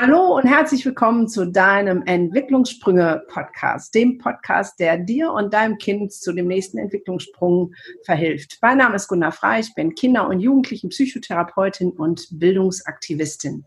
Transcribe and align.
Hallo 0.00 0.36
und 0.36 0.46
herzlich 0.46 0.86
willkommen 0.86 1.26
zu 1.26 1.44
deinem 1.44 2.04
Entwicklungssprünge-Podcast, 2.06 3.92
dem 3.92 4.18
Podcast, 4.18 4.78
der 4.78 4.96
dir 4.96 5.32
und 5.32 5.52
deinem 5.52 5.76
Kind 5.78 6.12
zu 6.12 6.32
dem 6.32 6.46
nächsten 6.46 6.78
Entwicklungssprung 6.78 7.74
verhilft. 8.04 8.58
Mein 8.62 8.78
Name 8.78 8.94
ist 8.94 9.08
Gunnar 9.08 9.32
Frei, 9.32 9.58
ich 9.58 9.74
bin 9.74 9.96
Kinder- 9.96 10.28
und 10.28 10.38
Jugendlichen-Psychotherapeutin 10.38 11.90
und 11.90 12.28
Bildungsaktivistin. 12.30 13.64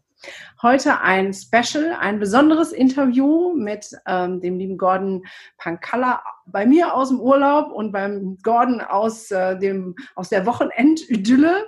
Heute 0.62 1.02
ein 1.02 1.34
Special, 1.34 1.98
ein 2.00 2.20
besonderes 2.20 2.72
Interview 2.72 3.54
mit 3.54 3.92
ähm, 4.08 4.40
dem 4.40 4.58
lieben 4.58 4.78
Gordon 4.78 5.26
Pankalla 5.58 6.22
bei 6.46 6.66
mir 6.66 6.94
aus 6.94 7.10
dem 7.10 7.20
Urlaub 7.20 7.74
und 7.74 7.92
beim 7.92 8.38
Gordon 8.42 8.80
aus, 8.80 9.32
äh, 9.32 9.60
dem, 9.60 9.96
aus 10.16 10.30
der 10.30 10.46
Wochenendidylle 10.46 11.68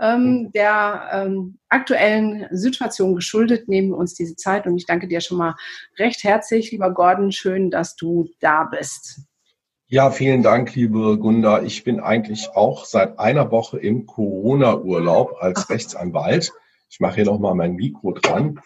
ähm, 0.00 0.22
mhm. 0.22 0.52
der 0.52 1.10
ähm, 1.12 1.58
aktuellen 1.68 2.46
Situation 2.50 3.14
geschuldet, 3.14 3.68
nehmen 3.68 3.90
wir 3.90 3.96
uns 3.96 4.14
diese 4.14 4.36
Zeit. 4.36 4.66
Und 4.66 4.76
ich 4.76 4.86
danke 4.86 5.06
dir 5.08 5.20
schon 5.20 5.38
mal 5.38 5.54
recht 5.98 6.24
herzlich, 6.24 6.72
lieber 6.72 6.92
Gordon. 6.92 7.32
Schön, 7.32 7.70
dass 7.70 7.96
du 7.96 8.28
da 8.40 8.64
bist. 8.64 9.20
Ja, 9.86 10.10
vielen 10.10 10.42
Dank, 10.42 10.74
liebe 10.74 11.18
Gunda. 11.18 11.62
Ich 11.62 11.82
bin 11.82 11.98
eigentlich 12.00 12.50
auch 12.54 12.84
seit 12.84 13.18
einer 13.18 13.50
Woche 13.50 13.78
im 13.78 14.06
Corona-Urlaub 14.06 15.36
als 15.40 15.64
Ach. 15.64 15.70
Rechtsanwalt. 15.70 16.52
Ich 16.88 17.00
mache 17.00 17.16
hier 17.16 17.24
nochmal 17.24 17.54
mein 17.54 17.74
Mikro 17.74 18.12
dran. 18.12 18.60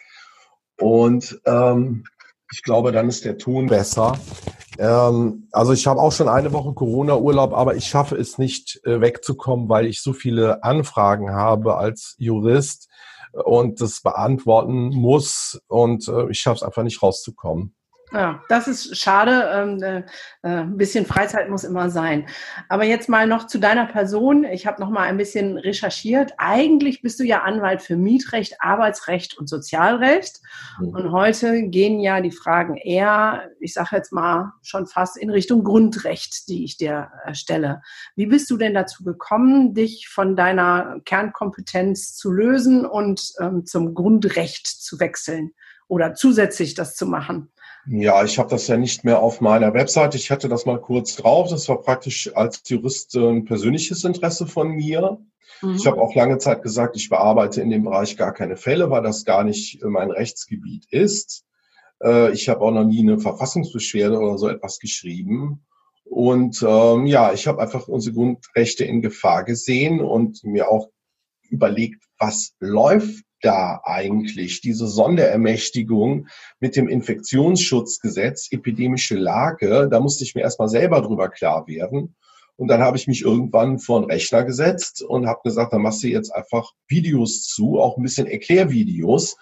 Und 0.79 1.41
ähm, 1.47 2.05
ich 2.55 2.63
glaube, 2.63 2.93
dann 2.93 3.09
ist 3.09 3.25
der 3.25 3.37
Ton 3.37 3.67
besser. 3.67 4.17
Ähm, 4.79 5.49
also 5.51 5.73
ich 5.73 5.89
habe 5.89 6.01
auch 6.01 6.13
schon 6.13 6.29
eine 6.29 6.53
Woche 6.53 6.73
Corona-Urlaub, 6.73 7.53
aber 7.53 7.75
ich 7.75 7.87
schaffe 7.87 8.15
es 8.15 8.39
nicht 8.39 8.81
äh, 8.85 9.01
wegzukommen, 9.01 9.69
weil 9.69 9.87
ich 9.87 10.01
so 10.01 10.13
viele 10.13 10.63
Anfragen 10.63 11.33
habe 11.33 11.77
als 11.77 12.15
Jurist 12.17 12.89
und 13.33 13.81
das 13.81 14.03
beantworten 14.03 14.91
muss 14.91 15.61
und 15.67 16.07
äh, 16.07 16.31
ich 16.31 16.39
schaffe 16.39 16.59
es 16.59 16.63
einfach 16.63 16.85
nicht 16.85 17.03
rauszukommen. 17.03 17.75
Ja, 18.15 18.45
das 18.49 18.69
ist 18.69 18.97
schade. 18.97 19.51
Ähm, 19.53 19.83
äh, 19.83 19.99
äh, 20.43 20.61
ein 20.61 20.77
bisschen 20.77 21.05
Freizeit 21.05 21.51
muss 21.51 21.65
immer 21.65 21.91
sein. 21.91 22.29
Aber 22.69 22.85
jetzt 22.85 23.09
mal 23.09 23.27
noch 23.27 23.49
zu 23.49 23.59
deiner 23.59 23.87
Person. 23.87 24.45
Ich 24.45 24.69
habe 24.69 24.81
noch 24.81 24.89
mal 24.89 25.03
ein 25.03 25.17
bisschen 25.17 25.59
recherchiert. 25.59 26.33
Eigentlich 26.39 27.03
bist 27.03 27.19
du 27.19 27.25
ja 27.25 27.43
Anwalt 27.43 27.83
für 27.83 27.97
Mietrecht, 27.97 28.59
Arbeitsrecht 28.61 29.37
und 29.37 29.49
Sozialrecht. 29.49 30.41
Mhm. 30.79 30.89
Und 30.91 31.11
heute 31.11 31.65
gehen 31.65 31.99
ja 31.99 32.21
die 32.21 32.31
Fragen 32.31 32.77
eher, 32.77 33.51
ich 33.59 33.75
sage 33.75 33.97
jetzt 33.97 34.13
mal 34.13 34.53
schon 34.63 34.87
fast 34.87 35.17
in 35.17 35.31
Richtung 35.31 35.65
Grundrecht, 35.65 36.49
die 36.49 36.65
ich 36.65 36.77
dir 36.77 37.11
äh, 37.25 37.35
stelle. 37.35 37.83
Wie 38.15 38.27
bist 38.27 38.49
du 38.49 38.57
denn 38.57 38.75
dazu 38.75 39.03
gekommen, 39.03 39.75
dich 39.75 40.09
von 40.09 40.37
deiner 40.37 41.01
Kernkompetenz 41.05 42.15
zu 42.15 42.31
lösen 42.31 42.87
und 42.87 43.33
ähm, 43.41 43.67
zum 43.67 43.93
Grundrecht 43.93 44.69
zu 44.69 45.01
wechseln 45.01 45.51
oder 45.89 46.15
zusätzlich 46.15 46.75
das 46.75 46.95
zu 46.95 47.07
machen? 47.07 47.51
Ja, 47.87 48.25
ich 48.25 48.39
habe 48.39 48.49
das 48.49 48.67
ja 48.67 48.77
nicht 48.77 49.05
mehr 49.05 49.21
auf 49.21 49.41
meiner 49.41 49.75
Webseite. 49.75 50.17
Ich 50.17 50.31
hatte 50.31 50.49
das 50.49 50.65
mal 50.65 50.81
kurz 50.81 51.17
drauf. 51.17 51.51
Das 51.51 51.69
war 51.69 51.83
praktisch 51.83 52.35
als 52.35 52.63
Jurist 52.67 53.15
ein 53.17 53.45
persönliches 53.45 54.05
Interesse 54.05 54.47
von 54.47 54.69
mir. 54.69 55.19
Mhm. 55.61 55.77
Ich 55.77 55.87
habe 55.87 56.01
auch 56.01 56.15
lange 56.15 56.39
Zeit 56.39 56.63
gesagt, 56.63 56.97
ich 56.97 57.11
bearbeite 57.11 57.61
in 57.61 57.71
dem 57.71 57.85
Bereich 57.85 58.17
gar 58.17 58.33
keine 58.33 58.57
Fälle, 58.57 58.91
weil 58.91 59.03
das 59.03 59.25
gar 59.25 59.45
nicht 59.45 59.83
mein 59.83 60.11
Rechtsgebiet 60.11 60.87
ist. 60.91 61.45
Äh, 62.03 62.33
ich 62.33 62.49
habe 62.49 62.61
auch 62.63 62.71
noch 62.71 62.85
nie 62.85 63.01
eine 63.01 63.19
Verfassungsbeschwerde 63.19 64.19
oder 64.19 64.39
so 64.39 64.49
etwas 64.49 64.79
geschrieben. 64.79 65.65
Und 66.05 66.63
ähm, 66.67 67.07
ja, 67.07 67.33
ich 67.33 67.47
habe 67.47 67.61
einfach 67.61 67.89
unsere 67.89 68.15
Grundrechte 68.15 68.85
in 68.85 69.03
Gefahr 69.03 69.45
gesehen 69.45 70.01
und 70.01 70.45
mir 70.45 70.69
auch 70.69 70.91
überlegt, 71.49 72.05
was 72.19 72.55
läuft 72.61 73.25
da 73.45 73.81
eigentlich 73.85 74.61
diese 74.61 74.87
Sonderermächtigung 74.87 76.29
mit 76.61 76.77
dem 76.77 76.89
Infektionsschutzgesetz, 76.89 78.49
epidemische 78.51 79.17
Lage? 79.17 79.89
Da 79.91 80.01
musste 80.01 80.25
ich 80.25 80.35
mir 80.35 80.43
erstmal 80.43 80.69
selber 80.69 81.01
drüber 81.03 81.29
klar 81.29 81.67
werden. 81.67 82.15
Und 82.57 82.69
dann 82.69 82.83
habe 82.83 82.97
ich 82.97 83.09
mich 83.09 83.23
irgendwann 83.23 83.79
vor 83.79 83.99
einen 83.99 84.11
Rechner 84.11 84.45
gesetzt 84.45 85.03
und 85.03 85.27
habe 85.27 85.41
gesagt, 85.43 85.73
dann 85.73 85.83
machst 85.83 86.03
du 86.03 86.09
jetzt 86.09 86.31
einfach 86.33 86.71
Videos 86.87 87.43
zu, 87.43 87.81
auch 87.81 87.97
ein 87.97 88.03
bisschen 88.03 88.29
Erklärvideos, 88.29 89.37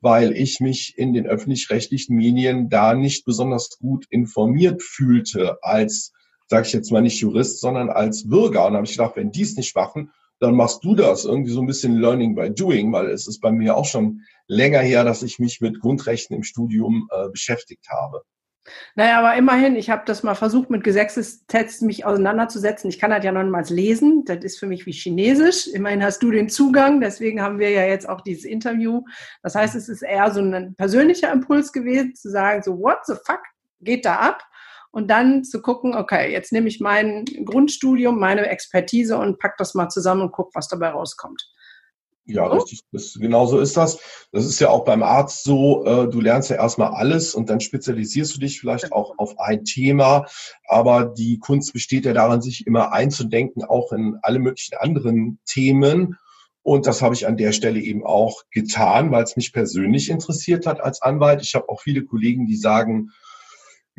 weil 0.00 0.32
ich 0.32 0.60
mich 0.60 0.94
in 0.96 1.12
den 1.12 1.26
öffentlich-rechtlichen 1.26 2.14
Medien 2.14 2.68
da 2.68 2.94
nicht 2.94 3.24
besonders 3.24 3.78
gut 3.78 4.06
informiert 4.10 4.82
fühlte 4.82 5.58
als, 5.62 6.12
sage 6.46 6.66
ich 6.66 6.72
jetzt 6.72 6.92
mal 6.92 7.00
nicht 7.00 7.20
Jurist, 7.20 7.60
sondern 7.60 7.88
als 7.88 8.28
Bürger. 8.28 8.66
Und 8.66 8.74
habe 8.74 8.84
ich 8.84 8.92
gedacht, 8.92 9.16
wenn 9.16 9.32
die 9.32 9.42
es 9.42 9.56
nicht 9.56 9.74
machen, 9.74 10.12
dann 10.40 10.54
machst 10.54 10.84
du 10.84 10.94
das 10.94 11.24
irgendwie 11.24 11.50
so 11.50 11.60
ein 11.60 11.66
bisschen 11.66 11.96
Learning 11.96 12.34
by 12.34 12.50
Doing, 12.50 12.92
weil 12.92 13.10
es 13.10 13.26
ist 13.26 13.40
bei 13.40 13.50
mir 13.50 13.76
auch 13.76 13.86
schon 13.86 14.22
länger 14.46 14.80
her, 14.80 15.04
dass 15.04 15.22
ich 15.22 15.38
mich 15.38 15.60
mit 15.60 15.80
Grundrechten 15.80 16.36
im 16.36 16.42
Studium 16.42 17.08
äh, 17.10 17.28
beschäftigt 17.28 17.88
habe. 17.90 18.22
Naja, 18.94 19.18
aber 19.18 19.36
immerhin, 19.36 19.76
ich 19.76 19.90
habe 19.90 20.02
das 20.04 20.22
mal 20.22 20.34
versucht, 20.34 20.70
mit 20.70 20.84
Gesetzestests 20.84 21.80
mich 21.80 22.04
auseinanderzusetzen. 22.04 22.90
Ich 22.90 22.98
kann 22.98 23.10
das 23.10 23.24
ja 23.24 23.32
noch 23.32 23.44
mal 23.44 23.64
lesen. 23.68 24.24
Das 24.26 24.44
ist 24.44 24.58
für 24.58 24.66
mich 24.66 24.86
wie 24.86 24.92
Chinesisch. 24.92 25.68
Immerhin 25.68 26.02
hast 26.02 26.22
du 26.22 26.30
den 26.30 26.48
Zugang. 26.48 27.00
Deswegen 27.00 27.40
haben 27.40 27.58
wir 27.58 27.70
ja 27.70 27.84
jetzt 27.84 28.08
auch 28.08 28.20
dieses 28.20 28.44
Interview. 28.44 29.02
Das 29.42 29.54
heißt, 29.54 29.74
es 29.74 29.88
ist 29.88 30.02
eher 30.02 30.30
so 30.32 30.40
ein 30.40 30.74
persönlicher 30.76 31.32
Impuls 31.32 31.72
gewesen, 31.72 32.14
zu 32.14 32.30
sagen, 32.30 32.62
so, 32.62 32.78
what 32.78 32.98
the 33.06 33.14
fuck 33.24 33.40
geht 33.80 34.04
da 34.04 34.16
ab? 34.16 34.42
Und 34.90 35.08
dann 35.08 35.44
zu 35.44 35.60
gucken, 35.60 35.94
okay, 35.94 36.32
jetzt 36.32 36.52
nehme 36.52 36.68
ich 36.68 36.80
mein 36.80 37.24
Grundstudium, 37.44 38.18
meine 38.18 38.46
Expertise 38.48 39.18
und 39.18 39.38
pack 39.38 39.56
das 39.58 39.74
mal 39.74 39.88
zusammen 39.88 40.22
und 40.22 40.32
guck, 40.32 40.54
was 40.54 40.68
dabei 40.68 40.90
rauskommt. 40.90 41.48
Ja, 42.30 42.46
richtig. 42.46 42.82
Das, 42.92 43.14
genau 43.14 43.46
so 43.46 43.58
ist 43.58 43.76
das. 43.78 43.98
Das 44.32 44.44
ist 44.44 44.60
ja 44.60 44.68
auch 44.68 44.84
beim 44.84 45.02
Arzt 45.02 45.44
so, 45.44 45.86
äh, 45.86 46.08
du 46.08 46.20
lernst 46.20 46.50
ja 46.50 46.56
erstmal 46.56 46.90
alles 46.90 47.34
und 47.34 47.48
dann 47.48 47.60
spezialisierst 47.60 48.36
du 48.36 48.40
dich 48.40 48.60
vielleicht 48.60 48.92
auch 48.92 49.14
auf 49.16 49.38
ein 49.38 49.64
Thema. 49.64 50.26
Aber 50.66 51.06
die 51.06 51.38
Kunst 51.38 51.72
besteht 51.72 52.04
ja 52.04 52.12
daran, 52.12 52.42
sich 52.42 52.66
immer 52.66 52.92
einzudenken, 52.92 53.64
auch 53.64 53.92
in 53.92 54.18
alle 54.20 54.40
möglichen 54.40 54.76
anderen 54.76 55.38
Themen. 55.46 56.18
Und 56.62 56.86
das 56.86 57.00
habe 57.00 57.14
ich 57.14 57.26
an 57.26 57.38
der 57.38 57.52
Stelle 57.52 57.80
eben 57.80 58.04
auch 58.04 58.42
getan, 58.50 59.10
weil 59.10 59.24
es 59.24 59.36
mich 59.36 59.54
persönlich 59.54 60.10
interessiert 60.10 60.66
hat 60.66 60.82
als 60.82 61.00
Anwalt. 61.00 61.40
Ich 61.40 61.54
habe 61.54 61.70
auch 61.70 61.80
viele 61.80 62.04
Kollegen, 62.04 62.46
die 62.46 62.56
sagen, 62.56 63.10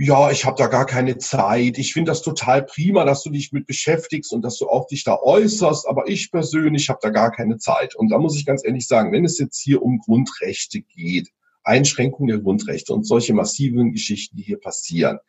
ja, 0.02 0.32
ich 0.32 0.46
habe 0.46 0.56
da 0.56 0.68
gar 0.68 0.86
keine 0.86 1.18
Zeit. 1.18 1.78
Ich 1.78 1.92
finde 1.92 2.12
das 2.12 2.22
total 2.22 2.64
prima, 2.64 3.04
dass 3.04 3.22
du 3.22 3.32
dich 3.32 3.52
mit 3.52 3.68
beschäftigst 3.68 4.32
und 4.32 4.44
dass 4.44 4.58
du 4.58 4.70
auch 4.70 4.88
dich 4.88 5.04
da 5.04 5.18
äußerst, 5.22 5.86
aber 5.90 6.08
ich 6.08 6.32
persönlich 6.32 6.88
habe 6.88 7.00
da 7.02 7.10
gar 7.10 7.32
keine 7.32 7.58
Zeit. 7.58 7.96
Und 7.96 8.08
da 8.08 8.18
muss 8.18 8.38
ich 8.38 8.46
ganz 8.46 8.64
ehrlich 8.64 8.88
sagen, 8.88 9.12
wenn 9.12 9.26
es 9.26 9.38
jetzt 9.38 9.60
hier 9.60 9.82
um 9.82 10.00
Grundrechte 10.00 10.80
geht, 10.80 11.28
Einschränkung 11.66 12.28
der 12.28 12.40
Grundrechte 12.40 12.94
und 12.94 13.06
solche 13.06 13.34
massiven 13.34 13.92
Geschichten, 13.92 14.38
die 14.38 14.44
hier 14.44 14.62
passieren, 14.62 15.20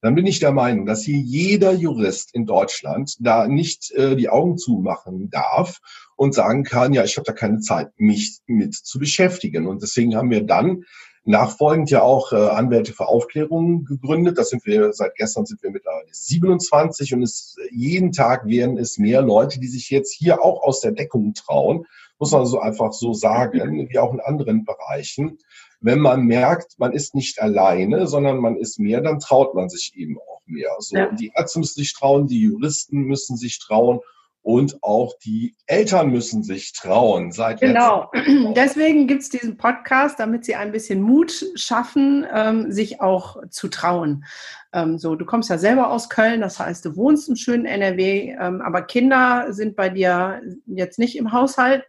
dann 0.00 0.14
bin 0.14 0.26
ich 0.26 0.38
der 0.38 0.52
Meinung, 0.52 0.86
dass 0.86 1.02
hier 1.02 1.18
jeder 1.18 1.72
Jurist 1.72 2.32
in 2.32 2.46
Deutschland 2.46 3.16
da 3.18 3.48
nicht 3.48 3.90
äh, 3.90 4.14
die 4.14 4.28
Augen 4.28 4.58
zumachen 4.58 5.28
darf 5.30 5.80
und 6.14 6.34
sagen 6.34 6.62
kann, 6.62 6.92
ja, 6.92 7.02
ich 7.02 7.16
habe 7.16 7.26
da 7.26 7.32
keine 7.32 7.58
Zeit, 7.58 7.88
mich 7.96 8.38
mit 8.46 8.76
zu 8.76 9.00
beschäftigen. 9.00 9.66
Und 9.66 9.82
deswegen 9.82 10.14
haben 10.14 10.30
wir 10.30 10.44
dann 10.44 10.84
nachfolgend 11.24 11.90
ja 11.90 12.02
auch 12.02 12.32
äh, 12.32 12.36
Anwälte 12.36 12.92
für 12.92 13.06
Aufklärung 13.06 13.84
gegründet. 13.84 14.38
Das 14.38 14.50
sind 14.50 14.64
wir, 14.64 14.92
seit 14.92 15.14
gestern 15.16 15.46
sind 15.46 15.62
wir 15.62 15.70
mittlerweile 15.70 16.08
27 16.10 17.14
und 17.14 17.22
es, 17.22 17.56
jeden 17.70 18.12
Tag 18.12 18.46
werden 18.46 18.78
es 18.78 18.98
mehr 18.98 19.22
Leute, 19.22 19.60
die 19.60 19.68
sich 19.68 19.90
jetzt 19.90 20.12
hier 20.12 20.42
auch 20.42 20.62
aus 20.62 20.80
der 20.80 20.92
Deckung 20.92 21.34
trauen, 21.34 21.86
muss 22.18 22.32
man 22.32 22.46
so 22.46 22.58
einfach 22.60 22.92
so 22.92 23.12
sagen, 23.12 23.88
wie 23.88 23.98
auch 23.98 24.12
in 24.12 24.20
anderen 24.20 24.64
Bereichen. 24.64 25.38
Wenn 25.80 25.98
man 25.98 26.24
merkt, 26.24 26.78
man 26.78 26.92
ist 26.92 27.14
nicht 27.14 27.40
alleine, 27.40 28.06
sondern 28.06 28.38
man 28.38 28.56
ist 28.56 28.78
mehr, 28.78 29.00
dann 29.00 29.18
traut 29.18 29.54
man 29.54 29.70
sich 29.70 29.92
eben 29.96 30.18
auch 30.18 30.42
mehr. 30.46 30.70
So, 30.78 30.96
ja. 30.96 31.10
Die 31.12 31.32
Ärzte 31.34 31.60
müssen 31.60 31.80
sich 31.80 31.94
trauen, 31.94 32.26
die 32.26 32.40
Juristen 32.40 33.02
müssen 33.04 33.36
sich 33.36 33.58
trauen 33.58 34.00
und 34.42 34.82
auch 34.82 35.14
die 35.22 35.54
Eltern 35.66 36.10
müssen 36.10 36.42
sich 36.42 36.72
trauen. 36.72 37.32
Seit 37.32 37.60
genau. 37.60 38.10
Deswegen 38.54 39.06
gibt 39.06 39.22
es 39.22 39.28
diesen 39.28 39.56
Podcast, 39.56 40.18
damit 40.18 40.44
sie 40.44 40.54
ein 40.54 40.72
bisschen 40.72 41.02
Mut 41.02 41.46
schaffen, 41.54 42.26
ähm, 42.32 42.72
sich 42.72 43.00
auch 43.00 43.36
zu 43.50 43.68
trauen. 43.68 44.24
Ähm, 44.72 44.98
so, 44.98 45.14
du 45.14 45.24
kommst 45.24 45.50
ja 45.50 45.58
selber 45.58 45.90
aus 45.90 46.08
Köln, 46.08 46.40
das 46.40 46.58
heißt, 46.58 46.84
du 46.84 46.96
wohnst 46.96 47.28
im 47.28 47.36
schönen 47.36 47.66
NRW, 47.66 48.36
ähm, 48.40 48.62
aber 48.62 48.82
Kinder 48.82 49.46
sind 49.50 49.76
bei 49.76 49.88
dir 49.88 50.40
jetzt 50.66 50.98
nicht 50.98 51.16
im 51.16 51.32
Haushalt. 51.32 51.84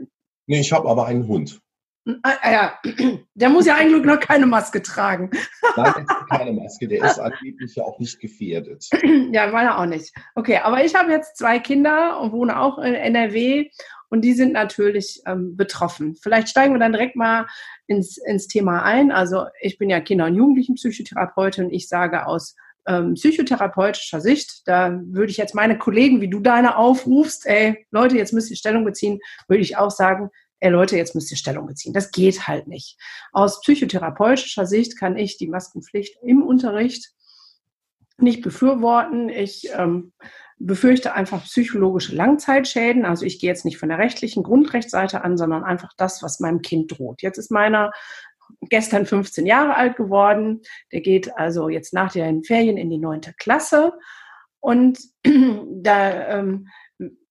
Nee, 0.47 0.59
ich 0.59 0.73
habe 0.73 0.89
aber 0.89 1.05
einen 1.05 1.27
Hund. 1.27 1.61
Ah, 2.23 2.33
ah, 2.41 2.51
ja, 2.51 2.79
der 3.35 3.49
muss 3.49 3.67
ja 3.67 3.75
eigentlich 3.75 4.03
noch 4.03 4.19
keine 4.19 4.47
Maske 4.47 4.81
tragen. 4.81 5.29
Nein, 5.77 6.05
keine 6.29 6.51
Maske, 6.51 6.87
der 6.87 7.03
ist 7.05 7.19
angeblich 7.19 7.75
ja 7.75 7.83
auch 7.83 7.99
nicht 7.99 8.19
gefährdet. 8.19 8.87
Ja, 9.33 9.47
meiner 9.47 9.79
auch 9.79 9.85
nicht. 9.85 10.13
Okay, 10.35 10.57
aber 10.57 10.83
ich 10.83 10.93
habe 10.95 11.11
jetzt 11.11 11.37
zwei 11.37 11.59
Kinder 11.59 12.19
und 12.19 12.31
wohne 12.31 12.59
auch 12.59 12.79
in 12.79 12.93
NRW 12.95 13.69
und 14.09 14.21
die 14.21 14.33
sind 14.33 14.51
natürlich 14.51 15.21
ähm, 15.25 15.55
betroffen. 15.55 16.15
Vielleicht 16.21 16.49
steigen 16.49 16.73
wir 16.73 16.79
dann 16.79 16.91
direkt 16.91 17.15
mal 17.15 17.47
ins, 17.87 18.17
ins 18.17 18.47
Thema 18.47 18.83
ein. 18.83 19.11
Also 19.11 19.45
ich 19.61 19.77
bin 19.77 19.89
ja 19.89 20.01
Kinder- 20.01 20.25
und 20.25 20.35
Jugendlichenpsychotherapeutin 20.35 21.65
und 21.65 21.71
ich 21.71 21.87
sage 21.87 22.25
aus 22.25 22.55
ähm, 22.87 23.13
psychotherapeutischer 23.13 24.19
Sicht, 24.19 24.63
da 24.65 24.99
würde 25.05 25.31
ich 25.31 25.37
jetzt 25.37 25.55
meine 25.55 25.77
Kollegen, 25.77 26.19
wie 26.19 26.29
du 26.29 26.39
deine 26.39 26.77
aufrufst, 26.77 27.45
ey, 27.45 27.85
Leute, 27.91 28.17
jetzt 28.17 28.33
müsst 28.33 28.49
ihr 28.49 28.57
Stellung 28.57 28.83
beziehen, 28.83 29.19
würde 29.47 29.61
ich 29.61 29.77
auch 29.77 29.91
sagen, 29.91 30.29
ey 30.61 30.69
Leute, 30.69 30.95
jetzt 30.95 31.15
müsst 31.15 31.31
ihr 31.31 31.37
Stellung 31.37 31.67
beziehen. 31.67 31.93
Das 31.93 32.11
geht 32.11 32.47
halt 32.47 32.67
nicht. 32.67 32.97
Aus 33.33 33.61
psychotherapeutischer 33.61 34.65
Sicht 34.65 34.97
kann 34.97 35.17
ich 35.17 35.37
die 35.37 35.47
Maskenpflicht 35.47 36.17
im 36.23 36.43
Unterricht 36.43 37.11
nicht 38.17 38.41
befürworten. 38.41 39.29
Ich 39.29 39.69
ähm, 39.75 40.13
befürchte 40.59 41.13
einfach 41.13 41.43
psychologische 41.43 42.15
Langzeitschäden. 42.15 43.05
Also 43.05 43.25
ich 43.25 43.39
gehe 43.39 43.49
jetzt 43.49 43.65
nicht 43.65 43.79
von 43.79 43.89
der 43.89 43.97
rechtlichen 43.97 44.43
Grundrechtsseite 44.43 45.23
an, 45.23 45.37
sondern 45.37 45.63
einfach 45.63 45.91
das, 45.97 46.21
was 46.21 46.39
meinem 46.39 46.61
Kind 46.61 46.97
droht. 46.97 47.23
Jetzt 47.23 47.39
ist 47.39 47.51
meiner 47.51 47.91
gestern 48.69 49.05
15 49.07 49.45
Jahre 49.47 49.75
alt 49.75 49.95
geworden. 49.95 50.61
Der 50.91 51.01
geht 51.01 51.35
also 51.37 51.69
jetzt 51.69 51.93
nach 51.93 52.11
den 52.11 52.43
Ferien 52.43 52.77
in 52.77 52.89
die 52.89 52.99
neunte 52.99 53.33
Klasse. 53.33 53.93
Und 54.59 54.99
da, 55.23 56.27
ähm, 56.39 56.67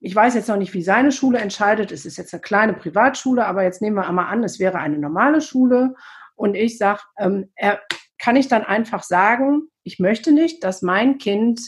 ich 0.01 0.15
weiß 0.15 0.35
jetzt 0.35 0.49
noch 0.49 0.57
nicht, 0.57 0.75
wie 0.75 0.83
seine 0.83 1.13
Schule 1.13 1.39
entscheidet. 1.39 1.93
Es 1.93 2.07
ist 2.07 2.17
jetzt 2.17 2.33
eine 2.33 2.41
kleine 2.41 2.73
Privatschule, 2.73 3.47
aber 3.47 3.63
jetzt 3.63 3.83
nehmen 3.83 3.97
wir 3.97 4.09
einmal 4.09 4.27
an, 4.27 4.43
es 4.43 4.59
wäre 4.59 4.79
eine 4.79 4.99
normale 4.99 5.41
Schule. 5.41 5.95
Und 6.35 6.55
ich 6.55 6.79
sage, 6.79 7.01
ähm, 7.19 7.51
er, 7.55 7.81
kann 8.19 8.37
ich 8.37 8.49
dann 8.49 8.65
einfach 8.65 9.03
sagen, 9.03 9.69
ich 9.83 9.99
möchte 9.99 10.33
nicht, 10.33 10.65
dass 10.65 10.83
mein 10.83 11.19
Kind 11.19 11.61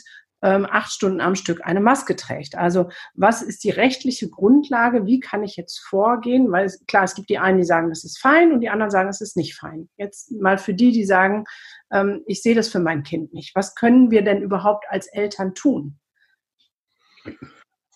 ähm, 0.42 0.66
acht 0.68 0.92
Stunden 0.92 1.20
am 1.20 1.34
Stück 1.34 1.64
eine 1.64 1.80
Maske 1.80 2.16
trägt. 2.16 2.56
Also 2.56 2.90
was 3.14 3.42
ist 3.42 3.64
die 3.64 3.70
rechtliche 3.70 4.28
Grundlage? 4.28 5.06
Wie 5.06 5.20
kann 5.20 5.44
ich 5.44 5.56
jetzt 5.56 5.78
vorgehen? 5.78 6.50
Weil 6.50 6.66
es, 6.66 6.84
klar, 6.86 7.04
es 7.04 7.14
gibt 7.14 7.30
die 7.30 7.38
einen, 7.38 7.58
die 7.58 7.64
sagen, 7.64 7.90
das 7.90 8.04
ist 8.04 8.18
fein 8.18 8.52
und 8.52 8.60
die 8.60 8.68
anderen 8.68 8.90
sagen, 8.90 9.08
es 9.08 9.20
ist 9.20 9.36
nicht 9.36 9.54
fein. 9.54 9.88
Jetzt 9.96 10.32
mal 10.32 10.58
für 10.58 10.74
die, 10.74 10.90
die 10.90 11.04
sagen, 11.04 11.44
ähm, 11.92 12.22
ich 12.26 12.42
sehe 12.42 12.54
das 12.54 12.68
für 12.68 12.80
mein 12.80 13.02
Kind 13.02 13.32
nicht. 13.32 13.54
Was 13.54 13.74
können 13.74 14.10
wir 14.10 14.22
denn 14.22 14.42
überhaupt 14.42 14.84
als 14.88 15.06
Eltern 15.06 15.54
tun? 15.54 15.98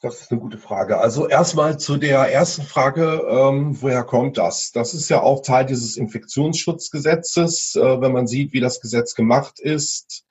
Das 0.03 0.21
ist 0.21 0.31
eine 0.31 0.41
gute 0.41 0.59
Frage. 0.59 0.99
Also 0.99 1.27
erstmal 1.27 1.79
zu 1.79 1.97
der 1.97 2.31
ersten 2.31 2.63
Frage, 2.63 3.23
ähm, 3.29 3.81
woher 3.81 4.05
kommt 4.05 4.37
das? 4.37 4.71
Das 4.71 4.93
ist 4.93 5.09
ja 5.09 5.23
auch 5.23 5.43
Teil 5.43 5.65
dieses 5.65 5.97
Infektionsschutzgesetzes. 5.97 7.77
Äh, 7.77 8.01
wenn 8.03 8.13
man 8.13 8.27
sieht, 8.27 8.53
wie 8.53 8.61
das 8.61 8.81
Gesetz 8.81 9.15
gemacht 9.15 9.59
ist, 9.59 10.27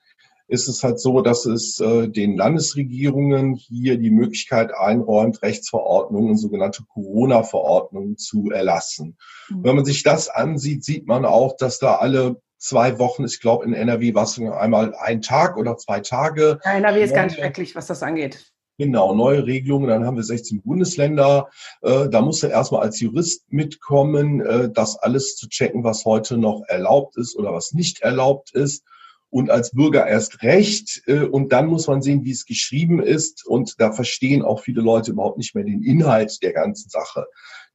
ist 0.47 0.67
es 0.67 0.83
halt 0.83 0.99
so, 0.99 1.21
dass 1.21 1.45
es 1.45 1.79
äh, 1.79 2.07
den 2.07 2.37
Landesregierungen 2.37 3.55
hier 3.55 3.97
die 3.97 4.11
Möglichkeit 4.11 4.71
einräumt, 4.71 5.41
Rechtsverordnungen, 5.41 6.37
sogenannte 6.37 6.83
Corona-Verordnungen 6.83 8.17
zu 8.17 8.51
erlassen. 8.51 9.17
Mhm. 9.49 9.63
Wenn 9.63 9.75
man 9.77 9.85
sich 9.85 10.03
das 10.03 10.29
ansieht, 10.29 10.83
sieht 10.83 11.07
man 11.07 11.25
auch, 11.25 11.57
dass 11.57 11.79
da 11.79 11.95
alle 11.95 12.39
zwei 12.59 12.99
Wochen, 12.99 13.25
ich 13.25 13.41
glaube 13.41 13.65
in 13.65 13.73
NRW 13.73 14.13
war 14.13 14.23
es 14.23 14.39
einmal 14.39 14.93
ein 14.95 15.21
Tag 15.21 15.57
oder 15.57 15.77
zwei 15.77 16.01
Tage. 16.01 16.59
Ja, 16.63 16.73
NRW 16.73 17.03
ist 17.03 17.15
ganz 17.15 17.33
schrecklich, 17.33 17.75
was 17.75 17.87
das 17.87 18.03
angeht. 18.03 18.54
Genau, 18.77 19.15
neue 19.15 19.45
Regelungen, 19.45 19.87
dann 19.87 20.05
haben 20.05 20.17
wir 20.17 20.23
16 20.23 20.61
Bundesländer. 20.61 21.49
Äh, 21.81 22.09
da 22.09 22.21
muss 22.21 22.43
er 22.43 22.49
erstmal 22.49 22.81
als 22.81 22.99
Jurist 22.99 23.43
mitkommen, 23.49 24.41
äh, 24.41 24.69
das 24.69 24.97
alles 24.97 25.37
zu 25.37 25.47
checken, 25.47 25.85
was 25.85 26.03
heute 26.03 26.37
noch 26.37 26.63
erlaubt 26.67 27.15
ist 27.15 27.37
oder 27.37 27.53
was 27.53 27.71
nicht 27.71 28.01
erlaubt 28.01 28.51
ist 28.53 28.83
und 29.29 29.49
als 29.49 29.71
Bürger 29.71 30.07
erst 30.07 30.43
recht. 30.43 31.03
Äh, 31.07 31.23
und 31.23 31.53
dann 31.53 31.67
muss 31.67 31.87
man 31.87 32.01
sehen, 32.01 32.25
wie 32.25 32.31
es 32.31 32.45
geschrieben 32.45 33.01
ist. 33.01 33.45
Und 33.45 33.79
da 33.79 33.93
verstehen 33.93 34.43
auch 34.43 34.59
viele 34.59 34.81
Leute 34.81 35.11
überhaupt 35.11 35.37
nicht 35.37 35.55
mehr 35.55 35.63
den 35.63 35.83
Inhalt 35.83 36.41
der 36.43 36.51
ganzen 36.51 36.89
Sache. 36.89 37.27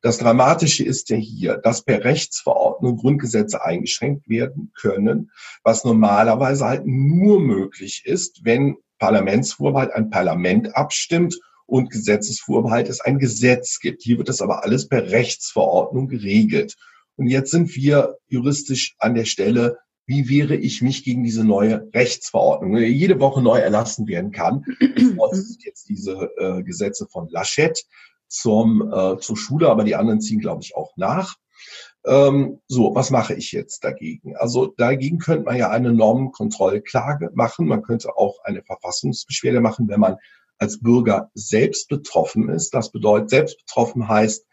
Das 0.02 0.18
Dramatische 0.18 0.84
ist 0.84 1.10
ja 1.10 1.16
hier, 1.16 1.58
dass 1.58 1.82
per 1.82 2.04
Rechtsverordnung 2.04 2.96
Grundgesetze 2.96 3.62
eingeschränkt 3.62 4.28
werden 4.28 4.72
können, 4.74 5.30
was 5.62 5.84
normalerweise 5.84 6.64
halt 6.64 6.86
nur 6.86 7.40
möglich 7.40 8.04
ist, 8.06 8.44
wenn 8.44 8.76
Parlamentsvorbehalt 9.00 9.92
ein 9.92 10.10
Parlament 10.10 10.76
abstimmt 10.76 11.40
und 11.66 11.90
Gesetzesvorbehalt 11.90 12.88
es 12.88 13.00
ein 13.00 13.18
Gesetz 13.18 13.80
gibt. 13.80 14.02
Hier 14.02 14.18
wird 14.18 14.28
das 14.28 14.40
aber 14.42 14.62
alles 14.62 14.88
per 14.88 15.10
Rechtsverordnung 15.10 16.06
geregelt. 16.06 16.76
Und 17.16 17.26
jetzt 17.26 17.50
sind 17.50 17.74
wir 17.74 18.16
juristisch 18.28 18.94
an 18.98 19.14
der 19.14 19.24
Stelle, 19.24 19.78
wie 20.06 20.28
wehre 20.28 20.56
ich 20.56 20.82
mich 20.82 21.04
gegen 21.04 21.22
diese 21.22 21.44
neue 21.44 21.88
Rechtsverordnung, 21.94 22.76
die 22.76 22.86
jede 22.86 23.20
Woche 23.20 23.42
neu 23.42 23.58
erlassen 23.58 24.06
werden 24.08 24.32
kann. 24.32 24.64
Jetzt 25.64 25.88
diese 25.88 26.30
äh, 26.36 26.62
Gesetze 26.62 27.06
von 27.06 27.28
Laschet 27.28 27.84
zum, 28.26 28.90
äh, 28.92 29.18
zur 29.18 29.36
Schule, 29.36 29.68
aber 29.68 29.84
die 29.84 29.94
anderen 29.94 30.20
ziehen, 30.20 30.40
glaube 30.40 30.62
ich, 30.62 30.74
auch 30.74 30.96
nach. 30.96 31.36
Ähm, 32.06 32.60
so, 32.66 32.94
was 32.94 33.10
mache 33.10 33.34
ich 33.34 33.52
jetzt 33.52 33.84
dagegen? 33.84 34.36
Also 34.36 34.66
dagegen 34.66 35.18
könnte 35.18 35.44
man 35.44 35.56
ja 35.56 35.70
eine 35.70 35.92
Normenkontrollklage 35.92 37.30
machen. 37.34 37.66
Man 37.66 37.82
könnte 37.82 38.16
auch 38.16 38.38
eine 38.44 38.62
Verfassungsbeschwerde 38.62 39.60
machen, 39.60 39.88
wenn 39.88 40.00
man 40.00 40.16
als 40.58 40.80
Bürger 40.80 41.30
selbst 41.34 41.88
betroffen 41.88 42.48
ist. 42.48 42.74
Das 42.74 42.90
bedeutet, 42.90 43.30
selbst 43.30 43.58
betroffen 43.66 44.08
heißt, 44.08 44.46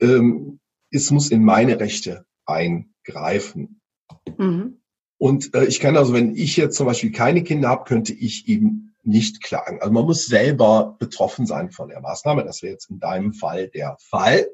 ähm, 0.00 0.60
es 0.90 1.10
muss 1.10 1.30
in 1.30 1.44
meine 1.44 1.80
Rechte 1.80 2.24
eingreifen. 2.46 3.80
Mhm. 4.38 4.80
Und 5.18 5.54
äh, 5.54 5.64
ich 5.64 5.80
kann 5.80 5.96
also, 5.96 6.12
wenn 6.12 6.36
ich 6.36 6.56
jetzt 6.56 6.76
zum 6.76 6.86
Beispiel 6.86 7.12
keine 7.12 7.42
Kinder 7.42 7.68
habe, 7.68 7.84
könnte 7.84 8.12
ich 8.12 8.48
eben 8.48 8.94
nicht 9.02 9.42
klagen. 9.42 9.80
Also 9.80 9.92
man 9.92 10.04
muss 10.04 10.26
selber 10.26 10.96
betroffen 10.98 11.46
sein 11.46 11.70
von 11.70 11.88
der 11.88 12.00
Maßnahme. 12.00 12.44
Das 12.44 12.62
wäre 12.62 12.72
jetzt 12.72 12.90
in 12.90 13.00
deinem 13.00 13.32
Fall 13.32 13.68
der 13.68 13.96
Fall. 14.00 14.48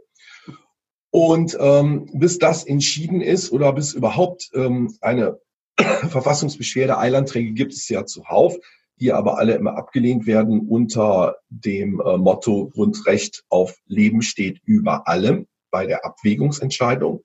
Und 1.11 1.57
ähm, 1.61 2.09
bis 2.13 2.39
das 2.39 2.65
entschieden 2.65 3.21
ist 3.21 3.51
oder 3.51 3.73
bis 3.73 3.93
überhaupt 3.93 4.51
ähm, 4.55 4.97
eine 5.01 5.39
Verfassungsbeschwerde, 5.77 6.99
Eilanträge 6.99 7.53
gibt 7.53 7.73
es 7.73 7.89
ja 7.89 8.07
zuhauf, 8.07 8.57
die 9.01 9.13
aber 9.13 9.39
alle 9.39 9.55
immer 9.55 9.77
abgelehnt 9.77 10.27
werden 10.27 10.61
unter 10.69 11.37
dem 11.49 12.01
äh, 12.01 12.17
Motto 12.17 12.69
Grundrecht 12.69 13.45
auf 13.49 13.75
Leben 13.87 14.23
steht 14.23 14.61
über 14.65 15.09
allem 15.09 15.47
bei 15.71 15.87
der 15.87 16.05
Abwägungsentscheidung. 16.05 17.25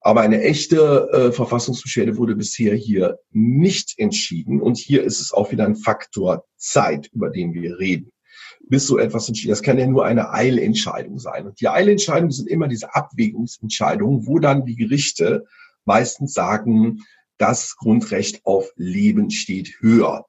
Aber 0.00 0.22
eine 0.22 0.42
echte 0.42 1.08
äh, 1.12 1.32
Verfassungsbeschwerde 1.32 2.16
wurde 2.16 2.34
bisher 2.34 2.74
hier 2.74 3.18
nicht 3.30 3.94
entschieden. 3.98 4.60
Und 4.60 4.76
hier 4.76 5.04
ist 5.04 5.20
es 5.20 5.32
auch 5.32 5.52
wieder 5.52 5.64
ein 5.64 5.76
Faktor 5.76 6.44
Zeit, 6.56 7.08
über 7.12 7.30
den 7.30 7.54
wir 7.54 7.78
reden. 7.78 8.10
Bis 8.68 8.86
so 8.86 8.98
etwas 8.98 9.28
entschieden. 9.28 9.50
Das 9.50 9.62
kann 9.62 9.78
ja 9.78 9.86
nur 9.86 10.04
eine 10.04 10.30
Eilentscheidung 10.30 11.18
sein. 11.18 11.46
Und 11.46 11.60
die 11.60 11.68
Eilentscheidungen 11.68 12.30
sind 12.30 12.48
immer 12.48 12.68
diese 12.68 12.94
Abwägungsentscheidungen, 12.94 14.26
wo 14.26 14.38
dann 14.38 14.64
die 14.64 14.76
Gerichte 14.76 15.44
meistens 15.84 16.32
sagen, 16.32 17.02
das 17.38 17.76
Grundrecht 17.76 18.44
auf 18.44 18.70
Leben 18.76 19.30
steht 19.30 19.76
höher 19.80 20.26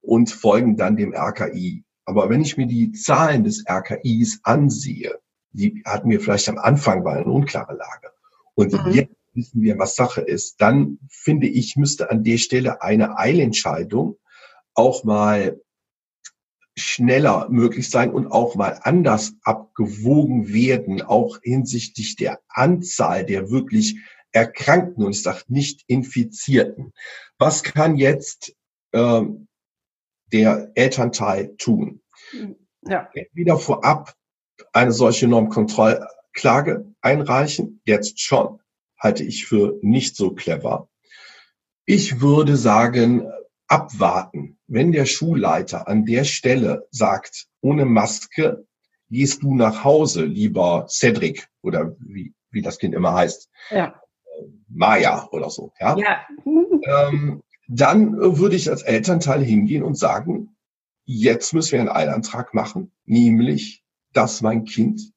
und 0.00 0.30
folgen 0.30 0.76
dann 0.76 0.96
dem 0.96 1.14
RKI. 1.14 1.84
Aber 2.04 2.30
wenn 2.30 2.42
ich 2.42 2.56
mir 2.56 2.66
die 2.66 2.92
Zahlen 2.92 3.44
des 3.44 3.64
RKIs 3.68 4.40
ansehe, 4.42 5.18
die 5.52 5.82
hatten 5.84 6.10
wir 6.10 6.20
vielleicht 6.20 6.48
am 6.48 6.58
Anfang 6.58 7.04
war 7.04 7.16
eine 7.16 7.26
unklare 7.26 7.74
Lage. 7.74 8.10
Und 8.54 8.72
mhm. 8.72 8.92
jetzt 8.92 9.14
wissen 9.34 9.62
wir, 9.62 9.78
was 9.78 9.94
Sache 9.94 10.20
ist. 10.20 10.60
Dann 10.60 10.98
finde 11.08 11.46
ich, 11.46 11.76
müsste 11.76 12.10
an 12.10 12.24
der 12.24 12.38
Stelle 12.38 12.82
eine 12.82 13.18
Eilentscheidung 13.18 14.16
auch 14.74 15.04
mal 15.04 15.60
schneller 16.78 17.48
möglich 17.50 17.90
sein 17.90 18.10
und 18.12 18.28
auch 18.28 18.54
mal 18.54 18.80
anders 18.82 19.34
abgewogen 19.42 20.52
werden, 20.52 21.02
auch 21.02 21.38
hinsichtlich 21.42 22.16
der 22.16 22.40
Anzahl 22.48 23.24
der 23.24 23.50
wirklich 23.50 23.96
Erkrankten 24.32 25.04
und 25.04 25.12
ich 25.12 25.22
sage 25.22 25.42
nicht 25.48 25.84
Infizierten. 25.86 26.92
Was 27.38 27.62
kann 27.62 27.96
jetzt 27.96 28.54
ähm, 28.92 29.48
der 30.32 30.72
Elternteil 30.74 31.56
tun? 31.56 32.02
Ja. 32.82 33.08
Entweder 33.14 33.58
vorab 33.58 34.14
eine 34.72 34.92
solche 34.92 35.28
Normkontrollklage 35.28 36.92
einreichen, 37.00 37.80
jetzt 37.84 38.20
schon, 38.20 38.60
halte 38.98 39.24
ich 39.24 39.46
für 39.46 39.78
nicht 39.82 40.16
so 40.16 40.34
clever. 40.34 40.88
Ich 41.86 42.20
würde 42.20 42.56
sagen, 42.56 43.30
abwarten. 43.66 44.57
Wenn 44.68 44.92
der 44.92 45.06
Schulleiter 45.06 45.88
an 45.88 46.04
der 46.04 46.24
Stelle 46.24 46.86
sagt, 46.90 47.46
ohne 47.60 47.84
Maske 47.84 48.66
gehst 49.10 49.42
du 49.42 49.54
nach 49.54 49.82
Hause, 49.82 50.24
lieber 50.24 50.86
Cedric 50.88 51.48
oder 51.62 51.96
wie, 51.98 52.34
wie 52.50 52.62
das 52.62 52.78
Kind 52.78 52.94
immer 52.94 53.14
heißt. 53.14 53.48
Ja. 53.70 54.00
Maya 54.68 55.26
oder 55.32 55.50
so. 55.50 55.72
Ja. 55.80 55.96
ja. 55.96 56.26
Ähm, 56.44 57.42
dann 57.66 58.16
würde 58.18 58.56
ich 58.56 58.70
als 58.70 58.82
Elternteil 58.82 59.42
hingehen 59.42 59.82
und 59.82 59.96
sagen, 59.96 60.56
jetzt 61.04 61.54
müssen 61.54 61.72
wir 61.72 61.80
einen 61.80 61.88
Eilantrag 61.88 62.54
machen, 62.54 62.92
nämlich, 63.04 63.82
dass 64.12 64.42
mein 64.42 64.64
Kind 64.64 65.12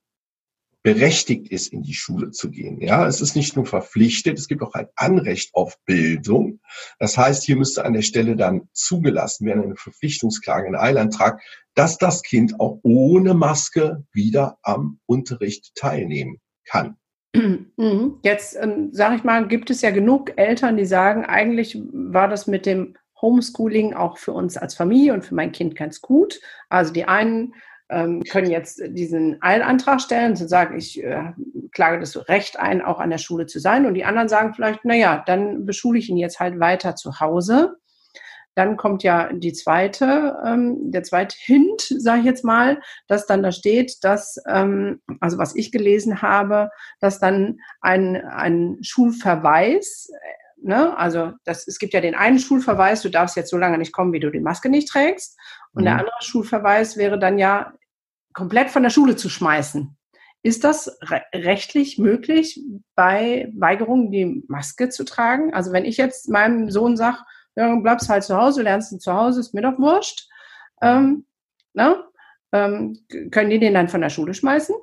berechtigt 0.84 1.52
ist, 1.52 1.68
in 1.68 1.84
die 1.84 1.94
Schule 1.94 2.32
zu 2.32 2.50
gehen. 2.50 2.82
Ja, 2.82 3.08
es 3.08 3.22
ist 3.22 3.36
nicht 3.36 3.56
nur 3.56 3.66
verpflichtet, 3.66 4.40
es 4.40 4.48
gibt 4.48 4.64
auch 4.64 4.74
ein 4.74 4.88
Anrecht 4.96 5.54
auf 5.54 5.78
Bildung. 5.86 6.60
Das 6.98 7.18
heißt, 7.18 7.44
hier 7.44 7.56
müsste 7.56 7.86
an 7.86 7.94
der 7.94 8.02
Stelle 8.02 8.36
dann 8.36 8.68
zugelassen 8.74 9.46
werden, 9.46 9.64
eine 9.64 9.76
Verpflichtungsklage, 9.76 10.68
ein 10.68 10.76
Eilantrag, 10.76 11.42
dass 11.76 11.98
das 11.98 12.24
Kind 12.24 12.60
auch 12.60 12.80
ohne 12.82 13.34
Maske 13.34 14.04
wieder 14.12 14.58
am 14.64 15.00
Unterricht 15.06 15.76
teilnehmen 15.76 16.40
kann. 16.66 16.98
Mhm. 17.34 18.20
Jetzt 18.24 18.58
ähm, 18.60 18.90
sage 18.92 19.16
ich 19.16 19.24
mal, 19.24 19.48
gibt 19.48 19.70
es 19.70 19.82
ja 19.82 19.92
genug 19.92 20.38
Eltern, 20.38 20.78
die 20.78 20.86
sagen, 20.86 21.26
eigentlich 21.26 21.80
war 21.94 22.28
das 22.28 22.48
mit 22.48 22.66
dem 22.66 22.96
Homeschooling 23.22 23.94
auch 23.94 24.18
für 24.18 24.34
uns 24.34 24.58
als 24.58 24.76
Familie 24.76 25.14
und 25.14 25.24
für 25.24 25.36
mein 25.36 25.52
Kind 25.52 25.76
ganz 25.76 26.02
gut. 26.02 26.42
Also 26.70 26.92
die 26.92 27.06
einen 27.06 27.54
ähm, 27.92 28.24
können 28.24 28.50
jetzt 28.50 28.82
diesen 28.88 29.42
Eilantrag 29.42 30.02
stellen, 30.02 30.36
zu 30.36 30.48
sagen, 30.48 30.78
ich 30.78 31.04
äh, 31.04 31.34
klage 31.72 32.00
das 32.00 32.28
Recht 32.30 32.60
ein, 32.60 32.82
auch 32.82 33.00
an 33.00 33.10
der 33.10 33.18
Schule 33.18 33.46
zu 33.46 33.60
sein. 33.60 33.86
Und 33.86 33.94
die 33.94 34.06
anderen 34.06 34.30
sagen 34.30 34.54
vielleicht, 34.54 34.80
na 34.84 34.96
ja, 34.96 35.24
dann 35.26 35.66
beschule 35.66 36.00
ich 36.00 36.10
ihn 36.10 36.18
jetzt 36.18 36.40
halt 36.40 36.60
weiter 36.60 36.96
zu 36.96 37.20
Hause. 37.20 37.76
Dann 38.56 38.76
kommt 38.76 39.04
ja 39.04 39.32
die 39.32 39.54
zweite, 39.54 40.38
ähm, 40.46 40.92
der 40.92 41.04
zweite 41.04 41.36
Hint, 41.38 41.82
sage 41.82 42.20
ich 42.20 42.26
jetzt 42.26 42.44
mal, 42.44 42.82
dass 43.08 43.26
dann 43.26 43.44
da 43.44 43.52
steht, 43.52 44.04
dass, 44.04 44.38
ähm, 44.48 45.02
also 45.20 45.38
was 45.38 45.56
ich 45.56 45.72
gelesen 45.72 46.22
habe, 46.22 46.70
dass 47.00 47.20
dann 47.20 47.60
ein, 47.80 48.18
ein 48.18 48.78
Schulverweis, 48.82 50.10
äh, 50.12 50.68
ne, 50.68 50.98
also 50.98 51.32
das, 51.46 51.66
es 51.66 51.80
gibt 51.80 51.94
ja 51.94 52.02
den 52.02 52.16
einen 52.16 52.40
Schulverweis, 52.40 53.02
du 53.02 53.10
darfst 53.10 53.38
jetzt 53.38 53.50
so 53.50 53.58
lange 53.58 53.78
nicht 53.78 53.94
kommen, 53.94 54.12
wie 54.12 54.20
du 54.20 54.30
die 54.30 54.42
Maske 54.42 54.70
nicht 54.70 54.90
trägst. 54.90 55.38
Und 55.74 55.84
mhm. 55.84 55.86
der 55.86 56.00
andere 56.00 56.22
Schulverweis 56.22 56.98
wäre 56.98 57.18
dann 57.20 57.38
ja 57.38 57.74
komplett 58.34 58.70
von 58.70 58.84
der 58.84 58.90
Schule 58.90 59.16
zu 59.16 59.30
schmeißen. 59.30 59.98
Ist 60.44 60.64
das 60.64 60.98
re 61.04 61.22
rechtlich 61.34 61.98
möglich, 61.98 62.60
bei 62.96 63.52
Weigerung 63.56 64.12
die 64.12 64.44
Maske 64.48 64.90
zu 64.90 65.04
tragen? 65.04 65.54
Also 65.54 65.72
wenn 65.72 65.86
ich 65.86 65.98
jetzt 65.98 66.30
meinem 66.30 66.72
Sohn 66.72 66.98
sage, 66.98 67.18
ja, 67.56 67.76
bleibst 67.76 68.10
halt 68.10 68.24
zu 68.24 68.36
Hause, 68.36 68.64
lernst 68.64 68.92
du 68.92 68.98
zu 68.98 69.14
Hause, 69.14 69.40
ist 69.40 69.54
mir 69.54 69.62
doch 69.62 69.78
wurscht. 69.78 70.28
Ähm, 70.82 71.26
ne? 71.74 72.04
ähm, 72.52 72.98
können 73.32 73.50
die 73.50 73.60
den 73.60 73.74
dann 73.74 73.90
von 73.90 74.02
der 74.02 74.10
Schule 74.10 74.34
schmeißen? 74.34 74.76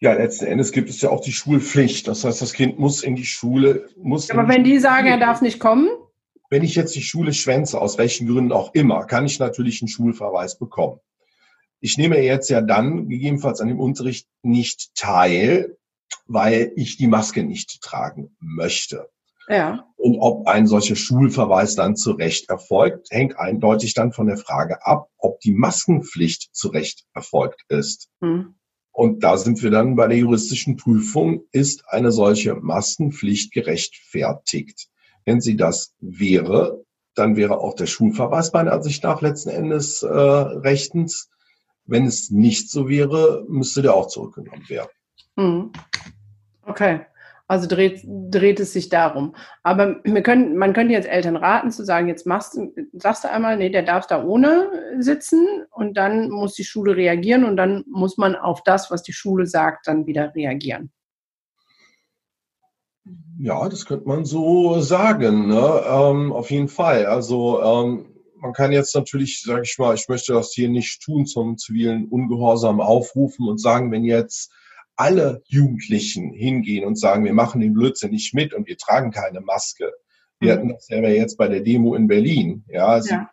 Ja, 0.00 0.12
letzten 0.12 0.46
Endes 0.46 0.72
gibt 0.72 0.90
es 0.90 1.00
ja 1.00 1.10
auch 1.10 1.20
die 1.20 1.32
Schulpflicht. 1.32 2.08
Das 2.08 2.24
heißt, 2.24 2.42
das 2.42 2.52
Kind 2.52 2.78
muss 2.78 3.02
in 3.02 3.16
die 3.16 3.24
Schule. 3.24 3.88
Muss 3.96 4.30
Aber 4.30 4.48
wenn 4.48 4.64
die 4.64 4.78
sagen, 4.78 5.06
er 5.06 5.18
darf 5.18 5.40
nicht 5.40 5.60
kommen? 5.60 5.88
Wenn 6.50 6.62
ich 6.62 6.74
jetzt 6.74 6.94
die 6.94 7.02
Schule 7.02 7.32
schwänze, 7.32 7.80
aus 7.80 7.96
welchen 7.96 8.28
Gründen 8.28 8.52
auch 8.52 8.74
immer, 8.74 9.06
kann 9.06 9.24
ich 9.24 9.38
natürlich 9.38 9.80
einen 9.80 9.88
Schulverweis 9.88 10.58
bekommen. 10.58 11.00
Ich 11.80 11.98
nehme 11.98 12.20
jetzt 12.20 12.48
ja 12.48 12.60
dann 12.60 13.08
gegebenenfalls 13.08 13.60
an 13.60 13.68
dem 13.68 13.80
Unterricht 13.80 14.26
nicht 14.42 14.94
teil, 14.94 15.76
weil 16.26 16.72
ich 16.76 16.96
die 16.96 17.06
Maske 17.06 17.44
nicht 17.44 17.80
tragen 17.82 18.36
möchte. 18.40 19.08
Ja. 19.48 19.86
Und 19.96 20.18
ob 20.18 20.46
ein 20.46 20.66
solcher 20.66 20.96
Schulverweis 20.96 21.74
dann 21.74 21.96
zu 21.96 22.12
Recht 22.12 22.48
erfolgt, 22.48 23.08
hängt 23.10 23.38
eindeutig 23.38 23.94
dann 23.94 24.12
von 24.12 24.26
der 24.26 24.38
Frage 24.38 24.86
ab, 24.86 25.08
ob 25.18 25.40
die 25.40 25.52
Maskenpflicht 25.52 26.54
zu 26.54 26.68
Recht 26.68 27.04
erfolgt 27.12 27.62
ist. 27.68 28.08
Hm. 28.20 28.54
Und 28.92 29.24
da 29.24 29.36
sind 29.36 29.62
wir 29.62 29.70
dann 29.70 29.96
bei 29.96 30.06
der 30.06 30.18
juristischen 30.18 30.76
Prüfung, 30.76 31.42
ist 31.50 31.84
eine 31.88 32.12
solche 32.12 32.54
Maskenpflicht 32.54 33.52
gerechtfertigt? 33.52 34.88
Wenn 35.24 35.40
sie 35.40 35.56
das 35.56 35.94
wäre, 35.98 36.84
dann 37.14 37.36
wäre 37.36 37.58
auch 37.58 37.74
der 37.74 37.86
Schulverweis 37.86 38.52
meiner 38.52 38.72
Ansicht 38.72 39.02
nach 39.02 39.20
letzten 39.20 39.50
Endes 39.50 40.02
äh, 40.02 40.08
rechtens. 40.08 41.28
Wenn 41.86 42.06
es 42.06 42.30
nicht 42.30 42.70
so 42.70 42.88
wäre, 42.88 43.44
müsste 43.48 43.82
der 43.82 43.94
auch 43.94 44.08
zurückgenommen 44.08 44.68
werden. 44.68 44.90
Hm. 45.36 45.72
Okay. 46.62 47.00
Also 47.46 47.68
dreht, 47.68 48.00
dreht 48.06 48.58
es 48.58 48.72
sich 48.72 48.88
darum. 48.88 49.36
Aber 49.62 50.00
wir 50.02 50.22
können, 50.22 50.56
man 50.56 50.72
könnte 50.72 50.94
jetzt 50.94 51.06
Eltern 51.08 51.36
raten, 51.36 51.70
zu 51.70 51.84
sagen, 51.84 52.08
jetzt 52.08 52.26
machst, 52.26 52.58
sagst 52.94 53.24
du 53.24 53.30
einmal, 53.30 53.58
nee, 53.58 53.68
der 53.68 53.82
darf 53.82 54.06
da 54.06 54.24
ohne 54.24 54.70
sitzen 54.98 55.46
und 55.70 55.98
dann 55.98 56.30
muss 56.30 56.54
die 56.54 56.64
Schule 56.64 56.96
reagieren 56.96 57.44
und 57.44 57.58
dann 57.58 57.84
muss 57.86 58.16
man 58.16 58.34
auf 58.34 58.62
das, 58.62 58.90
was 58.90 59.02
die 59.02 59.12
Schule 59.12 59.46
sagt, 59.46 59.86
dann 59.86 60.06
wieder 60.06 60.34
reagieren. 60.34 60.90
Ja, 63.38 63.68
das 63.68 63.84
könnte 63.84 64.08
man 64.08 64.24
so 64.24 64.80
sagen, 64.80 65.48
ne? 65.48 65.82
ähm, 65.86 66.32
auf 66.32 66.50
jeden 66.50 66.68
Fall. 66.68 67.04
Also 67.04 67.62
ähm, 67.62 68.13
man 68.44 68.52
kann 68.52 68.72
jetzt 68.72 68.94
natürlich, 68.94 69.40
sage 69.40 69.62
ich 69.64 69.78
mal, 69.78 69.94
ich 69.94 70.06
möchte 70.06 70.34
das 70.34 70.52
hier 70.52 70.68
nicht 70.68 71.00
tun, 71.02 71.24
zum 71.24 71.56
zivilen 71.56 72.08
Ungehorsam 72.08 72.78
aufrufen 72.78 73.48
und 73.48 73.58
sagen, 73.58 73.90
wenn 73.90 74.04
jetzt 74.04 74.52
alle 74.96 75.42
Jugendlichen 75.46 76.30
hingehen 76.34 76.84
und 76.84 76.98
sagen, 76.98 77.24
wir 77.24 77.32
machen 77.32 77.62
den 77.62 77.72
Blödsinn 77.72 78.10
nicht 78.10 78.34
mit 78.34 78.52
und 78.52 78.68
wir 78.68 78.76
tragen 78.76 79.10
keine 79.12 79.40
Maske. 79.40 79.90
Wir 80.40 80.52
mhm. 80.52 80.58
hatten 80.58 80.68
das 80.68 80.88
ja 80.90 81.00
jetzt 81.00 81.38
bei 81.38 81.48
der 81.48 81.62
Demo 81.62 81.94
in 81.94 82.06
Berlin. 82.06 82.64
Ja, 82.68 82.88
also 82.88 83.14
ja. 83.14 83.30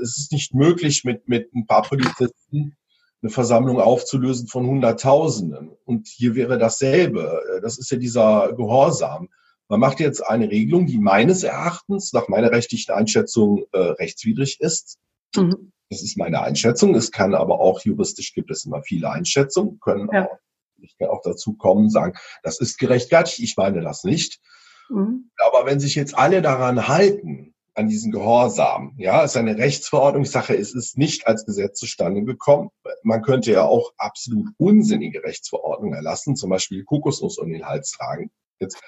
es 0.00 0.16
ist 0.16 0.30
nicht 0.30 0.54
möglich, 0.54 1.02
mit, 1.02 1.28
mit 1.28 1.52
ein 1.52 1.66
paar 1.66 1.82
Polizisten 1.82 2.76
eine 3.22 3.30
Versammlung 3.30 3.80
aufzulösen 3.80 4.46
von 4.46 4.64
Hunderttausenden. 4.64 5.72
Und 5.84 6.06
hier 6.06 6.36
wäre 6.36 6.56
dasselbe. 6.56 7.42
Das 7.62 7.78
ist 7.78 7.90
ja 7.90 7.98
dieser 7.98 8.52
Gehorsam. 8.52 9.28
Man 9.68 9.80
macht 9.80 10.00
jetzt 10.00 10.20
eine 10.20 10.50
Regelung, 10.50 10.86
die 10.86 10.98
meines 10.98 11.42
Erachtens, 11.42 12.12
nach 12.12 12.28
meiner 12.28 12.50
rechtlichen 12.50 12.92
Einschätzung, 12.92 13.64
äh, 13.72 13.78
rechtswidrig 13.78 14.60
ist. 14.60 14.98
Mhm. 15.34 15.72
Das 15.90 16.02
ist 16.02 16.16
meine 16.16 16.42
Einschätzung. 16.42 16.94
Es 16.94 17.10
kann 17.10 17.34
aber 17.34 17.60
auch 17.60 17.80
juristisch 17.82 18.32
gibt 18.32 18.50
es 18.50 18.64
immer 18.64 18.82
viele 18.82 19.10
Einschätzungen, 19.10 19.78
können 19.80 20.08
ja. 20.12 20.26
auch 20.26 20.38
ich 20.78 20.96
kann 20.98 21.08
auch 21.08 21.22
dazu 21.22 21.54
kommen, 21.54 21.90
sagen, 21.90 22.14
das 22.42 22.60
ist 22.60 22.78
gerechtfertigt, 22.78 23.40
ich 23.40 23.56
meine 23.56 23.80
das 23.80 24.04
nicht. 24.04 24.40
Mhm. 24.88 25.30
Aber 25.38 25.66
wenn 25.66 25.80
sich 25.80 25.94
jetzt 25.94 26.16
alle 26.16 26.42
daran 26.42 26.88
halten, 26.88 27.54
an 27.74 27.88
diesen 27.88 28.10
Gehorsam, 28.10 28.94
ja, 28.96 29.22
ist 29.22 29.36
eine 29.36 29.58
Rechtsverordnungssache, 29.58 30.56
es 30.56 30.74
ist 30.74 30.96
nicht 30.96 31.26
als 31.26 31.44
Gesetz 31.44 31.78
zustande 31.78 32.24
gekommen. 32.24 32.70
Man 33.02 33.20
könnte 33.20 33.52
ja 33.52 33.64
auch 33.64 33.92
absolut 33.98 34.48
unsinnige 34.56 35.22
Rechtsverordnungen 35.22 35.94
erlassen, 35.94 36.36
zum 36.36 36.48
Beispiel 36.48 36.84
Kokosnuss 36.84 37.36
um 37.36 37.50
den 37.50 37.66
Hals 37.66 37.90
tragen. 37.90 38.30
Jetzt, 38.58 38.80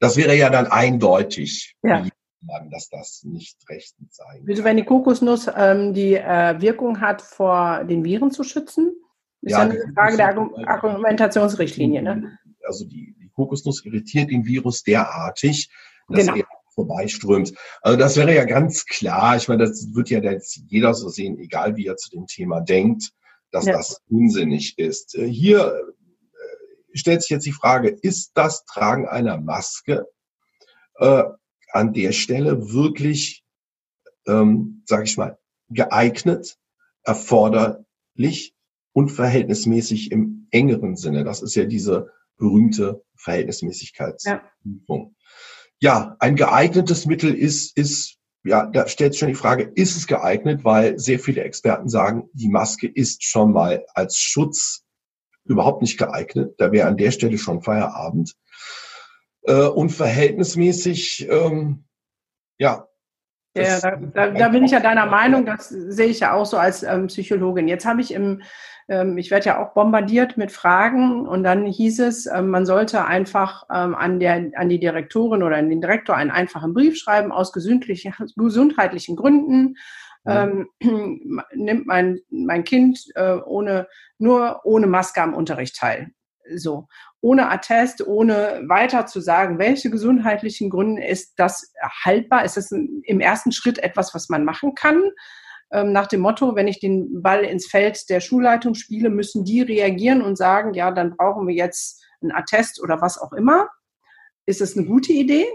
das 0.00 0.16
wäre 0.16 0.36
ja 0.36 0.50
dann 0.50 0.66
eindeutig, 0.66 1.76
ja. 1.82 2.06
dass 2.70 2.88
das 2.88 3.22
nicht 3.24 3.58
rechtens 3.68 4.16
sein 4.16 4.42
Wieso, 4.44 4.64
wenn 4.64 4.76
die 4.76 4.84
Kokosnuss 4.84 5.48
ähm, 5.54 5.94
die 5.94 6.14
äh, 6.14 6.60
Wirkung 6.60 7.00
hat, 7.00 7.22
vor 7.22 7.84
den 7.84 8.04
Viren 8.04 8.30
zu 8.30 8.44
schützen? 8.44 8.92
Ist 9.42 9.52
ja, 9.52 9.60
eine 9.60 9.78
Frage 9.94 10.16
der 10.16 10.28
Argumentationsrichtlinie, 10.68 12.02
ne? 12.02 12.38
Also 12.64 12.84
die, 12.84 13.14
die 13.20 13.28
Kokosnuss 13.30 13.84
irritiert 13.84 14.30
den 14.30 14.44
Virus 14.44 14.84
derartig, 14.84 15.68
dass 16.08 16.26
genau. 16.26 16.36
er 16.36 16.46
vorbeiströmt. 16.74 17.52
Also 17.82 17.98
das 17.98 18.16
wäre 18.16 18.34
ja 18.34 18.44
ganz 18.44 18.86
klar. 18.86 19.36
Ich 19.36 19.48
meine, 19.48 19.64
das 19.64 19.94
wird 19.94 20.10
ja 20.10 20.20
jetzt 20.20 20.62
jeder 20.68 20.94
so 20.94 21.08
sehen, 21.08 21.38
egal 21.38 21.76
wie 21.76 21.86
er 21.86 21.96
zu 21.96 22.10
dem 22.10 22.26
Thema 22.26 22.60
denkt, 22.60 23.12
dass 23.50 23.66
ja. 23.66 23.74
das 23.74 24.00
unsinnig 24.08 24.78
ist. 24.78 25.16
Äh, 25.16 25.26
hier 25.26 25.74
stellt 26.94 27.22
sich 27.22 27.30
jetzt 27.30 27.46
die 27.46 27.52
Frage, 27.52 27.88
ist 27.88 28.32
das 28.34 28.64
Tragen 28.64 29.08
einer 29.08 29.40
Maske 29.40 30.06
äh, 30.96 31.24
an 31.72 31.92
der 31.92 32.12
Stelle 32.12 32.72
wirklich, 32.72 33.44
ähm, 34.26 34.82
sage 34.86 35.04
ich 35.04 35.16
mal, 35.16 35.38
geeignet, 35.68 36.58
erforderlich 37.02 38.54
und 38.92 39.10
verhältnismäßig 39.10 40.12
im 40.12 40.46
engeren 40.50 40.96
Sinne. 40.96 41.24
Das 41.24 41.42
ist 41.42 41.54
ja 41.54 41.64
diese 41.64 42.10
berühmte 42.36 43.02
Verhältnismäßigkeitsprüfung. 43.16 45.16
Ja. 45.80 46.08
ja, 46.08 46.16
ein 46.18 46.36
geeignetes 46.36 47.06
Mittel 47.06 47.34
ist, 47.34 47.76
ist, 47.76 48.18
ja, 48.44 48.66
da 48.66 48.88
stellt 48.88 49.12
sich 49.12 49.20
schon 49.20 49.28
die 49.28 49.34
Frage, 49.34 49.72
ist 49.74 49.96
es 49.96 50.06
geeignet? 50.06 50.64
Weil 50.64 50.98
sehr 50.98 51.18
viele 51.18 51.42
Experten 51.42 51.88
sagen, 51.88 52.28
die 52.32 52.48
Maske 52.48 52.88
ist 52.88 53.24
schon 53.24 53.52
mal 53.52 53.84
als 53.94 54.18
Schutz 54.18 54.84
überhaupt 55.52 55.82
nicht 55.82 55.98
geeignet. 55.98 56.54
Da 56.58 56.72
wäre 56.72 56.88
an 56.88 56.96
der 56.96 57.10
Stelle 57.10 57.38
schon 57.38 57.62
Feierabend. 57.62 58.34
Äh, 59.42 59.66
und 59.66 59.90
verhältnismäßig, 59.90 61.28
ähm, 61.30 61.84
ja, 62.58 62.86
ja, 63.54 63.80
da, 63.80 63.96
da, 63.96 64.30
da, 64.30 64.48
bin 64.48 64.64
ich 64.64 64.70
ja 64.70 64.80
deiner 64.80 65.04
Meinung, 65.04 65.44
das 65.44 65.68
sehe 65.68 66.06
ich 66.06 66.20
ja 66.20 66.32
auch 66.32 66.46
so 66.46 66.56
als 66.56 66.82
ähm, 66.82 67.08
Psychologin. 67.08 67.68
Jetzt 67.68 67.84
habe 67.84 68.00
ich 68.00 68.14
im, 68.14 68.40
ähm, 68.88 69.18
ich 69.18 69.30
werde 69.30 69.46
ja 69.46 69.62
auch 69.62 69.74
bombardiert 69.74 70.38
mit 70.38 70.52
Fragen 70.52 71.26
und 71.28 71.44
dann 71.44 71.66
hieß 71.66 72.00
es, 72.00 72.24
ähm, 72.24 72.48
man 72.48 72.64
sollte 72.64 73.04
einfach 73.04 73.64
ähm, 73.70 73.94
an, 73.94 74.20
der, 74.20 74.52
an 74.56 74.70
die 74.70 74.80
Direktorin 74.80 75.42
oder 75.42 75.56
an 75.56 75.68
den 75.68 75.82
Direktor 75.82 76.16
einen 76.16 76.30
einfachen 76.30 76.72
Brief 76.72 76.96
schreiben 76.96 77.30
aus 77.30 77.52
gesundheitlichen 77.52 79.16
Gründen. 79.16 79.76
Ähm, 80.26 80.68
nimmt 81.54 81.86
mein, 81.86 82.20
mein 82.30 82.64
Kind 82.64 83.04
äh, 83.14 83.34
ohne, 83.34 83.88
nur 84.18 84.60
ohne 84.64 84.86
Maske 84.86 85.22
am 85.22 85.34
Unterricht 85.34 85.76
teil. 85.76 86.12
So 86.56 86.86
ohne 87.22 87.50
Attest, 87.50 88.04
ohne 88.04 88.64
weiter 88.66 89.06
zu 89.06 89.20
sagen, 89.20 89.58
welche 89.58 89.90
gesundheitlichen 89.90 90.70
Gründe 90.70 91.06
ist 91.06 91.34
das 91.36 91.72
haltbar? 92.04 92.44
Ist 92.44 92.56
das 92.56 92.72
im 92.72 93.20
ersten 93.20 93.52
Schritt 93.52 93.78
etwas, 93.78 94.12
was 94.12 94.28
man 94.28 94.44
machen 94.44 94.74
kann? 94.74 95.02
Ähm, 95.70 95.92
nach 95.92 96.08
dem 96.08 96.20
Motto, 96.20 96.56
wenn 96.56 96.66
ich 96.66 96.80
den 96.80 97.22
Ball 97.22 97.44
ins 97.44 97.66
Feld 97.66 98.10
der 98.10 98.20
Schulleitung 98.20 98.74
spiele, 98.74 99.08
müssen 99.08 99.44
die 99.44 99.62
reagieren 99.62 100.20
und 100.20 100.36
sagen, 100.36 100.74
ja, 100.74 100.90
dann 100.90 101.16
brauchen 101.16 101.46
wir 101.46 101.54
jetzt 101.54 102.04
einen 102.20 102.32
Attest 102.32 102.82
oder 102.82 103.00
was 103.00 103.18
auch 103.18 103.32
immer. 103.32 103.68
Ist 104.44 104.60
das 104.60 104.76
eine 104.76 104.84
gute 104.84 105.12
Idee? 105.12 105.46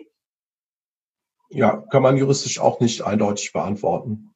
Ja, 1.49 1.83
kann 1.91 2.01
man 2.01 2.15
juristisch 2.15 2.59
auch 2.59 2.79
nicht 2.79 3.03
eindeutig 3.03 3.51
beantworten. 3.51 4.33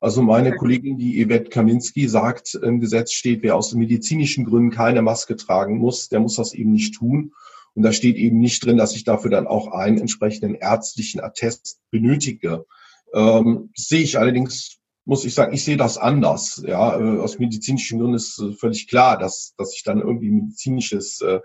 Also 0.00 0.22
meine 0.22 0.54
Kollegin, 0.54 0.96
die 0.96 1.24
Yvette 1.24 1.50
Kaminski, 1.50 2.08
sagt, 2.08 2.54
im 2.54 2.80
Gesetz 2.80 3.12
steht, 3.12 3.42
wer 3.42 3.56
aus 3.56 3.74
medizinischen 3.74 4.44
Gründen 4.44 4.70
keine 4.70 5.02
Maske 5.02 5.36
tragen 5.36 5.78
muss, 5.78 6.08
der 6.08 6.20
muss 6.20 6.36
das 6.36 6.54
eben 6.54 6.70
nicht 6.70 6.94
tun. 6.94 7.32
Und 7.74 7.82
da 7.82 7.92
steht 7.92 8.16
eben 8.16 8.38
nicht 8.38 8.64
drin, 8.64 8.76
dass 8.76 8.94
ich 8.94 9.04
dafür 9.04 9.30
dann 9.30 9.46
auch 9.46 9.72
einen 9.72 9.98
entsprechenden 9.98 10.54
ärztlichen 10.54 11.20
Attest 11.20 11.80
benötige. 11.90 12.64
Ähm, 13.12 13.70
sehe 13.74 14.02
ich 14.02 14.18
allerdings 14.18 14.78
muss 15.08 15.24
ich 15.24 15.32
sagen, 15.32 15.54
ich 15.54 15.64
sehe 15.64 15.78
das 15.78 15.96
anders. 15.96 16.62
Ja, 16.66 17.00
äh, 17.00 17.18
aus 17.18 17.38
medizinischen 17.38 17.98
Gründen 17.98 18.16
ist 18.16 18.44
völlig 18.58 18.88
klar, 18.88 19.16
dass, 19.18 19.54
dass 19.56 19.74
ich 19.74 19.82
dann 19.82 20.02
irgendwie 20.02 20.30
medizinisches 20.30 21.22
äh, 21.22 21.40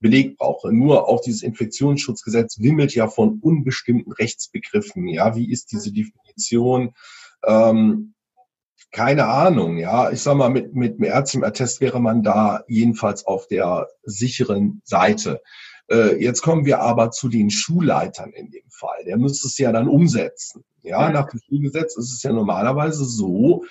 Beleg 0.00 0.36
brauche. 0.36 0.72
Nur 0.72 1.08
auch 1.08 1.20
dieses 1.20 1.44
Infektionsschutzgesetz 1.44 2.58
wimmelt 2.58 2.92
ja 2.92 3.06
von 3.06 3.38
unbestimmten 3.40 4.10
Rechtsbegriffen. 4.10 5.06
Ja, 5.06 5.36
wie 5.36 5.48
ist 5.48 5.70
diese 5.70 5.92
Definition? 5.92 6.92
Ähm, 7.46 8.14
keine 8.90 9.26
Ahnung, 9.26 9.76
ja. 9.78 10.10
Ich 10.10 10.22
sag 10.22 10.36
mal, 10.36 10.50
mit, 10.50 10.74
mit 10.74 10.98
dem 10.98 11.04
Ärztenattest 11.04 11.80
wäre 11.80 12.00
man 12.00 12.22
da 12.22 12.62
jedenfalls 12.68 13.26
auf 13.26 13.48
der 13.48 13.88
sicheren 14.04 14.82
Seite. 14.84 15.40
Äh, 15.90 16.22
jetzt 16.22 16.42
kommen 16.42 16.64
wir 16.64 16.80
aber 16.80 17.10
zu 17.10 17.28
den 17.28 17.50
Schulleitern 17.50 18.30
in 18.32 18.50
dem 18.50 18.70
Fall. 18.70 19.04
Der 19.04 19.18
müsste 19.18 19.48
es 19.48 19.58
ja 19.58 19.72
dann 19.72 19.88
umsetzen. 19.88 20.64
Ja, 20.82 21.10
nach 21.10 21.28
dem 21.28 21.40
Schulgesetz 21.40 21.96
ist 21.96 22.12
es 22.12 22.22
ja 22.22 22.32
normalerweise 22.32 23.04
so, 23.04 23.64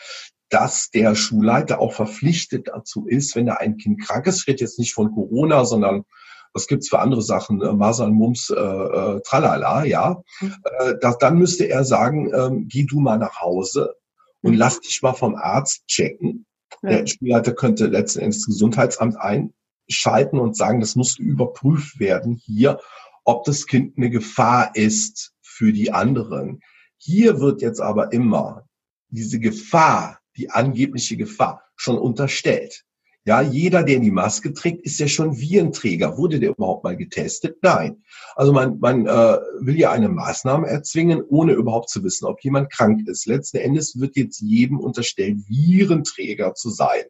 dass 0.50 0.90
der 0.90 1.16
Schulleiter 1.16 1.80
auch 1.80 1.94
verpflichtet 1.94 2.68
dazu 2.68 3.08
ist, 3.08 3.36
wenn 3.36 3.46
da 3.46 3.56
ein 3.56 3.78
Kind 3.78 4.02
krank 4.02 4.28
ist, 4.28 4.42
ich 4.42 4.48
rede 4.48 4.62
jetzt 4.62 4.78
nicht 4.78 4.94
von 4.94 5.12
Corona, 5.12 5.66
sondern 5.66 6.06
was 6.54 6.68
gibt's 6.68 6.90
für 6.90 7.00
andere 7.00 7.22
Sachen, 7.22 7.62
äh, 7.62 7.74
Masern, 7.74 8.14
Mumps, 8.14 8.50
äh, 8.50 8.56
äh, 8.56 9.22
tralala, 9.22 9.86
ja, 9.86 10.22
mhm. 10.40 10.56
äh, 10.80 10.94
das, 11.02 11.18
dann 11.18 11.38
müsste 11.38 11.68
er 11.68 11.84
sagen, 11.84 12.32
ähm, 12.34 12.68
geh 12.68 12.84
du 12.84 13.00
mal 13.00 13.18
nach 13.18 13.42
Hause 13.42 13.96
und 14.42 14.54
mhm. 14.54 14.58
lass 14.58 14.80
dich 14.80 15.02
mal 15.02 15.14
vom 15.14 15.36
Arzt 15.36 15.86
checken. 15.88 16.46
Ja. 16.82 16.90
Der 16.90 17.08
Schulleiter 17.08 17.54
könnte 17.54 17.88
letzten 17.88 18.20
Endes 18.20 18.40
das 18.40 18.46
Gesundheitsamt 18.48 19.16
einschalten 19.18 20.40
und 20.40 20.56
sagen, 20.56 20.80
das 20.80 20.96
musste 20.96 21.24
überprüft 21.24 22.00
werden 22.00 22.36
hier, 22.36 22.80
ob 23.24 23.46
das 23.46 23.66
Kind 23.66 23.98
eine 23.98 24.10
Gefahr 24.10 24.76
ist 24.76 25.34
für 25.42 25.72
die 25.72 25.92
anderen. 25.92 26.62
Hier 26.98 27.40
wird 27.40 27.62
jetzt 27.62 27.80
aber 27.80 28.12
immer 28.12 28.66
diese 29.10 29.40
Gefahr 29.40 30.20
die 30.36 30.50
angebliche 30.50 31.16
Gefahr 31.16 31.64
schon 31.76 31.98
unterstellt. 31.98 32.86
Ja, 33.26 33.42
jeder, 33.42 33.84
der 33.84 34.00
die 34.00 34.12
Maske 34.12 34.54
trägt, 34.54 34.86
ist 34.86 35.00
ja 35.00 35.08
schon 35.08 35.40
Virenträger. 35.40 36.18
Wurde 36.18 36.42
der 36.42 36.50
überhaupt 36.50 36.84
mal 36.84 36.98
getestet? 36.98 37.58
Nein. 37.62 38.04
Also 38.36 38.52
man, 38.52 38.80
man 38.80 39.06
äh, 39.06 39.38
will 39.62 39.80
ja 39.80 39.92
eine 39.92 40.10
Maßnahme 40.10 40.68
erzwingen, 40.68 41.24
ohne 41.30 41.54
überhaupt 41.54 41.90
zu 41.90 42.04
wissen, 42.04 42.26
ob 42.26 42.44
jemand 42.44 42.70
krank 42.70 43.08
ist. 43.08 43.26
Letzten 43.26 43.58
Endes 43.58 43.98
wird 43.98 44.18
jetzt 44.18 44.42
jedem 44.42 44.78
unterstellt, 44.78 45.38
Virenträger 45.48 46.54
zu 46.54 46.70
sein. 46.70 47.04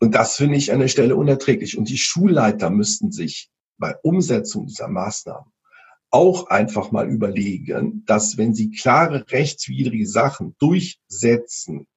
Und 0.00 0.14
das 0.14 0.36
finde 0.36 0.56
ich 0.56 0.72
an 0.72 0.80
der 0.80 0.88
Stelle 0.88 1.14
unerträglich. 1.14 1.76
Und 1.76 1.90
die 1.90 1.98
Schulleiter 1.98 2.70
müssten 2.70 3.12
sich 3.12 3.50
bei 3.76 3.94
Umsetzung 4.02 4.66
dieser 4.66 4.88
Maßnahmen 4.88 5.52
auch 6.10 6.46
einfach 6.46 6.92
mal 6.92 7.10
überlegen, 7.10 8.04
dass 8.06 8.38
wenn 8.38 8.54
sie 8.54 8.70
klare 8.70 9.26
rechtswidrige 9.30 10.06
Sachen 10.06 10.54
durchsetzen, 10.58 11.88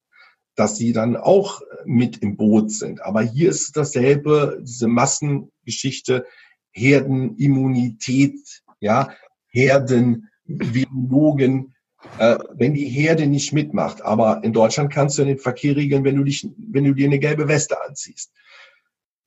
dass 0.57 0.75
sie 0.75 0.91
dann 0.91 1.15
auch 1.15 1.61
mit 1.85 2.17
im 2.17 2.35
Boot 2.35 2.71
sind. 2.71 3.01
Aber 3.03 3.21
hier 3.21 3.49
ist 3.49 3.77
dasselbe, 3.77 4.59
diese 4.61 4.87
Massengeschichte, 4.87 6.25
Herdenimmunität, 6.71 8.63
ja, 8.79 9.11
Herdenbiologen, 9.49 11.75
äh, 12.17 12.39
wenn 12.53 12.73
die 12.73 12.87
Herde 12.87 13.27
nicht 13.27 13.53
mitmacht. 13.53 14.01
Aber 14.01 14.43
in 14.43 14.51
Deutschland 14.51 14.91
kannst 14.91 15.19
du 15.19 15.25
den 15.25 15.37
Verkehr 15.37 15.75
regeln, 15.75 16.03
wenn 16.03 16.15
du 16.15 16.23
dich, 16.23 16.49
wenn 16.57 16.85
du 16.85 16.93
dir 16.93 17.05
eine 17.05 17.19
gelbe 17.19 17.47
Weste 17.47 17.79
anziehst. 17.87 18.31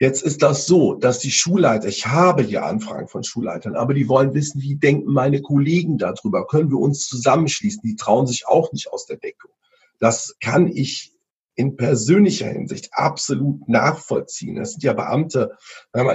Jetzt 0.00 0.22
ist 0.22 0.42
das 0.42 0.66
so, 0.66 0.94
dass 0.94 1.20
die 1.20 1.30
Schulleiter, 1.30 1.86
ich 1.86 2.06
habe 2.06 2.42
ja 2.42 2.64
Anfragen 2.64 3.06
von 3.06 3.22
Schulleitern, 3.22 3.76
aber 3.76 3.94
die 3.94 4.08
wollen 4.08 4.34
wissen, 4.34 4.60
wie 4.62 4.74
denken 4.76 5.12
meine 5.12 5.42
Kollegen 5.42 5.98
darüber? 5.98 6.44
Können 6.46 6.70
wir 6.70 6.78
uns 6.78 7.06
zusammenschließen? 7.06 7.82
Die 7.84 7.94
trauen 7.96 8.26
sich 8.26 8.48
auch 8.48 8.72
nicht 8.72 8.92
aus 8.92 9.06
der 9.06 9.18
Deckung. 9.18 9.52
Das 10.00 10.34
kann 10.40 10.66
ich 10.66 11.12
in 11.54 11.76
persönlicher 11.76 12.48
Hinsicht 12.48 12.90
absolut 12.92 13.68
nachvollziehen. 13.68 14.56
Das 14.56 14.72
sind 14.72 14.82
ja 14.82 14.92
Beamte, 14.92 15.56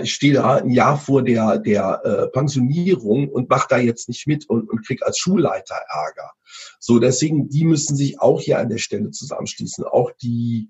ich 0.01 0.13
stehe 0.13 0.33
da 0.33 0.55
ein 0.55 0.69
Jahr 0.69 0.97
vor 0.97 1.23
der, 1.23 1.59
der 1.59 2.01
äh, 2.03 2.27
Pensionierung 2.27 3.29
und 3.29 3.49
mache 3.49 3.67
da 3.69 3.77
jetzt 3.77 4.07
nicht 4.07 4.27
mit 4.27 4.49
und, 4.49 4.69
und 4.69 4.85
krieg 4.85 5.03
als 5.03 5.17
Schulleiter 5.17 5.75
Ärger. 5.89 6.31
So, 6.79 6.99
deswegen, 6.99 7.49
die 7.49 7.65
müssen 7.65 7.95
sich 7.95 8.19
auch 8.19 8.41
hier 8.41 8.59
an 8.59 8.69
der 8.69 8.77
Stelle 8.77 9.11
zusammenschließen. 9.11 9.83
Auch 9.83 10.11
die, 10.21 10.69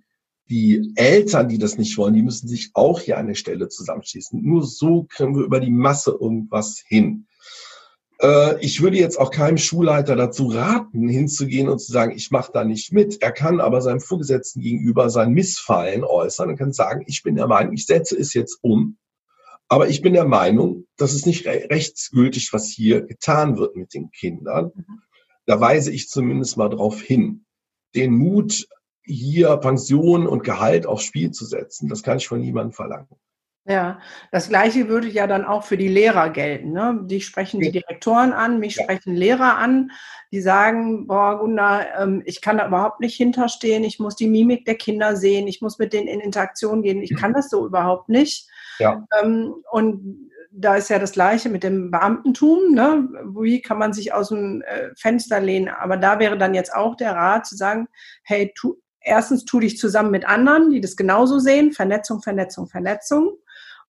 die 0.50 0.92
Eltern, 0.96 1.48
die 1.48 1.58
das 1.58 1.78
nicht 1.78 1.98
wollen, 1.98 2.14
die 2.14 2.24
müssen 2.24 2.48
sich 2.48 2.72
auch 2.74 3.00
hier 3.00 3.18
an 3.18 3.28
der 3.28 3.36
Stelle 3.36 3.70
zusammenschließen. 3.70 4.42
Nur 4.42 4.64
so 4.64 5.04
kriegen 5.10 5.36
wir 5.36 5.46
über 5.46 5.60
die 5.60 5.72
Masse 5.72 6.12
irgendwas 6.12 6.84
hin. 6.88 7.28
Äh, 8.22 8.64
ich 8.64 8.82
würde 8.82 8.98
jetzt 8.98 9.20
auch 9.20 9.32
keinem 9.32 9.58
Schulleiter 9.58 10.16
dazu 10.16 10.48
raten, 10.48 11.08
hinzugehen 11.08 11.70
und 11.70 11.80
zu 11.80 11.92
sagen, 11.92 12.16
ich 12.16 12.32
mache 12.32 12.52
da 12.54 12.64
nicht 12.64 12.92
mit. 12.92 13.22
Er 13.22 13.32
kann 13.32 13.60
aber 13.60 13.82
seinem 13.82 14.00
Vorgesetzten 14.00 14.62
gegenüber 14.62 15.10
sein 15.10 15.32
Missfallen 15.32 16.04
äußern 16.04 16.50
und 16.50 16.58
kann 16.58 16.74
sagen, 16.74 17.04
ich 17.08 17.24
bin 17.24 17.36
der 17.36 17.48
Meinung, 17.48 17.74
ich 17.74 17.86
setze 17.86 18.18
es 18.18 18.34
jetzt 18.34 18.60
um. 18.62 18.98
Aber 19.68 19.90
ich 19.90 20.02
bin 20.02 20.14
der 20.14 20.26
Meinung, 20.26 20.86
das 20.96 21.14
ist 21.14 21.26
nicht 21.26 21.48
rechtsgültig, 21.48 22.54
was 22.54 22.68
hier 22.68 23.02
getan 23.02 23.58
wird 23.58 23.76
mit 23.76 23.94
den 23.94 24.12
Kindern. 24.12 24.72
Da 25.48 25.60
weise 25.60 25.92
ich 25.92 26.10
zumindest 26.10 26.56
mal 26.58 26.70
darauf 26.70 27.02
hin. 27.02 27.46
Den 27.96 28.14
Mut, 28.14 28.68
hier 29.04 29.58
Pension 29.58 30.28
und 30.28 30.44
Gehalt 30.44 30.86
aufs 30.86 31.04
Spiel 31.04 31.32
zu 31.32 31.46
setzen, 31.46 31.90
das 31.90 32.04
kann 32.04 32.18
ich 32.18 32.28
von 32.28 32.40
niemandem 32.40 32.74
verlangen. 32.74 33.08
Ja, 33.68 34.00
das 34.32 34.50
Gleiche 34.50 34.90
würde 34.90 35.08
ja 35.08 35.26
dann 35.26 35.44
auch 35.44 35.64
für 35.64 35.76
die 35.76 35.88
Lehrer 35.88 36.30
gelten. 36.30 36.72
Ne? 36.72 37.00
Die 37.06 37.20
sprechen 37.20 37.60
die 37.60 37.72
Direktoren 37.72 38.32
an, 38.32 38.60
mich 38.60 38.76
ja. 38.76 38.84
sprechen 38.84 39.16
Lehrer 39.16 39.58
an, 39.58 39.92
die 40.32 40.40
sagen, 40.40 41.08
boah, 41.08 41.40
Gunda, 41.40 41.84
ähm, 41.98 42.22
ich 42.26 42.42
kann 42.42 42.60
da 42.60 42.68
überhaupt 42.68 43.00
nicht 43.00 43.16
hinterstehen, 43.16 43.84
ich 43.84 44.00
muss 44.00 44.16
die 44.16 44.28
Mimik 44.28 44.66
der 44.66 44.76
Kinder 44.76 45.16
sehen, 45.16 45.48
ich 45.48 45.62
muss 45.62 45.80
mit 45.80 45.94
denen 45.94 46.08
in 46.08 46.20
Interaktion 46.20 46.84
gehen, 46.84 47.02
ich 47.02 47.16
kann 47.16 47.34
das 47.34 47.50
so 47.50 47.66
überhaupt 47.66 48.08
nicht. 48.08 48.48
Ja. 48.78 49.04
Ähm, 49.20 49.56
und 49.72 50.30
da 50.52 50.76
ist 50.76 50.90
ja 50.90 51.00
das 51.00 51.14
Gleiche 51.14 51.50
mit 51.50 51.64
dem 51.64 51.90
Beamtentum. 51.90 52.74
Ne? 52.74 53.10
Wie 53.40 53.62
kann 53.62 53.80
man 53.80 53.94
sich 53.94 54.14
aus 54.14 54.30
dem 54.30 54.62
äh, 54.62 54.90
Fenster 54.96 55.40
lehnen? 55.40 55.70
Aber 55.70 55.98
da 55.98 56.20
wäre 56.20 56.38
dann 56.38 56.54
jetzt 56.54 56.74
auch 56.74 56.96
der 56.96 57.14
Rat 57.14 57.48
zu 57.48 57.56
sagen, 57.56 57.88
hey, 58.24 58.54
tu, 58.56 58.76
erstens 59.02 59.44
tu 59.46 59.60
dich 59.60 59.78
zusammen 59.78 60.12
mit 60.12 60.28
anderen, 60.28 60.70
die 60.70 60.82
das 60.82 60.96
genauso 60.96 61.40
sehen, 61.40 61.72
Vernetzung, 61.72 62.22
Vernetzung, 62.22 62.68
Vernetzung. 62.68 63.38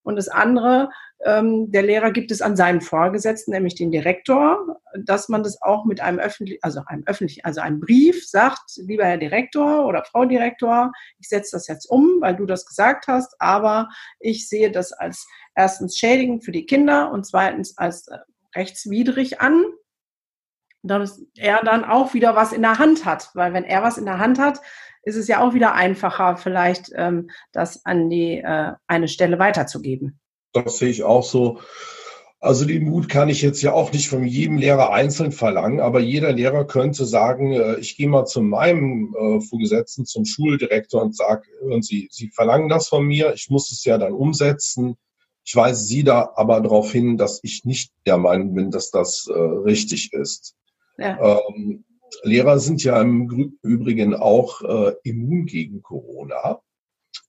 Und 0.03 0.15
das 0.15 0.29
andere, 0.29 0.89
ähm, 1.25 1.71
der 1.71 1.83
Lehrer 1.83 2.11
gibt 2.11 2.31
es 2.31 2.41
an 2.41 2.55
seinen 2.55 2.81
Vorgesetzten, 2.81 3.51
nämlich 3.51 3.75
den 3.75 3.91
Direktor, 3.91 4.79
dass 4.95 5.29
man 5.29 5.43
das 5.43 5.61
auch 5.61 5.85
mit 5.85 5.99
einem 5.99 6.19
öffentlichen, 6.19 6.59
also 6.61 6.81
einem 6.85 7.03
öffentlichen, 7.05 7.43
also 7.43 7.61
einem 7.61 7.79
Brief 7.79 8.27
sagt, 8.27 8.77
lieber 8.77 9.05
Herr 9.05 9.17
Direktor 9.17 9.85
oder 9.85 10.03
Frau 10.05 10.25
Direktor, 10.25 10.91
ich 11.19 11.27
setze 11.27 11.55
das 11.57 11.67
jetzt 11.67 11.85
um, 11.87 12.21
weil 12.21 12.35
du 12.35 12.45
das 12.45 12.65
gesagt 12.65 13.07
hast, 13.07 13.35
aber 13.39 13.89
ich 14.19 14.47
sehe 14.47 14.71
das 14.71 14.93
als 14.93 15.27
erstens 15.55 15.97
schädigend 15.97 16.45
für 16.45 16.51
die 16.51 16.65
Kinder 16.65 17.11
und 17.11 17.25
zweitens 17.25 17.77
als 17.77 18.07
äh, 18.07 18.17
rechtswidrig 18.55 19.41
an, 19.41 19.65
dass 20.83 21.21
er 21.35 21.63
dann 21.63 21.83
auch 21.83 22.13
wieder 22.13 22.35
was 22.35 22.53
in 22.53 22.61
der 22.61 22.79
Hand 22.79 23.05
hat. 23.05 23.31
Weil 23.33 23.53
wenn 23.53 23.65
er 23.65 23.83
was 23.83 23.97
in 23.97 24.05
der 24.05 24.19
Hand 24.19 24.39
hat, 24.39 24.61
ist 25.07 25.15
es 25.15 25.29
ja 25.29 25.41
auch 25.41 25.53
wieder 25.53 25.73
einfacher, 25.73 26.35
vielleicht 26.35 26.91
ähm, 26.93 27.29
das 27.53 27.85
an 27.85 28.09
die 28.09 28.39
äh, 28.39 28.73
eine 28.87 29.07
Stelle 29.07 29.39
weiterzugeben. 29.39 30.19
Das 30.51 30.79
sehe 30.79 30.89
ich 30.89 31.03
auch 31.03 31.23
so. 31.23 31.59
Also 32.39 32.65
den 32.65 32.83
Mut 32.83 33.07
kann 33.07 33.29
ich 33.29 33.41
jetzt 33.41 33.61
ja 33.61 33.71
auch 33.71 33.93
nicht 33.93 34.09
von 34.09 34.25
jedem 34.25 34.57
Lehrer 34.57 34.91
einzeln 34.91 35.31
verlangen, 35.31 35.79
aber 35.79 36.01
jeder 36.01 36.33
Lehrer 36.33 36.67
könnte 36.67 37.05
sagen, 37.05 37.53
äh, 37.53 37.77
ich 37.77 37.95
gehe 37.95 38.09
mal 38.09 38.25
zu 38.25 38.41
meinem 38.41 39.15
äh, 39.17 39.39
Vorgesetzten, 39.39 40.05
zum 40.05 40.25
Schuldirektor 40.25 41.01
und 41.01 41.15
sage, 41.15 41.43
hören 41.61 41.81
Sie, 41.81 42.09
Sie 42.11 42.29
verlangen 42.29 42.67
das 42.67 42.89
von 42.89 43.05
mir, 43.05 43.33
ich 43.33 43.49
muss 43.49 43.71
es 43.71 43.85
ja 43.85 43.97
dann 43.97 44.11
umsetzen. 44.11 44.97
Ich 45.45 45.55
weise 45.55 45.85
Sie 45.85 46.03
da 46.03 46.33
aber 46.35 46.59
darauf 46.59 46.91
hin, 46.91 47.17
dass 47.17 47.39
ich 47.43 47.63
nicht 47.63 47.93
der 48.05 48.17
Meinung 48.17 48.53
bin, 48.53 48.71
dass 48.71 48.91
das 48.91 49.29
äh, 49.33 49.39
richtig 49.39 50.11
ist. 50.11 50.53
Ja. 50.97 51.39
Ähm, 51.47 51.85
Lehrer 52.23 52.59
sind 52.59 52.83
ja 52.83 53.01
im 53.01 53.57
Übrigen 53.61 54.15
auch 54.15 54.61
äh, 54.61 54.93
immun 55.03 55.45
gegen 55.45 55.81
Corona. 55.81 56.61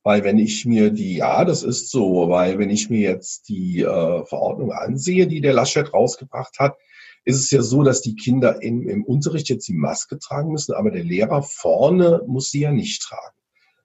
Weil 0.02 0.24
wenn 0.24 0.38
ich 0.38 0.64
mir 0.64 0.90
die, 0.90 1.16
ja, 1.16 1.44
das 1.44 1.62
ist 1.62 1.90
so, 1.90 2.28
weil 2.28 2.58
wenn 2.58 2.70
ich 2.70 2.88
mir 2.88 3.00
jetzt 3.00 3.48
die 3.48 3.82
äh, 3.82 4.24
Verordnung 4.26 4.72
ansehe, 4.72 5.26
die 5.26 5.40
der 5.40 5.52
Laschet 5.52 5.92
rausgebracht 5.92 6.58
hat, 6.58 6.76
ist 7.24 7.40
es 7.40 7.50
ja 7.50 7.62
so, 7.62 7.82
dass 7.82 8.00
die 8.00 8.16
Kinder 8.16 8.62
im, 8.62 8.88
im 8.88 9.04
Unterricht 9.04 9.48
jetzt 9.48 9.68
die 9.68 9.74
Maske 9.74 10.18
tragen 10.18 10.52
müssen, 10.52 10.74
aber 10.74 10.90
der 10.90 11.04
Lehrer 11.04 11.42
vorne 11.42 12.22
muss 12.26 12.50
sie 12.50 12.60
ja 12.60 12.72
nicht 12.72 13.02
tragen. 13.02 13.36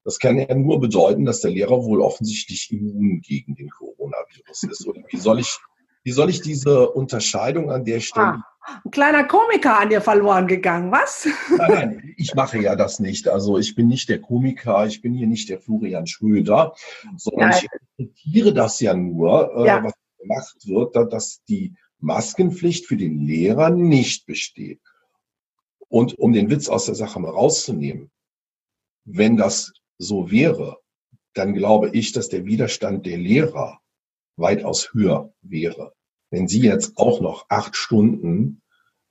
Das 0.05 0.19
kann 0.19 0.37
ja 0.37 0.53
nur 0.53 0.79
bedeuten, 0.79 1.25
dass 1.25 1.41
der 1.41 1.51
Lehrer 1.51 1.83
wohl 1.83 2.01
offensichtlich 2.01 2.71
immun 2.71 3.21
gegen 3.21 3.55
den 3.55 3.69
Coronavirus 3.69 4.63
ist. 4.63 4.87
Oder 4.87 5.01
wie 5.09 5.17
soll 5.17 5.39
ich, 5.39 5.59
wie 6.03 6.11
soll 6.11 6.29
ich 6.29 6.41
diese 6.41 6.89
Unterscheidung 6.89 7.71
an 7.71 7.85
der 7.85 8.01
Stelle 8.01 8.25
ah 8.25 8.52
ein 8.83 8.91
kleiner 8.91 9.25
Komiker 9.25 9.79
an 9.79 9.89
dir 9.89 10.01
verloren 10.01 10.47
gegangen, 10.47 10.91
was? 10.91 11.27
Nein, 11.49 11.71
nein, 11.71 12.13
ich 12.17 12.33
mache 12.35 12.59
ja 12.59 12.75
das 12.75 12.99
nicht. 12.99 13.27
Also 13.27 13.57
ich 13.57 13.75
bin 13.75 13.87
nicht 13.87 14.09
der 14.09 14.21
Komiker, 14.21 14.85
ich 14.85 15.01
bin 15.01 15.13
hier 15.13 15.27
nicht 15.27 15.49
der 15.49 15.59
Florian 15.59 16.07
Schröder, 16.07 16.73
sondern 17.17 17.49
nein. 17.49 17.59
ich 17.59 17.69
interpretiere 17.97 18.53
das 18.53 18.79
ja 18.79 18.93
nur, 18.93 19.51
äh, 19.57 19.67
ja. 19.67 19.83
was 19.83 19.93
gemacht 20.17 20.67
wird, 20.67 20.95
dass 21.13 21.43
die 21.43 21.75
Maskenpflicht 21.99 22.85
für 22.85 22.97
den 22.97 23.25
Lehrer 23.25 23.69
nicht 23.69 24.25
besteht. 24.25 24.81
Und 25.87 26.17
um 26.17 26.33
den 26.33 26.49
Witz 26.49 26.69
aus 26.69 26.85
der 26.85 26.95
Sache 26.95 27.19
mal 27.19 27.31
rauszunehmen, 27.31 28.11
wenn 29.05 29.37
das 29.37 29.73
so 29.97 30.31
wäre, 30.31 30.77
dann 31.33 31.53
glaube 31.53 31.89
ich, 31.89 32.11
dass 32.11 32.29
der 32.29 32.45
Widerstand 32.45 33.05
der 33.05 33.17
Lehrer 33.17 33.79
weitaus 34.35 34.93
höher 34.93 35.33
wäre. 35.41 35.93
Wenn 36.33 36.47
sie 36.47 36.61
jetzt 36.61 36.97
auch 36.97 37.21
noch 37.21 37.45
acht 37.49 37.75
Stunden 37.75 38.63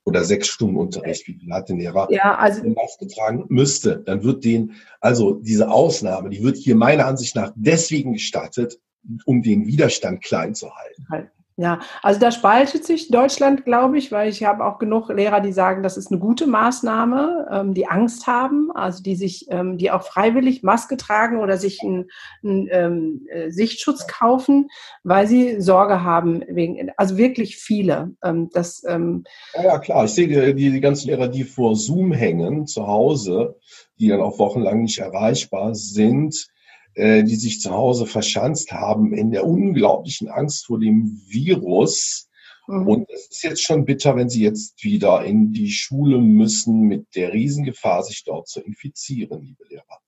oder 0.03 0.25
sechs 0.25 0.49
Stunden 0.49 0.75
Unterricht, 0.75 1.25
wie 1.25 1.35
viel 1.35 1.53
hat 1.53 1.69
Lehrer, 1.69 2.11
ja, 2.11 2.35
also, 2.35 2.61
Maske 2.67 3.07
tragen 3.07 3.45
müsste, 3.47 4.03
dann 4.05 4.25
wird 4.25 4.43
den, 4.43 4.73
also 4.99 5.35
diese 5.35 5.71
Ausnahme, 5.71 6.29
die 6.29 6.43
wird 6.43 6.57
hier 6.57 6.75
meiner 6.75 7.05
Ansicht 7.05 7.37
nach 7.37 7.53
deswegen 7.55 8.11
gestattet, 8.11 8.77
um 9.25 9.41
den 9.41 9.65
Widerstand 9.65 10.21
klein 10.21 10.53
zu 10.53 10.69
halten. 10.75 11.31
Ja, 11.55 11.79
also 12.01 12.19
da 12.19 12.31
spaltet 12.31 12.83
sich 12.83 13.09
Deutschland, 13.09 13.63
glaube 13.63 13.99
ich, 13.99 14.11
weil 14.11 14.29
ich 14.29 14.43
habe 14.43 14.65
auch 14.65 14.79
genug 14.79 15.09
Lehrer, 15.09 15.39
die 15.39 15.51
sagen, 15.51 15.83
das 15.83 15.97
ist 15.97 16.09
eine 16.11 16.19
gute 16.19 16.47
Maßnahme, 16.47 17.47
ähm, 17.51 17.73
die 17.75 17.87
Angst 17.87 18.25
haben, 18.25 18.71
also 18.73 19.03
die 19.03 19.15
sich, 19.15 19.45
ähm, 19.49 19.77
die 19.77 19.91
auch 19.91 20.01
freiwillig 20.01 20.63
Maske 20.63 20.97
tragen 20.97 21.37
oder 21.37 21.57
sich 21.57 21.81
einen, 21.83 22.09
einen 22.43 22.67
ähm, 22.71 23.27
äh, 23.29 23.51
Sichtschutz 23.51 24.07
kaufen, 24.07 24.69
weil 25.03 25.27
sie 25.27 25.61
Sorge 25.61 26.03
haben 26.03 26.43
wegen, 26.47 26.91
also 26.97 27.17
wirklich 27.17 27.57
viele. 27.57 28.15
Ähm, 28.23 28.49
das, 28.51 28.83
ähm, 28.87 29.23
ja, 29.53 29.63
ja, 29.63 29.77
klar. 29.77 30.05
Ich 30.05 30.11
sehe 30.11 30.55
die, 30.55 30.71
die 30.71 30.81
ganzen 30.81 31.09
Lehrer, 31.09 31.27
die 31.27 31.43
vor 31.43 31.75
Zoom 31.75 32.13
hängen 32.13 32.65
zu 32.65 32.87
Hause, 32.87 33.59
die 33.99 34.07
dann 34.07 34.21
auch 34.21 34.39
wochenlang 34.39 34.81
nicht 34.81 34.97
erreichbar 34.97 35.75
sind 35.75 36.47
äh, 36.95 37.23
die 37.23 37.35
sich 37.35 37.59
zu 37.59 37.71
Hause 37.71 38.05
verschanzt 38.05 38.71
haben 38.71 39.13
in 39.13 39.31
der 39.31 39.45
unglaublichen 39.45 40.29
Angst 40.29 40.67
vor 40.67 40.79
dem 40.79 41.21
Virus. 41.27 42.29
Mhm. 42.67 42.87
Und 42.87 43.09
es 43.09 43.27
ist 43.29 43.43
jetzt 43.43 43.63
schon 43.63 43.85
bitter, 43.85 44.15
wenn 44.15 44.29
sie 44.29 44.43
jetzt 44.43 44.83
wieder 44.83 45.23
in 45.23 45.53
die 45.53 45.71
Schule 45.71 46.19
müssen 46.19 46.81
mit 46.81 47.15
der 47.15 47.33
Riesengefahr, 47.33 48.03
sich 48.03 48.23
dort 48.23 48.47
zu 48.47 48.61
infizieren, 48.61 49.41
liebe 49.41 49.65
Lehrer. 49.69 50.02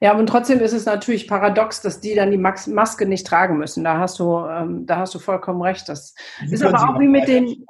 Ja, 0.00 0.16
und 0.16 0.26
trotzdem 0.26 0.60
ist 0.60 0.72
es 0.72 0.86
natürlich 0.86 1.28
paradox, 1.28 1.80
dass 1.80 2.00
die 2.00 2.14
dann 2.14 2.30
die 2.30 2.38
Maske 2.38 3.06
nicht 3.06 3.26
tragen 3.26 3.58
müssen. 3.58 3.84
Da 3.84 3.98
hast 3.98 4.18
du, 4.18 4.38
ähm, 4.46 4.86
da 4.86 4.98
hast 4.98 5.14
du 5.14 5.18
vollkommen 5.18 5.62
recht. 5.62 5.88
Das 5.88 6.14
die 6.42 6.54
ist 6.54 6.64
aber 6.64 6.78
auch 6.78 7.00
wie 7.00 7.08
mit 7.08 7.28
den, 7.28 7.66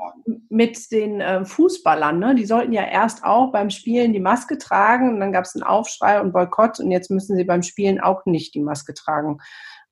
mit 0.49 0.91
den 0.91 1.21
äh, 1.21 1.45
Fußballern. 1.45 2.19
Ne? 2.19 2.35
Die 2.35 2.47
sollten 2.47 2.73
ja 2.73 2.85
erst 2.85 3.25
auch 3.25 3.53
beim 3.53 3.71
Spielen 3.71 4.13
die 4.13 4.21
Maske 4.21 4.59
tragen 4.59 5.15
und 5.15 5.21
dann 5.21 5.33
gab 5.33 5.45
es 5.45 5.55
einen 5.55 5.65
Aufschrei 5.65 6.21
und 6.21 6.33
Boykott 6.33 6.81
und 6.81 6.91
jetzt 6.91 7.11
müssen 7.11 7.37
sie 7.37 7.45
beim 7.45 7.63
Spielen 7.63 8.01
auch 8.01 8.25
nicht 8.27 8.55
die 8.55 8.63
Maske 8.63 8.95
tragen. 8.95 9.39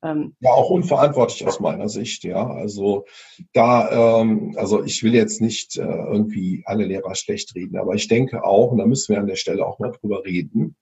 Ähm, 0.05 0.35
ja, 0.41 0.51
auch 0.51 0.71
unverantwortlich 0.71 1.47
aus 1.47 1.61
meiner 1.61 1.89
Sicht, 1.89 2.25
ja. 2.25 2.49
Also 2.49 3.05
da, 3.53 4.21
ähm, 4.21 4.55
also 4.57 4.83
ich 4.83 5.03
will 5.05 5.15
jetzt 5.15 5.41
nicht 5.41 5.77
äh, 5.77 5.83
irgendwie 5.83 6.63
alle 6.67 6.85
Lehrer 6.85 7.15
schlecht 7.15 7.55
reden, 7.55 7.79
aber 7.79 7.95
ich 7.95 8.09
denke 8.09 8.45
auch, 8.45 8.73
und 8.73 8.79
da 8.79 8.87
müssen 8.87 9.15
wir 9.15 9.21
an 9.21 9.29
der 9.29 9.37
Stelle 9.37 9.65
auch 9.65 9.79
mal 9.79 9.93
drüber 9.93 10.25
reden, 10.25 10.75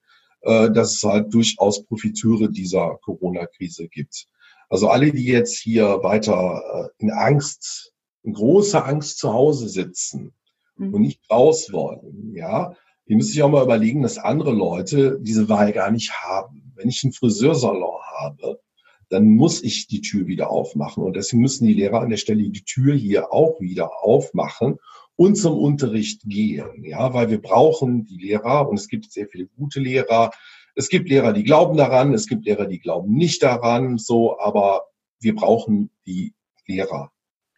äh, 0.43 0.71
dass 0.71 0.97
es 0.97 1.03
halt 1.03 1.33
durchaus 1.33 1.85
Profiteure 1.85 2.49
dieser 2.49 2.99
Corona-Krise 3.03 3.89
gibt. 3.89 4.27
Also 4.69 4.89
alle, 4.89 5.13
die 5.13 5.25
jetzt 5.25 5.59
hier 5.59 6.03
weiter 6.03 6.63
äh, 6.75 7.03
in 7.03 7.11
Angst, 7.11 7.93
in 8.23 8.33
großer 8.33 8.87
Angst 8.87 9.19
zu 9.19 9.33
Hause 9.33 9.69
sitzen 9.69 10.33
mhm. 10.77 10.95
und 10.95 11.03
nicht 11.03 11.21
raus 11.31 11.73
wollen, 11.73 12.35
ja, 12.35 12.75
die 13.09 13.17
müssen 13.17 13.33
sich 13.33 13.43
auch 13.43 13.51
mal 13.51 13.65
überlegen, 13.65 14.03
dass 14.03 14.19
andere 14.19 14.53
Leute 14.53 15.19
diese 15.21 15.49
Wahl 15.49 15.73
gar 15.73 15.91
nicht 15.91 16.13
haben. 16.13 16.73
Wenn 16.77 16.89
ich 16.89 17.03
einen 17.03 17.13
Friseursalon 17.13 18.01
habe, 18.19 18.61
dann 19.09 19.29
muss 19.31 19.63
ich 19.65 19.89
die 19.89 20.01
Tür 20.01 20.29
wieder 20.29 20.51
aufmachen. 20.51 21.03
Und 21.03 21.17
deswegen 21.17 21.43
müssen 21.43 21.67
die 21.67 21.75
Lehrer 21.75 22.01
an 22.01 22.11
der 22.11 22.17
Stelle 22.17 22.49
die 22.49 22.65
Tür 22.65 22.95
hier 22.95 23.33
auch 23.33 23.61
wieder 23.61 24.05
aufmachen 24.05 24.79
und 25.21 25.35
zum 25.35 25.59
Unterricht 25.59 26.23
gehen. 26.25 26.83
Ja, 26.83 27.13
weil 27.13 27.29
wir 27.29 27.43
brauchen 27.43 28.07
die 28.07 28.17
Lehrer 28.17 28.67
und 28.67 28.79
es 28.79 28.89
gibt 28.89 29.13
sehr 29.13 29.29
viele 29.29 29.49
gute 29.49 29.79
Lehrer. 29.79 30.31
Es 30.75 30.89
gibt 30.89 31.11
Lehrer, 31.11 31.35
die 31.35 31.45
glauben 31.45 31.77
daran, 31.77 32.15
es 32.15 32.27
gibt 32.27 32.47
Lehrer, 32.47 32.65
die 32.65 32.79
glauben 32.79 33.13
nicht 33.13 33.43
daran, 33.43 33.99
so, 33.99 34.41
aber 34.41 34.87
wir 35.21 35.35
brauchen 35.35 35.91
die 36.07 36.33
Lehrer. 36.67 37.13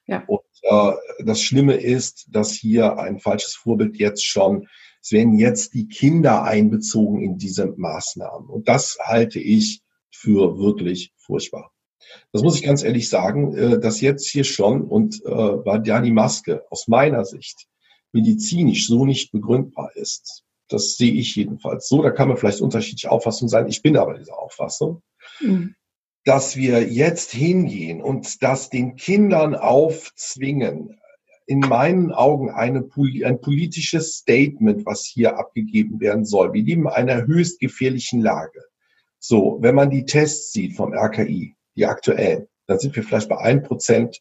Ja. 0.09 0.25
Und 0.27 0.41
äh, 0.63 0.93
das 1.25 1.41
Schlimme 1.41 1.75
ist, 1.75 2.27
dass 2.33 2.51
hier 2.51 2.99
ein 2.99 3.21
falsches 3.21 3.55
Vorbild 3.55 3.97
jetzt 3.97 4.27
schon, 4.27 4.67
es 5.01 5.13
werden 5.13 5.39
jetzt 5.39 5.73
die 5.73 5.87
Kinder 5.87 6.43
einbezogen 6.43 7.23
in 7.23 7.39
diese 7.39 7.67
Maßnahmen. 7.77 8.51
Und 8.51 8.67
das 8.67 8.99
halte 9.01 9.39
ich 9.39 9.83
für 10.11 10.59
wirklich 10.59 11.13
furchtbar. 11.17 11.71
Das 12.33 12.43
muss 12.43 12.57
ich 12.57 12.63
ganz 12.63 12.83
ehrlich 12.83 13.09
sagen, 13.09 13.57
äh, 13.57 13.81
dass 13.81 14.01
jetzt 14.01 14.29
hier 14.29 14.45
schon 14.45 14.83
und 14.83 15.23
äh, 15.25 15.57
bei 15.65 15.79
Dani 15.79 16.11
Maske 16.11 16.65
aus 16.71 16.89
meiner 16.89 17.25
Sicht 17.25 17.67
medizinisch 18.13 18.87
so 18.87 19.05
nicht 19.07 19.33
begründbar 19.33 19.91
ist. 19.95 20.45
Das 20.69 20.97
sehe 20.97 21.13
ich 21.13 21.37
jedenfalls 21.37 21.89
so. 21.89 22.03
Da 22.03 22.11
kann 22.11 22.29
man 22.29 22.37
vielleicht 22.37 22.61
unterschiedliche 22.61 23.11
Auffassung 23.11 23.49
sein. 23.49 23.69
Ich 23.69 23.83
bin 23.83 23.97
aber 23.97 24.15
dieser 24.15 24.39
Auffassung, 24.39 25.03
mhm. 25.41 25.75
dass 26.25 26.57
wir 26.57 26.91
jetzt 26.91 27.33
hingehen 27.33 28.03
und 28.03 28.43
das 28.43 28.71
den 28.71 28.97
Kindern 28.97 29.55
aufzwingen, 29.55 30.99
in 31.47 31.61
meinen 31.61 32.13
Augen 32.13 32.51
eine, 32.51 32.89
ein 33.25 33.41
politisches 33.41 34.17
Statement, 34.17 34.87
was 34.87 35.05
hier 35.05 35.39
abgegeben 35.39 36.01
werden 36.01 36.25
soll. 36.25 36.53
Wir 36.53 36.63
leben 36.63 36.83
in 36.83 36.89
einer 36.89 37.27
höchst 37.27 37.59
gefährlichen 37.61 38.21
Lage. 38.21 38.63
So, 39.19 39.59
wenn 39.61 39.75
man 39.75 39.91
die 39.91 40.05
Tests 40.05 40.53
sieht 40.53 40.77
vom 40.77 40.95
RKI, 40.95 41.55
die 41.77 41.87
aktuellen, 41.87 42.47
dann 42.67 42.79
sind 42.79 42.95
wir 42.97 43.03
vielleicht 43.03 43.29
bei 43.29 43.37
1% 43.37 44.19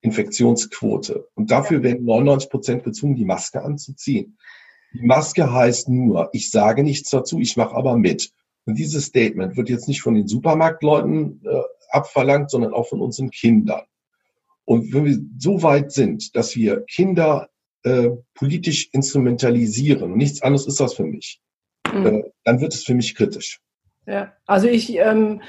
Infektionsquote. 0.00 1.28
Und 1.34 1.50
dafür 1.50 1.82
werden 1.82 2.04
99 2.04 2.50
Prozent 2.50 2.84
gezwungen, 2.84 3.16
die 3.16 3.24
Maske 3.24 3.62
anzuziehen. 3.62 4.36
Die 4.92 5.02
Maske 5.02 5.52
heißt 5.52 5.88
nur, 5.88 6.28
ich 6.32 6.50
sage 6.50 6.82
nichts 6.82 7.10
dazu, 7.10 7.40
ich 7.40 7.56
mache 7.56 7.74
aber 7.74 7.96
mit. 7.96 8.30
Und 8.66 8.78
dieses 8.78 9.06
Statement 9.06 9.56
wird 9.56 9.68
jetzt 9.68 9.88
nicht 9.88 10.02
von 10.02 10.14
den 10.14 10.28
Supermarktleuten 10.28 11.42
äh, 11.44 11.62
abverlangt, 11.90 12.50
sondern 12.50 12.74
auch 12.74 12.88
von 12.88 13.00
unseren 13.00 13.30
Kindern. 13.30 13.82
Und 14.64 14.92
wenn 14.92 15.04
wir 15.04 15.18
so 15.38 15.62
weit 15.62 15.92
sind, 15.92 16.34
dass 16.36 16.54
wir 16.56 16.82
Kinder 16.82 17.48
äh, 17.82 18.10
politisch 18.34 18.88
instrumentalisieren, 18.92 20.16
nichts 20.16 20.42
anderes 20.42 20.66
ist 20.66 20.80
das 20.80 20.94
für 20.94 21.04
mich, 21.04 21.40
mhm. 21.92 22.06
äh, 22.06 22.22
dann 22.44 22.60
wird 22.60 22.74
es 22.74 22.84
für 22.84 22.94
mich 22.94 23.14
kritisch. 23.14 23.60
Ja, 24.06 24.34
also 24.46 24.68
ich 24.68 24.94
ähm, 24.96 25.40
äh, 25.40 25.44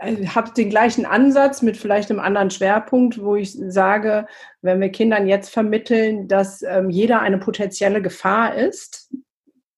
habe 0.00 0.52
den 0.52 0.70
gleichen 0.70 1.06
Ansatz 1.06 1.62
mit 1.62 1.76
vielleicht 1.76 2.10
einem 2.10 2.20
anderen 2.20 2.50
Schwerpunkt, 2.50 3.22
wo 3.22 3.36
ich 3.36 3.52
sage, 3.52 4.26
wenn 4.62 4.80
wir 4.80 4.88
Kindern 4.90 5.26
jetzt 5.26 5.50
vermitteln, 5.50 6.28
dass 6.28 6.62
ähm, 6.62 6.90
jeder 6.90 7.20
eine 7.20 7.38
potenzielle 7.38 8.02
Gefahr 8.02 8.54
ist, 8.54 9.10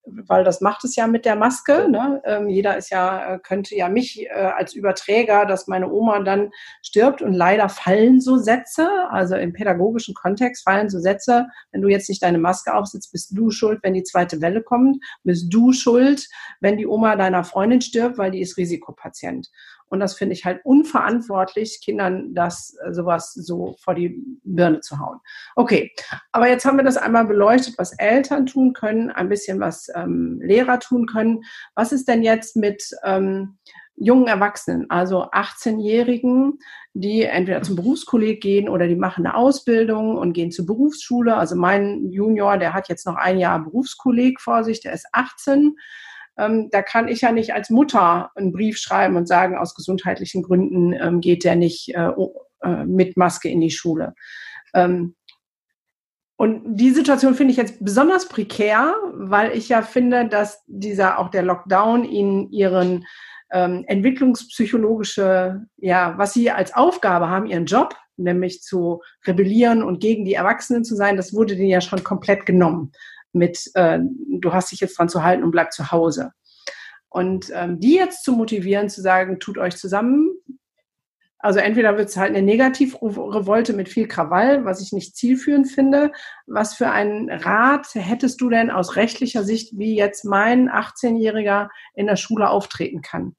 weil 0.06 0.44
das 0.44 0.60
macht 0.60 0.84
es 0.84 0.96
ja 0.96 1.06
mit 1.06 1.24
der 1.24 1.36
Maske. 1.36 1.88
Ne? 1.90 2.22
Ähm, 2.24 2.48
jeder 2.48 2.76
ist 2.76 2.90
ja, 2.90 3.34
äh, 3.34 3.38
könnte 3.38 3.74
ja 3.74 3.88
mich 3.88 4.26
äh, 4.26 4.30
als 4.30 4.74
Überträger, 4.74 5.46
dass 5.46 5.66
meine 5.66 5.90
Oma 5.90 6.20
dann 6.20 6.50
stirbt 6.96 7.20
und 7.20 7.34
leider 7.34 7.68
fallen 7.68 8.22
so 8.22 8.38
Sätze, 8.38 8.88
also 9.10 9.36
im 9.36 9.52
pädagogischen 9.52 10.14
Kontext 10.14 10.64
fallen 10.64 10.88
so 10.88 10.98
Sätze, 10.98 11.46
wenn 11.70 11.82
du 11.82 11.88
jetzt 11.88 12.08
nicht 12.08 12.22
deine 12.22 12.38
Maske 12.38 12.74
aufsetzt, 12.74 13.12
bist 13.12 13.36
du 13.36 13.50
schuld, 13.50 13.80
wenn 13.82 13.92
die 13.92 14.02
zweite 14.02 14.40
Welle 14.40 14.62
kommt, 14.62 15.04
bist 15.22 15.52
du 15.52 15.72
schuld, 15.72 16.26
wenn 16.60 16.78
die 16.78 16.86
Oma 16.86 17.16
deiner 17.16 17.44
Freundin 17.44 17.82
stirbt, 17.82 18.16
weil 18.16 18.30
die 18.30 18.40
ist 18.40 18.56
Risikopatient. 18.56 19.50
Und 19.88 20.00
das 20.00 20.14
finde 20.14 20.32
ich 20.32 20.46
halt 20.46 20.64
unverantwortlich, 20.64 21.80
Kindern 21.84 22.34
das 22.34 22.76
äh, 22.82 22.92
sowas 22.92 23.34
so 23.34 23.76
vor 23.78 23.94
die 23.94 24.20
Birne 24.42 24.80
zu 24.80 24.98
hauen. 24.98 25.20
Okay, 25.54 25.92
aber 26.32 26.48
jetzt 26.48 26.64
haben 26.64 26.78
wir 26.78 26.84
das 26.84 26.96
einmal 26.96 27.26
beleuchtet, 27.26 27.76
was 27.76 27.92
Eltern 27.92 28.46
tun 28.46 28.72
können, 28.72 29.10
ein 29.10 29.28
bisschen 29.28 29.60
was 29.60 29.88
ähm, 29.94 30.40
Lehrer 30.42 30.80
tun 30.80 31.06
können. 31.06 31.42
Was 31.74 31.92
ist 31.92 32.08
denn 32.08 32.22
jetzt 32.22 32.56
mit 32.56 32.90
ähm, 33.04 33.58
jungen 33.96 34.26
Erwachsenen, 34.26 34.90
also 34.90 35.30
18-Jährigen, 35.30 36.58
die 36.94 37.22
entweder 37.22 37.62
zum 37.62 37.76
Berufskolleg 37.76 38.40
gehen 38.40 38.68
oder 38.68 38.88
die 38.88 38.96
machen 38.96 39.26
eine 39.26 39.34
Ausbildung 39.34 40.16
und 40.16 40.32
gehen 40.32 40.50
zur 40.50 40.66
Berufsschule. 40.66 41.36
Also 41.36 41.56
mein 41.56 42.10
Junior, 42.10 42.58
der 42.58 42.74
hat 42.74 42.88
jetzt 42.88 43.06
noch 43.06 43.16
ein 43.16 43.38
Jahr 43.38 43.62
Berufskolleg 43.62 44.40
vor 44.40 44.64
sich, 44.64 44.80
der 44.80 44.92
ist 44.92 45.06
18 45.12 45.76
ähm, 46.38 46.68
da 46.70 46.82
kann 46.82 47.08
ich 47.08 47.22
ja 47.22 47.32
nicht 47.32 47.54
als 47.54 47.70
Mutter 47.70 48.30
einen 48.34 48.52
Brief 48.52 48.78
schreiben 48.78 49.16
und 49.16 49.26
sagen, 49.26 49.56
aus 49.56 49.74
gesundheitlichen 49.74 50.42
Gründen 50.42 50.92
ähm, 50.92 51.20
geht 51.20 51.44
der 51.44 51.56
nicht 51.56 51.94
äh, 51.94 52.10
äh, 52.62 52.84
mit 52.84 53.16
Maske 53.16 53.48
in 53.48 53.60
die 53.60 53.70
Schule. 53.70 54.14
Ähm, 54.74 55.14
und 56.36 56.76
die 56.76 56.90
Situation 56.90 57.34
finde 57.34 57.52
ich 57.52 57.56
jetzt 57.56 57.82
besonders 57.82 58.28
prekär, 58.28 58.94
weil 59.14 59.56
ich 59.56 59.70
ja 59.70 59.80
finde, 59.80 60.28
dass 60.28 60.62
dieser 60.66 61.18
auch 61.18 61.30
der 61.30 61.42
Lockdown 61.42 62.04
ihnen 62.04 62.50
ihren 62.50 63.06
ähm, 63.52 63.84
entwicklungspsychologische, 63.86 65.66
ja, 65.76 66.14
was 66.16 66.32
sie 66.32 66.50
als 66.50 66.74
Aufgabe 66.74 67.28
haben, 67.28 67.46
ihren 67.46 67.66
Job, 67.66 67.94
nämlich 68.16 68.62
zu 68.62 69.02
rebellieren 69.26 69.82
und 69.82 70.00
gegen 70.00 70.24
die 70.24 70.34
Erwachsenen 70.34 70.84
zu 70.84 70.96
sein, 70.96 71.16
das 71.16 71.32
wurde 71.32 71.56
denen 71.56 71.68
ja 71.68 71.80
schon 71.80 72.02
komplett 72.02 72.46
genommen 72.46 72.92
mit, 73.32 73.70
äh, 73.74 73.98
du 74.00 74.52
hast 74.52 74.72
dich 74.72 74.80
jetzt 74.80 74.98
dran 74.98 75.08
zu 75.08 75.22
halten 75.22 75.44
und 75.44 75.50
bleib 75.50 75.72
zu 75.72 75.92
Hause. 75.92 76.32
Und 77.08 77.50
ähm, 77.54 77.78
die 77.80 77.94
jetzt 77.94 78.24
zu 78.24 78.32
motivieren, 78.32 78.88
zu 78.88 79.00
sagen, 79.00 79.38
tut 79.38 79.58
euch 79.58 79.76
zusammen, 79.76 80.30
Also 81.38 81.58
entweder 81.58 81.96
wird 81.98 82.08
es 82.08 82.16
halt 82.16 82.30
eine 82.30 82.42
Negativrevolte 82.42 83.74
mit 83.74 83.88
viel 83.88 84.08
Krawall, 84.08 84.64
was 84.64 84.80
ich 84.80 84.92
nicht 84.92 85.16
zielführend 85.16 85.70
finde. 85.70 86.12
Was 86.46 86.74
für 86.74 86.90
einen 86.90 87.30
Rat 87.30 87.88
hättest 87.94 88.40
du 88.40 88.48
denn 88.48 88.70
aus 88.70 88.96
rechtlicher 88.96 89.44
Sicht, 89.44 89.78
wie 89.78 89.96
jetzt 89.96 90.24
mein 90.24 90.70
18-Jähriger 90.70 91.68
in 91.94 92.06
der 92.06 92.16
Schule 92.16 92.48
auftreten 92.48 93.02
kann? 93.02 93.36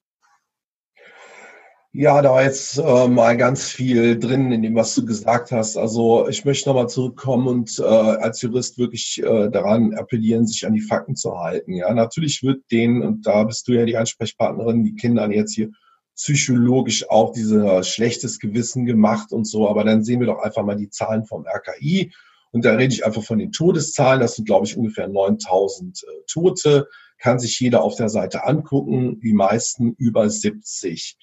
Ja, 1.92 2.22
da 2.22 2.30
war 2.30 2.44
jetzt 2.44 2.78
äh, 2.78 3.08
mal 3.08 3.36
ganz 3.36 3.70
viel 3.70 4.18
drin 4.18 4.52
in 4.52 4.62
dem, 4.62 4.76
was 4.76 4.94
du 4.94 5.04
gesagt 5.04 5.50
hast. 5.50 5.76
Also 5.76 6.28
ich 6.28 6.44
möchte 6.44 6.68
nochmal 6.68 6.88
zurückkommen 6.88 7.48
und 7.48 7.78
äh, 7.80 7.82
als 7.82 8.40
Jurist 8.42 8.78
wirklich 8.78 9.20
äh, 9.20 9.50
daran 9.50 9.94
appellieren, 9.94 10.46
sich 10.46 10.66
an 10.66 10.74
die 10.74 10.82
Fakten 10.82 11.16
zu 11.16 11.36
halten. 11.40 11.72
Ja, 11.72 11.92
natürlich 11.92 12.42
wird 12.42 12.62
denen, 12.70 13.02
und 13.02 13.26
da 13.26 13.42
bist 13.42 13.66
du 13.66 13.72
ja 13.72 13.84
die 13.86 13.96
Ansprechpartnerin, 13.96 14.84
die 14.84 14.94
Kindern 14.94 15.32
jetzt 15.32 15.54
hier 15.54 15.70
psychologisch 16.18 17.08
auch 17.08 17.32
dieser 17.32 17.82
schlechtes 17.84 18.40
Gewissen 18.40 18.84
gemacht 18.84 19.32
und 19.32 19.46
so. 19.46 19.68
Aber 19.68 19.84
dann 19.84 20.04
sehen 20.04 20.20
wir 20.20 20.26
doch 20.26 20.40
einfach 20.40 20.64
mal 20.64 20.76
die 20.76 20.90
Zahlen 20.90 21.24
vom 21.24 21.46
RKI. 21.46 22.12
Und 22.50 22.64
da 22.64 22.74
rede 22.74 22.92
ich 22.92 23.06
einfach 23.06 23.22
von 23.22 23.38
den 23.38 23.52
Todeszahlen. 23.52 24.20
Das 24.20 24.34
sind, 24.34 24.46
glaube 24.46 24.66
ich, 24.66 24.76
ungefähr 24.76 25.08
9000 25.08 26.02
äh, 26.02 26.06
Tote. 26.26 26.88
Kann 27.18 27.38
sich 27.38 27.58
jeder 27.60 27.82
auf 27.82 27.94
der 27.94 28.08
Seite 28.08 28.44
angucken. 28.44 29.20
Die 29.20 29.32
meisten 29.32 29.94
über 29.94 30.28
70. 30.28 31.16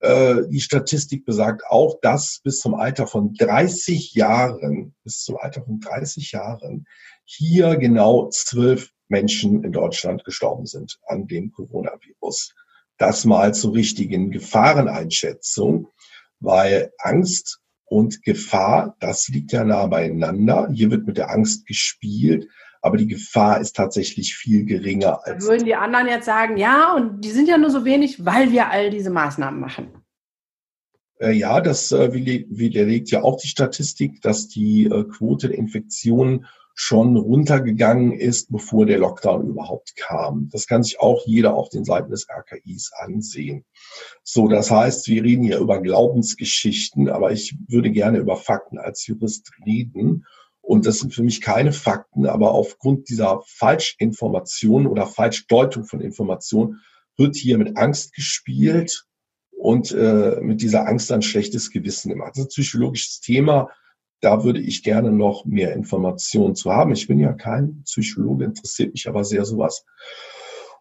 Äh, 0.00 0.48
die 0.50 0.60
Statistik 0.60 1.24
besagt 1.24 1.62
auch, 1.68 1.98
dass 2.02 2.40
bis 2.44 2.58
zum 2.58 2.74
Alter 2.74 3.06
von 3.06 3.32
30 3.34 4.14
Jahren, 4.14 4.94
bis 5.02 5.22
zum 5.22 5.36
Alter 5.38 5.62
von 5.62 5.80
30 5.80 6.32
Jahren, 6.32 6.86
hier 7.24 7.76
genau 7.76 8.28
zwölf 8.28 8.90
Menschen 9.08 9.64
in 9.64 9.72
Deutschland 9.72 10.24
gestorben 10.24 10.66
sind 10.66 10.98
an 11.06 11.26
dem 11.26 11.52
Coronavirus 11.52 12.54
das 12.98 13.24
mal 13.24 13.54
zur 13.54 13.74
richtigen 13.74 14.30
Gefahreneinschätzung, 14.30 15.88
weil 16.40 16.92
Angst 16.98 17.60
und 17.84 18.22
Gefahr, 18.22 18.96
das 19.00 19.28
liegt 19.28 19.52
ja 19.52 19.64
nah 19.64 19.86
beieinander. 19.86 20.68
Hier 20.72 20.90
wird 20.90 21.06
mit 21.06 21.18
der 21.18 21.30
Angst 21.30 21.66
gespielt, 21.66 22.48
aber 22.80 22.96
die 22.96 23.06
Gefahr 23.06 23.60
ist 23.60 23.76
tatsächlich 23.76 24.34
viel 24.34 24.64
geringer 24.64 25.20
als. 25.24 25.46
Würden 25.46 25.66
die 25.66 25.74
anderen 25.74 26.08
jetzt 26.08 26.26
sagen, 26.26 26.56
ja, 26.56 26.94
und 26.94 27.20
die 27.24 27.30
sind 27.30 27.48
ja 27.48 27.58
nur 27.58 27.70
so 27.70 27.84
wenig, 27.84 28.24
weil 28.24 28.50
wir 28.50 28.70
all 28.70 28.90
diese 28.90 29.10
Maßnahmen 29.10 29.60
machen? 29.60 29.88
Äh, 31.20 31.32
ja, 31.32 31.60
das 31.60 31.92
äh, 31.92 32.12
widerlegt 32.12 33.10
ja 33.10 33.22
auch 33.22 33.40
die 33.40 33.48
Statistik, 33.48 34.20
dass 34.22 34.48
die 34.48 34.86
äh, 34.86 35.04
Quote 35.04 35.48
der 35.48 35.58
Infektionen 35.58 36.46
schon 36.84 37.16
runtergegangen 37.16 38.10
ist, 38.10 38.50
bevor 38.50 38.86
der 38.86 38.98
Lockdown 38.98 39.46
überhaupt 39.46 39.94
kam. 39.94 40.48
Das 40.50 40.66
kann 40.66 40.82
sich 40.82 40.98
auch 40.98 41.24
jeder 41.26 41.54
auf 41.54 41.68
den 41.68 41.84
Seiten 41.84 42.10
des 42.10 42.26
RKIs 42.28 42.90
ansehen. 42.98 43.64
So, 44.24 44.48
das 44.48 44.72
heißt, 44.72 45.06
wir 45.06 45.22
reden 45.22 45.44
hier 45.44 45.60
über 45.60 45.80
Glaubensgeschichten, 45.80 47.08
aber 47.08 47.30
ich 47.30 47.56
würde 47.68 47.92
gerne 47.92 48.18
über 48.18 48.36
Fakten 48.36 48.78
als 48.78 49.06
Jurist 49.06 49.52
reden. 49.64 50.26
Und 50.60 50.84
das 50.84 50.98
sind 50.98 51.14
für 51.14 51.22
mich 51.22 51.40
keine 51.40 51.72
Fakten, 51.72 52.26
aber 52.26 52.50
aufgrund 52.50 53.08
dieser 53.08 53.42
Falschinformation 53.46 54.88
oder 54.88 55.06
Falschdeutung 55.06 55.84
von 55.84 56.00
Informationen 56.00 56.80
wird 57.16 57.36
hier 57.36 57.58
mit 57.58 57.76
Angst 57.76 58.12
gespielt 58.12 59.06
und 59.52 59.92
äh, 59.92 60.40
mit 60.40 60.62
dieser 60.62 60.88
Angst 60.88 61.12
ein 61.12 61.22
schlechtes 61.22 61.70
Gewissen 61.70 62.08
gemacht. 62.08 62.32
Das 62.32 62.40
ist 62.40 62.44
ein 62.46 62.48
psychologisches 62.48 63.20
Thema 63.20 63.70
da 64.22 64.44
würde 64.44 64.60
ich 64.60 64.82
gerne 64.82 65.10
noch 65.10 65.44
mehr 65.44 65.74
Informationen 65.74 66.54
zu 66.54 66.72
haben. 66.72 66.92
Ich 66.92 67.08
bin 67.08 67.18
ja 67.18 67.32
kein 67.32 67.82
Psychologe, 67.82 68.44
interessiert 68.44 68.92
mich 68.92 69.08
aber 69.08 69.24
sehr 69.24 69.44
sowas. 69.44 69.84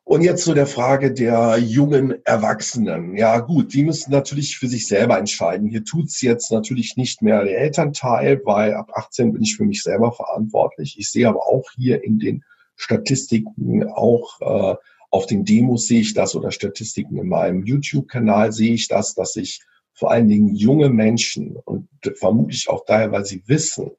Und 0.04 0.22
jetzt 0.22 0.44
zu 0.44 0.54
der 0.54 0.68
Frage 0.68 1.14
der 1.14 1.58
jungen 1.58 2.24
Erwachsenen. 2.26 3.16
Ja 3.16 3.40
gut, 3.40 3.74
die 3.74 3.84
müssen 3.84 4.12
natürlich 4.12 4.58
für 4.58 4.68
sich 4.68 4.88
selber 4.88 5.18
entscheiden. 5.18 5.70
Hier 5.70 5.84
tut's 5.84 6.22
jetzt 6.22 6.52
natürlich 6.52 6.98
nicht 6.98 7.22
mehr 7.22 7.44
der 7.44 7.60
Elternteil, 7.60 8.42
weil 8.46 8.76
ab 8.76 8.92
18 8.94 9.34
bin 9.34 9.42
ich 9.42 9.56
für 9.56 9.66
mich 9.66 9.82
selber 9.82 10.12
verantwortlich. 10.12 10.98
Ich 11.00 11.10
sehe 11.10 11.28
aber 11.28 11.48
auch 11.48 11.66
hier 11.76 12.04
in 12.04 12.20
den 12.20 12.44
Statistiken, 12.76 13.88
auch 13.88 14.42
äh, 14.42 14.76
auf 15.10 15.26
den 15.26 15.46
Demos 15.46 15.88
sehe 15.88 16.02
ich 16.02 16.14
das 16.14 16.36
oder 16.36 16.52
Statistiken 16.52 17.18
in 17.18 17.28
meinem 17.28 17.64
YouTube-Kanal 17.64 18.52
sehe 18.52 18.74
ich 18.74 18.88
das, 18.88 19.14
dass 19.14 19.36
ich 19.36 19.62
vor 19.94 20.12
allen 20.12 20.28
Dingen 20.28 20.56
junge 20.56 20.90
Menschen 20.90 21.56
und 21.56 21.88
vermutlich 22.16 22.70
auch 22.70 22.86
daher, 22.86 23.12
weil 23.12 23.26
sie 23.26 23.44
wissen, 23.48 23.92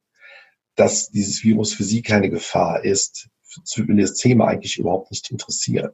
dass 0.75 1.11
dieses 1.11 1.43
Virus 1.45 1.75
für 1.75 1.85
sie 1.85 2.03
keine 2.03 2.31
Gefahr 2.31 2.85
ist, 2.85 3.29
für 3.67 3.85
das 3.95 4.15
Thema 4.15 4.49
eigentlich 4.49 4.79
überhaupt 4.79 5.11
nicht 5.11 5.31
interessieren. 5.31 5.91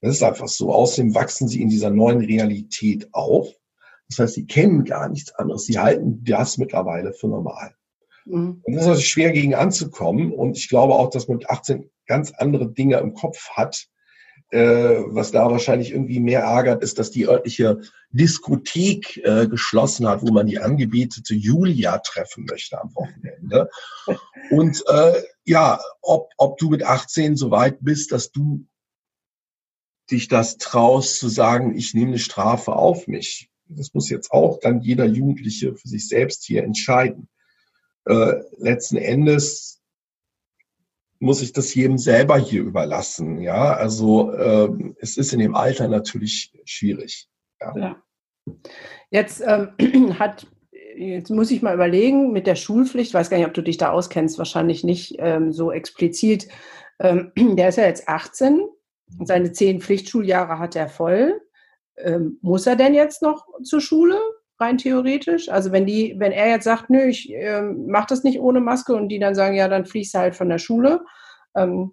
Das 0.00 0.16
ist 0.16 0.22
einfach 0.22 0.48
so. 0.48 0.72
Außerdem 0.72 1.14
wachsen 1.14 1.48
sie 1.48 1.62
in 1.62 1.68
dieser 1.68 1.90
neuen 1.90 2.20
Realität 2.20 3.08
auf. 3.12 3.48
Das 4.08 4.18
heißt, 4.18 4.34
sie 4.34 4.46
kennen 4.46 4.84
gar 4.84 5.08
nichts 5.08 5.32
anderes. 5.34 5.64
Sie 5.64 5.78
halten 5.78 6.22
das 6.24 6.58
mittlerweile 6.58 7.12
für 7.12 7.28
normal. 7.28 7.74
Mhm. 8.26 8.60
Und 8.62 8.74
das 8.74 8.82
ist 8.82 8.88
also 8.88 9.00
schwer 9.00 9.32
gegen 9.32 9.54
anzukommen. 9.54 10.32
Und 10.32 10.58
ich 10.58 10.68
glaube 10.68 10.94
auch, 10.94 11.08
dass 11.10 11.28
man 11.28 11.38
mit 11.38 11.48
18 11.48 11.88
ganz 12.06 12.32
andere 12.32 12.70
Dinge 12.70 12.98
im 12.98 13.14
Kopf 13.14 13.50
hat, 13.50 13.88
äh, 14.52 15.02
was 15.06 15.30
da 15.30 15.50
wahrscheinlich 15.50 15.92
irgendwie 15.92 16.20
mehr 16.20 16.42
ärgert, 16.42 16.82
ist, 16.82 16.98
dass 16.98 17.10
die 17.10 17.26
örtliche 17.26 17.80
Diskothek 18.10 19.16
äh, 19.24 19.48
geschlossen 19.48 20.06
hat, 20.06 20.20
wo 20.20 20.30
man 20.30 20.46
die 20.46 20.58
angebetete 20.58 21.34
Julia 21.34 21.98
treffen 21.98 22.44
möchte 22.44 22.78
am 22.78 22.94
Wochenende. 22.94 23.70
Und 24.50 24.84
äh, 24.88 25.22
ja, 25.44 25.80
ob, 26.02 26.30
ob 26.36 26.58
du 26.58 26.68
mit 26.68 26.82
18 26.82 27.36
so 27.36 27.50
weit 27.50 27.78
bist, 27.80 28.12
dass 28.12 28.30
du 28.30 28.66
dich 30.10 30.28
das 30.28 30.58
traust 30.58 31.18
zu 31.18 31.28
sagen, 31.30 31.74
ich 31.74 31.94
nehme 31.94 32.08
eine 32.08 32.18
Strafe 32.18 32.74
auf 32.74 33.06
mich. 33.06 33.48
Das 33.68 33.94
muss 33.94 34.10
jetzt 34.10 34.32
auch 34.32 34.60
dann 34.60 34.82
jeder 34.82 35.06
Jugendliche 35.06 35.74
für 35.74 35.88
sich 35.88 36.08
selbst 36.08 36.44
hier 36.44 36.62
entscheiden. 36.62 37.30
Äh, 38.04 38.34
letzten 38.58 38.98
Endes 38.98 39.81
muss 41.22 41.40
ich 41.40 41.52
das 41.52 41.72
jedem 41.74 41.98
selber 41.98 42.36
hier 42.36 42.62
überlassen. 42.62 43.40
Ja, 43.40 43.74
also 43.74 44.34
ähm, 44.34 44.96
es 44.98 45.16
ist 45.16 45.32
in 45.32 45.38
dem 45.38 45.54
Alter 45.54 45.86
natürlich 45.86 46.52
schwierig. 46.64 47.28
Ja. 47.60 47.76
ja. 47.76 47.96
Jetzt 49.10 49.40
ähm, 49.46 49.70
hat 50.18 50.48
jetzt 50.96 51.30
muss 51.30 51.52
ich 51.52 51.62
mal 51.62 51.74
überlegen 51.74 52.32
mit 52.32 52.48
der 52.48 52.56
Schulpflicht. 52.56 53.10
Ich 53.10 53.14
weiß 53.14 53.30
gar 53.30 53.38
nicht, 53.38 53.46
ob 53.46 53.54
du 53.54 53.62
dich 53.62 53.78
da 53.78 53.92
auskennst. 53.92 54.36
Wahrscheinlich 54.36 54.82
nicht 54.82 55.14
ähm, 55.18 55.52
so 55.52 55.70
explizit. 55.70 56.48
Ähm, 56.98 57.30
der 57.36 57.68
ist 57.68 57.76
ja 57.76 57.84
jetzt 57.84 58.08
18. 58.08 58.60
Seine 59.24 59.52
zehn 59.52 59.80
Pflichtschuljahre 59.80 60.58
hat 60.58 60.74
er 60.74 60.88
voll. 60.88 61.40
Ähm, 61.98 62.38
muss 62.42 62.66
er 62.66 62.74
denn 62.74 62.94
jetzt 62.94 63.22
noch 63.22 63.46
zur 63.62 63.80
Schule? 63.80 64.18
Rein 64.62 64.78
theoretisch? 64.78 65.48
Also 65.48 65.72
wenn 65.72 65.86
die, 65.86 66.14
wenn 66.18 66.32
er 66.32 66.48
jetzt 66.48 66.64
sagt, 66.64 66.88
nö, 66.88 67.02
ich 67.02 67.30
ähm, 67.30 67.86
mache 67.86 68.06
das 68.08 68.24
nicht 68.24 68.40
ohne 68.40 68.60
Maske 68.60 68.94
und 68.94 69.08
die 69.08 69.18
dann 69.18 69.34
sagen, 69.34 69.54
ja, 69.54 69.68
dann 69.68 69.84
fliegst 69.84 70.14
du 70.14 70.18
halt 70.18 70.34
von 70.34 70.48
der 70.48 70.58
Schule. 70.58 71.00
Ähm, 71.56 71.92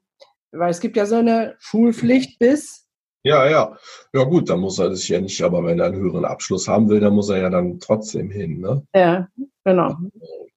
weil 0.52 0.72
es 0.72 0.80
gibt 0.80 0.98
ja 0.98 1.06
so 1.06 1.16
eine 1.16 1.56
Schulpflicht 1.60 2.40
bis. 2.40 2.88
Ja, 3.24 3.50
ja. 3.50 3.78
Ja 4.14 4.24
gut, 4.24 4.50
dann 4.50 4.62
muss 4.62 4.80
er 4.80 4.96
sich 4.96 5.10
ja 5.10 5.20
nicht, 5.20 5.42
aber 5.42 5.64
wenn 5.64 5.80
er 5.80 5.88
einen 5.88 6.00
höheren 6.00 6.26
Abschluss 6.26 6.68
haben 6.68 6.90
will, 6.90 7.00
dann 7.00 7.14
muss 7.14 7.30
er 7.30 7.38
ja 7.38 7.50
dann 7.50 7.80
trotzdem 7.80 8.32
hin. 8.32 8.60
Ne? 8.60 8.86
Ja, 8.96 9.28
genau. 9.66 9.98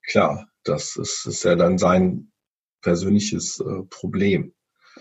Klar, 0.07 0.49
das 0.65 0.97
ist, 0.97 1.27
ist 1.27 1.45
ja 1.45 1.57
dann 1.57 1.79
sein 1.79 2.31
persönliches 2.83 3.61
äh, 3.61 3.83
Problem. 3.91 4.55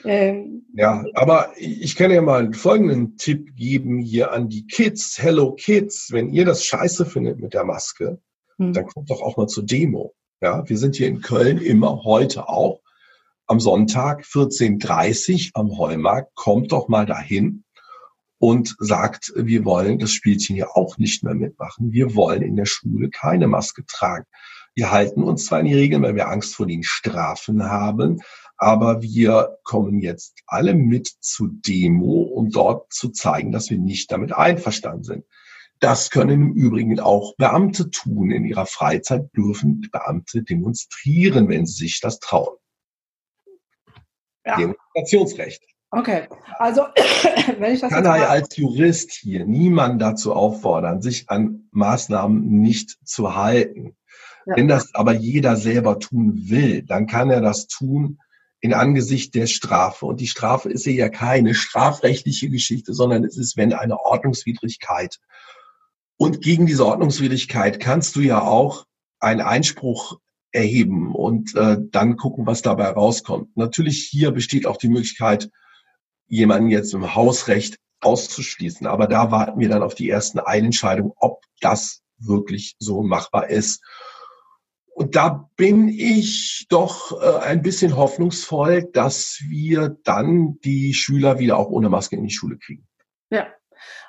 Ähm, 0.06 0.66
ja, 0.74 1.04
aber 1.14 1.52
ich 1.58 1.96
kann 1.96 2.12
ja 2.12 2.22
mal 2.22 2.54
folgenden 2.54 3.18
Tipp 3.18 3.56
geben 3.56 4.00
hier 4.00 4.32
an 4.32 4.50
die 4.50 4.66
Kids. 4.68 5.18
Hello 5.22 5.54
Kids, 5.54 6.12
wenn 6.12 6.30
ihr 6.30 6.46
das 6.46 6.66
scheiße 6.66 7.06
findet 7.06 7.40
mit 7.40 7.54
der 7.54 7.64
Maske, 7.64 8.20
hm. 8.58 8.74
dann 8.74 8.88
kommt 8.88 9.10
doch 9.10 9.22
auch 9.22 9.38
mal 9.38 9.48
zur 9.48 9.66
Demo. 9.66 10.14
Ja, 10.42 10.68
wir 10.68 10.78
sind 10.78 10.96
hier 10.96 11.08
in 11.08 11.22
Köln 11.22 11.60
immer 11.60 12.04
heute 12.04 12.50
auch 12.50 12.82
am 13.48 13.60
Sonntag 13.60 14.24
14.30 14.24 15.52
am 15.54 15.78
Heumarkt. 15.78 16.34
Kommt 16.36 16.72
doch 16.72 16.88
mal 16.88 17.06
dahin 17.06 17.64
und 18.40 18.76
sagt, 18.80 19.34
wir 19.36 19.66
wollen 19.66 20.00
das 20.00 20.12
Spielchen 20.12 20.56
hier 20.56 20.76
auch 20.76 20.98
nicht 20.98 21.24
mehr 21.24 21.36
mitmachen. 21.36 21.92
Wir 21.92 22.16
wollen 22.16 22.42
in 22.42 22.56
der 22.56 22.66
Schule 22.66 23.10
keine 23.10 23.48
Maske 23.48 23.86
tragen. 23.86 24.26
Wir 24.74 24.90
halten 24.90 25.22
uns 25.22 25.46
zwar 25.46 25.60
an 25.60 25.66
die 25.66 25.76
Regeln, 25.76 26.02
weil 26.02 26.16
wir 26.16 26.30
Angst 26.30 26.56
vor 26.56 26.66
den 26.66 26.82
Strafen 26.82 27.64
haben, 27.64 28.22
aber 28.62 29.02
wir 29.02 29.58
kommen 29.64 30.00
jetzt 30.02 30.44
alle 30.46 30.76
mit 30.76 31.08
zu 31.08 31.48
Demo, 31.48 32.22
um 32.22 32.52
dort 32.52 32.94
zu 32.94 33.10
zeigen, 33.10 33.52
dass 33.52 33.72
wir 33.72 33.80
nicht 33.80 34.12
damit 34.12 34.34
einverstanden 34.34 35.04
sind. 35.04 35.26
Das 35.80 36.12
können 36.12 36.30
im 36.30 36.54
Übrigen 36.54 37.00
auch 37.00 37.36
Beamte 37.38 37.90
tun. 37.90 38.30
In 38.30 38.46
ihrer 38.46 38.68
Freizeit 38.68 39.36
dürfen 39.36 39.90
Beamte 39.92 40.44
demonstrieren, 40.44 41.50
wenn 41.50 41.66
sie 41.66 41.86
sich 41.86 42.02
das 42.02 42.20
trauen. 42.20 42.56
Ja. 44.46 44.58
Demonstrationsrecht. 44.58 45.64
Okay, 45.90 46.28
also 46.60 46.82
wenn 47.58 47.74
ich 47.74 47.82
das 47.82 47.92
kann 47.92 48.06
er 48.06 48.30
als 48.30 48.56
Jurist 48.56 49.12
hier 49.12 49.44
niemand 49.44 50.00
dazu 50.00 50.34
auffordern, 50.34 51.02
sich 51.02 51.28
an 51.32 51.68
Maßnahmen 51.72 52.62
nicht 52.62 53.00
zu 53.08 53.36
halten. 53.36 53.98
Ja. 54.46 54.56
Wenn 54.56 54.68
das 54.68 54.94
aber 54.94 55.14
jeder 55.14 55.56
selber 55.56 55.98
tun 55.98 56.48
will, 56.48 56.84
dann 56.84 57.08
kann 57.08 57.32
er 57.32 57.42
das 57.42 57.66
tun, 57.66 58.20
in 58.62 58.74
Angesicht 58.74 59.34
der 59.34 59.48
Strafe. 59.48 60.06
Und 60.06 60.22
die 60.22 60.28
Strafe 60.28 60.70
ist 60.70 60.86
ja 60.86 61.10
keine 61.10 61.56
strafrechtliche 61.56 62.50
Geschichte, 62.50 62.94
sondern 62.94 63.24
es 63.24 63.36
ist, 63.36 63.58
wenn 63.58 63.74
eine 63.74 64.00
Ordnungswidrigkeit 64.00 65.20
Und 66.16 66.42
gegen 66.42 66.68
diese 66.68 66.86
Ordnungswidrigkeit 66.86 67.80
kannst 67.80 68.16
du 68.16 68.22
ja 68.22 68.42
auch 68.42 68.86
einen 69.20 69.42
Einspruch 69.42 70.20
erheben 70.52 71.16
und 71.16 71.56
äh, 71.56 71.78
dann 71.80 72.18
gucken, 72.18 72.46
was 72.46 72.62
dabei 72.62 72.90
rauskommt. 72.90 73.56
Natürlich 73.58 74.06
hier 74.06 74.32
besteht 74.32 74.68
auch 74.68 74.78
die 74.78 74.90
Möglichkeit, 74.90 75.50
jemanden 76.28 76.70
jetzt 76.70 76.94
im 76.94 77.16
Hausrecht 77.16 77.78
auszuschließen. 78.02 78.86
Aber 78.86 79.08
da 79.08 79.32
warten 79.32 79.60
wir 79.60 79.70
dann 79.70 79.84
auf 79.84 79.96
die 79.96 80.10
ersten 80.10 80.40
Eilentscheidungen, 80.40 81.14
ob 81.16 81.44
das 81.62 82.02
wirklich 82.18 82.76
so 82.80 83.02
machbar 83.02 83.50
ist. 83.50 83.82
Und 84.94 85.16
da 85.16 85.50
bin 85.56 85.88
ich 85.88 86.68
doch 86.70 87.22
äh, 87.22 87.46
ein 87.46 87.62
bisschen 87.62 87.96
hoffnungsvoll, 87.96 88.90
dass 88.92 89.40
wir 89.48 89.98
dann 90.04 90.60
die 90.64 90.94
Schüler 90.94 91.40
wieder 91.40 91.58
auch 91.58 91.70
ohne 91.70 91.90
Maske 91.90 92.16
in 92.16 92.24
die 92.24 92.34
Schule 92.34 92.58
kriegen. 92.58 92.88
Ja. 93.30 93.48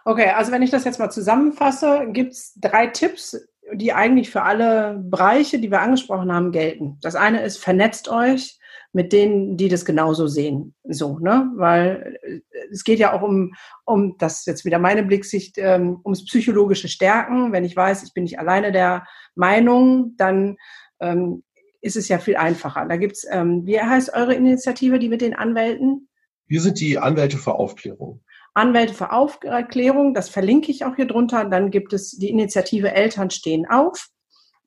Okay, 0.05 0.31
also 0.31 0.51
wenn 0.53 0.63
ich 0.63 0.71
das 0.71 0.85
jetzt 0.85 0.99
mal 0.99 1.11
zusammenfasse, 1.11 2.09
gibt 2.09 2.33
es 2.33 2.55
drei 2.61 2.89
Tipps, 2.89 3.37
die 3.73 3.93
eigentlich 3.93 4.31
für 4.31 4.43
alle 4.43 4.99
Bereiche, 5.03 5.61
die 5.61 5.71
wir 5.71 5.81
angesprochen 5.81 6.33
haben, 6.33 6.53
gelten. 6.53 6.99
Das 7.01 7.15
eine 7.15 7.43
ist, 7.43 7.59
vernetzt 7.59 8.09
euch 8.09 8.59
mit 8.93 9.13
denen, 9.13 9.57
die 9.57 9.69
das 9.69 9.85
genauso 9.85 10.27
sehen. 10.27 10.75
So, 10.85 11.19
ne? 11.19 11.51
Weil 11.57 12.19
äh, 12.23 12.41
es 12.71 12.85
geht 12.85 12.99
ja 12.99 13.13
auch 13.13 13.23
um, 13.23 13.55
um 13.85 14.17
das 14.19 14.41
ist 14.41 14.47
jetzt 14.47 14.65
wieder 14.65 14.79
meine 14.79 15.03
Blicksicht, 15.03 15.57
ähm, 15.59 16.01
ums 16.05 16.25
psychologische 16.27 16.89
Stärken. 16.89 17.53
Wenn 17.53 17.65
ich 17.65 17.77
weiß, 17.77 18.03
ich 18.03 18.13
bin 18.13 18.25
nicht 18.25 18.39
alleine 18.39 18.73
der 18.73 19.07
Meinung, 19.35 20.15
dann 20.17 20.57
ähm, 21.01 21.43
ist 21.81 21.97
es 21.97 22.09
ja 22.09 22.19
viel 22.19 22.37
einfacher. 22.37 22.87
Da 22.87 22.97
gibt's, 22.97 23.27
ähm, 23.31 23.67
wie 23.67 23.81
heißt 23.81 24.15
eure 24.15 24.35
Initiative, 24.35 24.99
die 24.99 25.09
mit 25.09 25.21
den 25.21 25.35
Anwälten? 25.35 26.09
Wir 26.47 26.61
sind 26.61 26.81
die 26.81 26.99
Anwälte 26.99 27.39
für 27.39 27.55
Aufklärung. 27.55 28.23
Anwälte 28.55 28.93
für 28.93 29.13
Aufklärung, 29.13 30.13
das 30.13 30.29
verlinke 30.29 30.71
ich 30.71 30.85
auch 30.85 30.97
hier 30.97 31.07
drunter. 31.07 31.47
Dann 31.47 31.71
gibt 31.71 31.95
es 31.95 32.11
die 32.11 32.29
Initiative 32.29 32.93
Eltern 32.93 33.31
stehen 33.31 33.67
auf. 33.67 34.09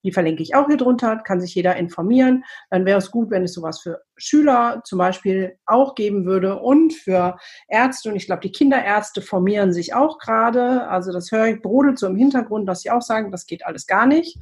Die 0.06 0.12
verlinke 0.12 0.44
ich 0.44 0.56
auch 0.56 0.68
hier 0.68 0.78
drunter, 0.78 1.18
kann 1.18 1.42
sich 1.42 1.56
jeder 1.56 1.76
informieren. 1.76 2.46
Dann 2.70 2.86
wäre 2.86 3.00
es 3.00 3.10
gut, 3.10 3.32
wenn 3.32 3.44
es 3.44 3.54
sowas 3.54 3.82
für 3.82 4.04
Schüler 4.16 4.82
zum 4.86 5.00
Beispiel 5.00 5.58
auch 5.66 5.96
geben 5.96 6.26
würde 6.26 6.60
und 6.60 6.94
für 6.94 7.38
Ärzte. 7.68 8.10
Und 8.10 8.16
ich 8.16 8.28
glaube, 8.28 8.42
die 8.42 8.52
Kinderärzte 8.52 9.24
formieren 9.24 9.74
sich 9.74 9.96
auch 9.96 10.20
gerade. 10.20 10.88
Also 10.88 11.12
das 11.12 11.32
höre 11.32 11.48
ich, 11.48 11.62
brodelt 11.62 11.98
so 11.98 12.06
im 12.06 12.16
Hintergrund, 12.16 12.70
dass 12.70 12.82
sie 12.82 12.92
auch 12.92 13.02
sagen, 13.02 13.32
das 13.32 13.48
geht 13.48 13.66
alles 13.66 13.88
gar 13.88 14.06
nicht. 14.06 14.38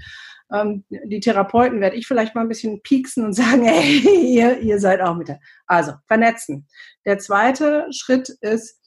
Ähm, 0.51 0.83
die 0.89 1.21
Therapeuten 1.21 1.79
werde 1.79 1.95
ich 1.95 2.07
vielleicht 2.07 2.35
mal 2.35 2.41
ein 2.41 2.49
bisschen 2.49 2.81
pieksen 2.83 3.23
und 3.23 3.33
sagen, 3.33 3.63
hey, 3.63 4.01
ihr, 4.35 4.59
ihr 4.59 4.79
seid 4.79 4.99
auch 5.01 5.15
mit. 5.15 5.31
Also 5.65 5.93
vernetzen. 6.07 6.67
Der 7.05 7.19
zweite 7.19 7.87
Schritt 7.91 8.29
ist, 8.41 8.79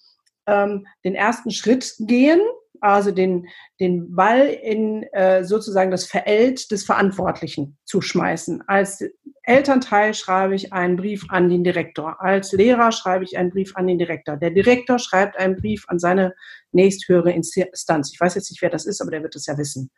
ähm, 0.46 0.86
den 1.04 1.14
ersten 1.14 1.50
Schritt 1.50 1.94
gehen 1.98 2.40
also 2.80 3.10
den, 3.10 3.48
den 3.80 4.14
Ball 4.14 4.46
in 4.46 5.02
äh, 5.12 5.44
sozusagen 5.44 5.90
das 5.90 6.04
Verelt 6.04 6.70
des 6.70 6.84
Verantwortlichen 6.84 7.78
zu 7.84 8.00
schmeißen. 8.00 8.62
Als 8.66 9.04
Elternteil 9.42 10.12
schreibe 10.14 10.54
ich 10.54 10.72
einen 10.72 10.96
Brief 10.96 11.26
an 11.28 11.48
den 11.48 11.62
Direktor. 11.62 12.20
Als 12.20 12.52
Lehrer 12.52 12.90
schreibe 12.90 13.24
ich 13.24 13.38
einen 13.38 13.50
Brief 13.50 13.76
an 13.76 13.86
den 13.86 13.98
Direktor. 13.98 14.36
Der 14.36 14.50
Direktor 14.50 14.98
schreibt 14.98 15.38
einen 15.38 15.56
Brief 15.56 15.84
an 15.88 15.98
seine 15.98 16.34
nächsthöhere 16.72 17.32
Instanz. 17.32 18.10
Ich 18.12 18.20
weiß 18.20 18.34
jetzt 18.34 18.50
nicht, 18.50 18.60
wer 18.62 18.70
das 18.70 18.86
ist, 18.86 19.00
aber 19.00 19.12
der 19.12 19.22
wird 19.22 19.36
es 19.36 19.46
ja 19.46 19.56
wissen. 19.56 19.90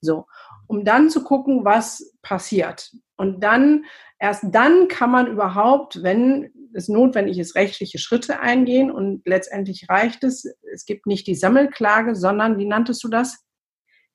So. 0.00 0.26
Um 0.66 0.84
dann 0.84 1.08
zu 1.08 1.22
gucken, 1.22 1.64
was 1.64 2.12
passiert. 2.22 2.90
Und 3.16 3.42
dann, 3.44 3.84
erst 4.18 4.44
dann 4.50 4.88
kann 4.88 5.10
man 5.10 5.28
überhaupt, 5.28 6.02
wenn 6.02 6.50
es 6.74 6.88
notwendig 6.88 7.38
ist, 7.38 7.54
rechtliche 7.54 7.98
Schritte 7.98 8.40
eingehen 8.40 8.90
und 8.90 9.22
letztendlich 9.26 9.88
reicht 9.88 10.24
es. 10.24 10.44
Es 10.72 10.84
gibt 10.84 11.06
nicht 11.06 11.26
die 11.26 11.34
Sammelklage, 11.34 12.14
sondern, 12.14 12.58
wie 12.58 12.66
nanntest 12.66 13.02
du 13.04 13.08
das? 13.08 13.38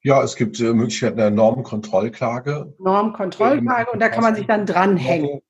Ja, 0.03 0.23
es 0.23 0.35
gibt 0.35 0.59
äh, 0.59 0.73
Möglichkeiten 0.73 1.17
der 1.17 1.29
Normkontrollklage. 1.29 2.73
Normkontrollklage 2.79 3.91
und 3.91 3.99
da 4.01 4.09
kann 4.09 4.23
man 4.23 4.35
sich 4.35 4.47
dann 4.47 4.65
dranhängen. 4.65 5.41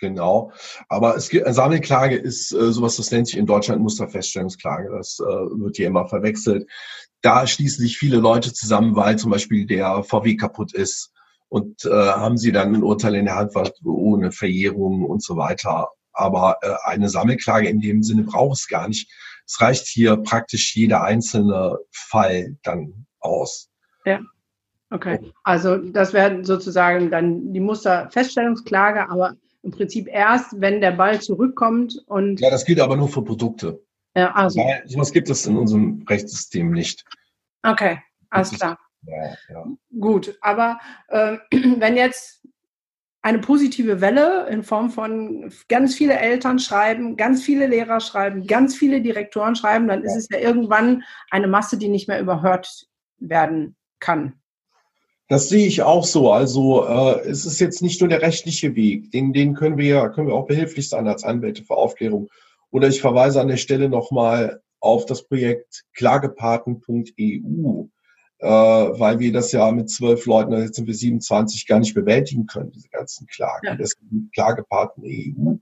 Genau. 0.00 0.52
Aber 0.88 1.16
es 1.16 1.30
gibt, 1.30 1.46
eine 1.46 1.54
Sammelklage 1.54 2.16
ist 2.16 2.52
äh, 2.52 2.72
sowas, 2.72 2.96
das 2.96 3.10
nennt 3.10 3.28
sich 3.28 3.38
in 3.38 3.46
Deutschland 3.46 3.80
Musterfeststellungsklage. 3.80 4.90
Das 4.90 5.18
äh, 5.20 5.24
wird 5.24 5.76
hier 5.76 5.86
immer 5.86 6.06
verwechselt. 6.06 6.68
Da 7.22 7.46
schließen 7.46 7.82
sich 7.82 7.96
viele 7.96 8.18
Leute 8.18 8.52
zusammen, 8.52 8.94
weil 8.94 9.16
zum 9.16 9.30
Beispiel 9.30 9.66
der 9.66 10.04
VW 10.04 10.36
kaputt 10.36 10.74
ist 10.74 11.12
und 11.48 11.84
äh, 11.86 11.90
haben 11.90 12.36
sie 12.36 12.52
dann 12.52 12.74
ein 12.74 12.82
Urteil 12.82 13.14
in 13.14 13.24
der 13.24 13.36
Hand, 13.36 13.54
was 13.54 13.72
ohne 13.84 14.32
Verjährung 14.32 15.04
und 15.04 15.22
so 15.22 15.36
weiter. 15.36 15.88
Aber 16.16 16.58
äh, 16.62 16.74
eine 16.84 17.08
Sammelklage 17.08 17.68
in 17.68 17.80
dem 17.80 18.02
Sinne 18.02 18.22
braucht 18.22 18.58
es 18.58 18.68
gar 18.68 18.88
nicht. 18.88 19.10
Es 19.46 19.60
reicht 19.60 19.86
hier 19.86 20.16
praktisch 20.16 20.74
jeder 20.74 21.02
einzelne 21.02 21.78
Fall 21.90 22.56
dann 22.62 23.06
aus. 23.20 23.70
Ja. 24.04 24.20
Okay. 24.90 25.32
Also 25.42 25.76
das 25.76 26.12
wäre 26.12 26.44
sozusagen 26.44 27.10
dann 27.10 27.52
die 27.52 27.60
Musterfeststellungsklage, 27.60 29.08
aber 29.10 29.36
im 29.62 29.72
Prinzip 29.72 30.06
erst, 30.08 30.60
wenn 30.60 30.80
der 30.80 30.92
Ball 30.92 31.20
zurückkommt 31.20 32.00
und. 32.06 32.40
Ja, 32.40 32.50
das 32.50 32.64
gilt 32.64 32.80
aber 32.80 32.96
nur 32.96 33.08
für 33.08 33.22
Produkte. 33.22 33.82
Ja, 34.14 34.32
also. 34.32 34.60
Weil 34.60 34.82
sowas 34.86 35.12
gibt 35.12 35.28
es 35.28 35.44
in 35.46 35.56
unserem 35.56 36.04
Rechtssystem 36.08 36.70
nicht. 36.70 37.04
Okay, 37.62 37.98
alles 38.30 38.52
klar. 38.52 38.78
Ja, 39.02 39.34
ja. 39.50 39.66
Gut, 40.00 40.38
aber 40.40 40.78
äh, 41.08 41.38
wenn 41.50 41.96
jetzt 41.96 42.35
eine 43.26 43.40
positive 43.40 44.00
Welle 44.00 44.46
in 44.48 44.62
Form 44.62 44.88
von 44.88 45.52
ganz 45.68 45.96
viele 45.96 46.16
Eltern 46.16 46.60
schreiben, 46.60 47.16
ganz 47.16 47.42
viele 47.42 47.66
Lehrer 47.66 47.98
schreiben, 47.98 48.46
ganz 48.46 48.76
viele 48.76 49.00
Direktoren 49.00 49.56
schreiben, 49.56 49.88
dann 49.88 50.04
ist 50.04 50.14
es 50.14 50.28
ja 50.30 50.38
irgendwann 50.38 51.02
eine 51.32 51.48
Masse, 51.48 51.76
die 51.76 51.88
nicht 51.88 52.06
mehr 52.06 52.20
überhört 52.20 52.86
werden 53.18 53.74
kann. 53.98 54.34
Das 55.26 55.48
sehe 55.48 55.66
ich 55.66 55.82
auch 55.82 56.04
so. 56.04 56.30
Also 56.30 56.86
äh, 56.86 57.28
es 57.28 57.44
ist 57.44 57.58
jetzt 57.58 57.82
nicht 57.82 58.00
nur 58.00 58.08
der 58.08 58.22
rechtliche 58.22 58.76
Weg, 58.76 59.10
den, 59.10 59.32
den 59.32 59.54
können 59.54 59.76
wir 59.76 59.86
ja 59.86 60.08
können 60.08 60.28
wir 60.28 60.34
auch 60.34 60.46
behilflich 60.46 60.88
sein 60.88 61.08
als 61.08 61.24
Anwälte 61.24 61.64
für 61.64 61.76
Aufklärung. 61.76 62.28
Oder 62.70 62.86
ich 62.86 63.00
verweise 63.00 63.40
an 63.40 63.48
der 63.48 63.56
Stelle 63.56 63.88
nochmal 63.88 64.60
auf 64.78 65.04
das 65.04 65.26
Projekt 65.26 65.82
klagepaten.eu 65.94 67.86
äh, 68.38 68.48
weil 68.48 69.18
wir 69.18 69.32
das 69.32 69.52
ja 69.52 69.70
mit 69.70 69.90
zwölf 69.90 70.26
Leuten, 70.26 70.52
also 70.52 70.66
jetzt 70.66 70.76
sind 70.76 70.86
wir 70.86 70.94
27, 70.94 71.66
gar 71.66 71.78
nicht 71.78 71.94
bewältigen 71.94 72.46
können, 72.46 72.70
diese 72.70 72.88
ganzen 72.88 73.26
Klagen. 73.26 73.66
Ja. 73.66 73.76
Das 73.76 73.90
sind 73.90 74.32
Klagepartner 74.32 75.04
EU. 75.06 75.54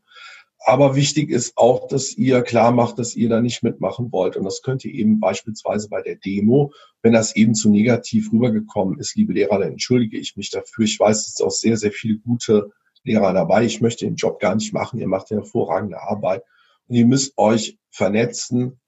Aber 0.67 0.97
wichtig 0.97 1.31
ist 1.31 1.59
auch, 1.59 1.89
dass 1.89 2.15
ihr 2.17 2.41
klar 2.41 2.73
macht, 2.73 2.99
dass 2.99 3.15
ihr 3.15 3.29
da 3.29 3.43
nicht 3.43 3.63
mitmachen 3.63 4.11
wollt. 4.13 4.37
Und 4.37 4.45
das 4.45 4.63
könnt 4.63 4.85
ihr 4.85 4.95
eben 4.95 5.21
beispielsweise 5.21 5.91
bei 5.91 6.01
der 6.01 6.17
Demo, 6.17 6.73
wenn 7.03 7.13
das 7.13 7.37
eben 7.37 7.55
zu 7.55 7.71
negativ 7.71 8.33
rübergekommen 8.33 8.99
ist, 8.99 9.15
liebe 9.15 9.35
Lehrer, 9.35 9.59
dann 9.59 9.73
entschuldige 9.73 10.17
ich 10.17 10.37
mich 10.37 10.51
dafür. 10.51 10.87
Ich 10.87 10.99
weiß, 10.99 11.27
es 11.27 11.35
sind 11.35 11.47
auch 11.47 11.51
sehr, 11.51 11.77
sehr 11.77 11.93
viele 11.93 12.17
gute 12.19 12.71
Lehrer 13.03 13.35
dabei. 13.35 13.65
Ich 13.65 13.83
möchte 13.83 14.07
den 14.07 14.17
Job 14.17 14.41
gar 14.41 14.55
nicht 14.55 14.73
machen. 14.73 14.99
Ihr 14.99 15.07
macht 15.07 15.31
hervorragende 15.31 16.01
Arbeit. 16.01 16.43
Und 16.89 16.97
ihr 16.97 17.07
müsst 17.07 17.37
euch 17.37 17.79
vernetzen, 17.91 18.81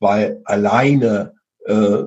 weil 0.00 0.42
alleine 0.44 1.34
äh, 1.64 2.02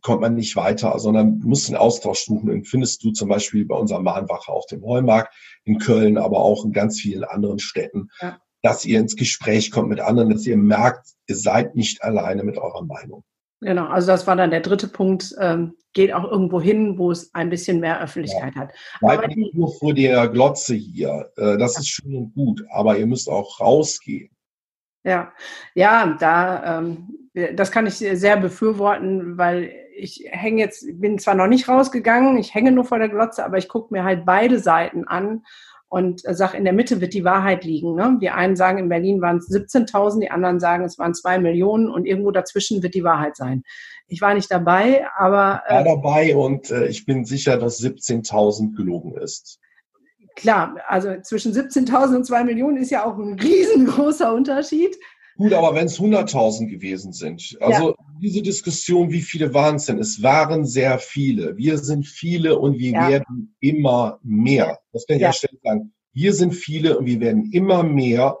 kommt 0.00 0.20
man 0.20 0.34
nicht 0.34 0.56
weiter, 0.56 0.98
sondern 0.98 1.38
muss 1.40 1.68
einen 1.68 1.76
Austausch 1.76 2.24
suchen. 2.24 2.48
Den 2.48 2.64
findest 2.64 3.02
du 3.04 3.10
zum 3.10 3.28
Beispiel 3.28 3.64
bei 3.64 3.76
unserer 3.76 4.00
Mahnwache 4.00 4.50
auf 4.50 4.66
dem 4.66 4.84
Heumarkt 4.84 5.34
in 5.64 5.78
Köln, 5.78 6.18
aber 6.18 6.38
auch 6.38 6.64
in 6.64 6.72
ganz 6.72 7.00
vielen 7.00 7.24
anderen 7.24 7.58
Städten, 7.58 8.08
ja. 8.20 8.38
dass 8.62 8.84
ihr 8.84 9.00
ins 9.00 9.16
Gespräch 9.16 9.70
kommt 9.70 9.88
mit 9.88 10.00
anderen, 10.00 10.30
dass 10.30 10.46
ihr 10.46 10.56
merkt, 10.56 11.08
ihr 11.26 11.36
seid 11.36 11.76
nicht 11.76 12.02
alleine 12.02 12.44
mit 12.44 12.58
eurer 12.58 12.84
Meinung. 12.84 13.24
Genau, 13.60 13.86
also 13.86 14.08
das 14.08 14.26
war 14.26 14.34
dann 14.34 14.50
der 14.50 14.60
dritte 14.60 14.88
Punkt. 14.88 15.34
Ähm, 15.38 15.74
geht 15.92 16.12
auch 16.12 16.24
irgendwo 16.24 16.60
hin, 16.60 16.98
wo 16.98 17.12
es 17.12 17.32
ein 17.32 17.48
bisschen 17.48 17.78
mehr 17.78 18.00
Öffentlichkeit 18.02 18.54
ja. 18.56 18.62
hat. 18.62 18.72
Bleibt 19.00 19.24
aber 19.24 19.34
nicht 19.34 19.54
nur 19.54 19.72
vor 19.72 19.94
der 19.94 20.26
Glotze 20.28 20.74
hier. 20.74 21.30
Äh, 21.36 21.58
das 21.58 21.78
ist 21.78 21.88
schön 21.88 22.16
und 22.16 22.34
gut, 22.34 22.64
aber 22.70 22.98
ihr 22.98 23.06
müsst 23.06 23.28
auch 23.28 23.60
rausgehen. 23.60 24.30
Ja, 25.04 25.32
ja, 25.74 26.16
da 26.18 26.78
ähm, 26.78 27.08
das 27.54 27.70
kann 27.70 27.86
ich 27.86 27.94
sehr 27.94 28.36
befürworten, 28.36 29.38
weil 29.38 29.72
ich 29.94 30.24
hänge 30.30 30.60
jetzt, 30.60 30.86
bin 31.00 31.18
zwar 31.18 31.34
noch 31.34 31.46
nicht 31.46 31.68
rausgegangen, 31.68 32.38
ich 32.38 32.54
hänge 32.54 32.72
nur 32.72 32.84
vor 32.84 32.98
der 32.98 33.08
Glotze, 33.08 33.44
aber 33.44 33.58
ich 33.58 33.68
gucke 33.68 33.92
mir 33.92 34.04
halt 34.04 34.24
beide 34.24 34.58
Seiten 34.58 35.06
an 35.06 35.44
und 35.88 36.22
sage, 36.26 36.56
in 36.56 36.64
der 36.64 36.72
Mitte 36.72 37.02
wird 37.02 37.12
die 37.12 37.24
Wahrheit 37.24 37.64
liegen. 37.64 37.94
Ne? 37.94 38.18
Die 38.20 38.30
einen 38.30 38.56
sagen, 38.56 38.78
in 38.78 38.88
Berlin 38.88 39.20
waren 39.20 39.36
es 39.36 39.50
17.000, 39.50 40.20
die 40.20 40.30
anderen 40.30 40.58
sagen, 40.58 40.84
es 40.84 40.98
waren 40.98 41.12
zwei 41.12 41.38
Millionen 41.38 41.90
und 41.90 42.06
irgendwo 42.06 42.30
dazwischen 42.30 42.82
wird 42.82 42.94
die 42.94 43.04
Wahrheit 43.04 43.36
sein. 43.36 43.62
Ich 44.06 44.22
war 44.22 44.32
nicht 44.32 44.50
dabei, 44.50 45.06
aber... 45.18 45.62
Ich 45.68 45.74
war 45.74 45.80
äh, 45.80 45.84
dabei 45.84 46.36
und 46.36 46.70
äh, 46.70 46.86
ich 46.86 47.04
bin 47.04 47.26
sicher, 47.26 47.58
dass 47.58 47.78
17.000 47.80 48.74
gelogen 48.74 49.16
ist. 49.18 49.58
Klar, 50.34 50.76
also 50.88 51.20
zwischen 51.20 51.52
17.000 51.52 52.16
und 52.16 52.24
zwei 52.24 52.42
Millionen 52.42 52.78
ist 52.78 52.90
ja 52.90 53.04
auch 53.04 53.18
ein 53.18 53.38
riesengroßer 53.38 54.32
Unterschied. 54.32 54.96
Gut, 55.36 55.52
aber 55.52 55.74
wenn 55.74 55.86
es 55.86 55.98
100.000 55.98 56.68
gewesen 56.68 57.12
sind, 57.12 57.56
also 57.60 57.90
ja. 57.90 57.94
diese 58.20 58.42
Diskussion, 58.42 59.10
wie 59.10 59.22
viele 59.22 59.54
waren 59.54 59.76
es 59.76 59.86
denn? 59.86 59.98
Es 59.98 60.22
waren 60.22 60.64
sehr 60.66 60.98
viele. 60.98 61.56
Wir 61.56 61.78
sind 61.78 62.06
viele 62.06 62.58
und 62.58 62.78
wir 62.78 62.92
ja. 62.92 63.08
werden 63.08 63.54
immer 63.60 64.18
mehr. 64.22 64.78
Das 64.92 65.06
kann 65.06 65.16
ich 65.16 65.22
ja. 65.22 65.32
stellen 65.32 65.58
sagen. 65.62 65.94
Wir 66.12 66.34
sind 66.34 66.52
viele 66.52 66.98
und 66.98 67.06
wir 67.06 67.20
werden 67.20 67.50
immer 67.52 67.82
mehr. 67.82 68.36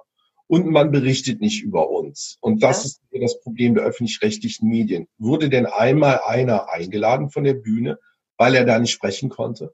und 0.48 0.66
man 0.66 0.90
berichtet 0.90 1.40
nicht 1.40 1.62
über 1.62 1.88
uns. 1.88 2.36
Und 2.42 2.62
das 2.62 2.84
ja. 2.84 2.88
ist 2.88 3.00
das 3.22 3.40
Problem 3.40 3.74
der 3.74 3.84
öffentlich-rechtlichen 3.84 4.68
Medien. 4.68 5.08
Wurde 5.16 5.48
denn 5.48 5.64
einmal 5.64 6.20
einer 6.26 6.68
eingeladen 6.68 7.30
von 7.30 7.44
der 7.44 7.54
Bühne, 7.54 7.98
weil 8.36 8.54
er 8.54 8.66
da 8.66 8.78
nicht 8.78 8.92
sprechen 8.92 9.30
konnte? 9.30 9.72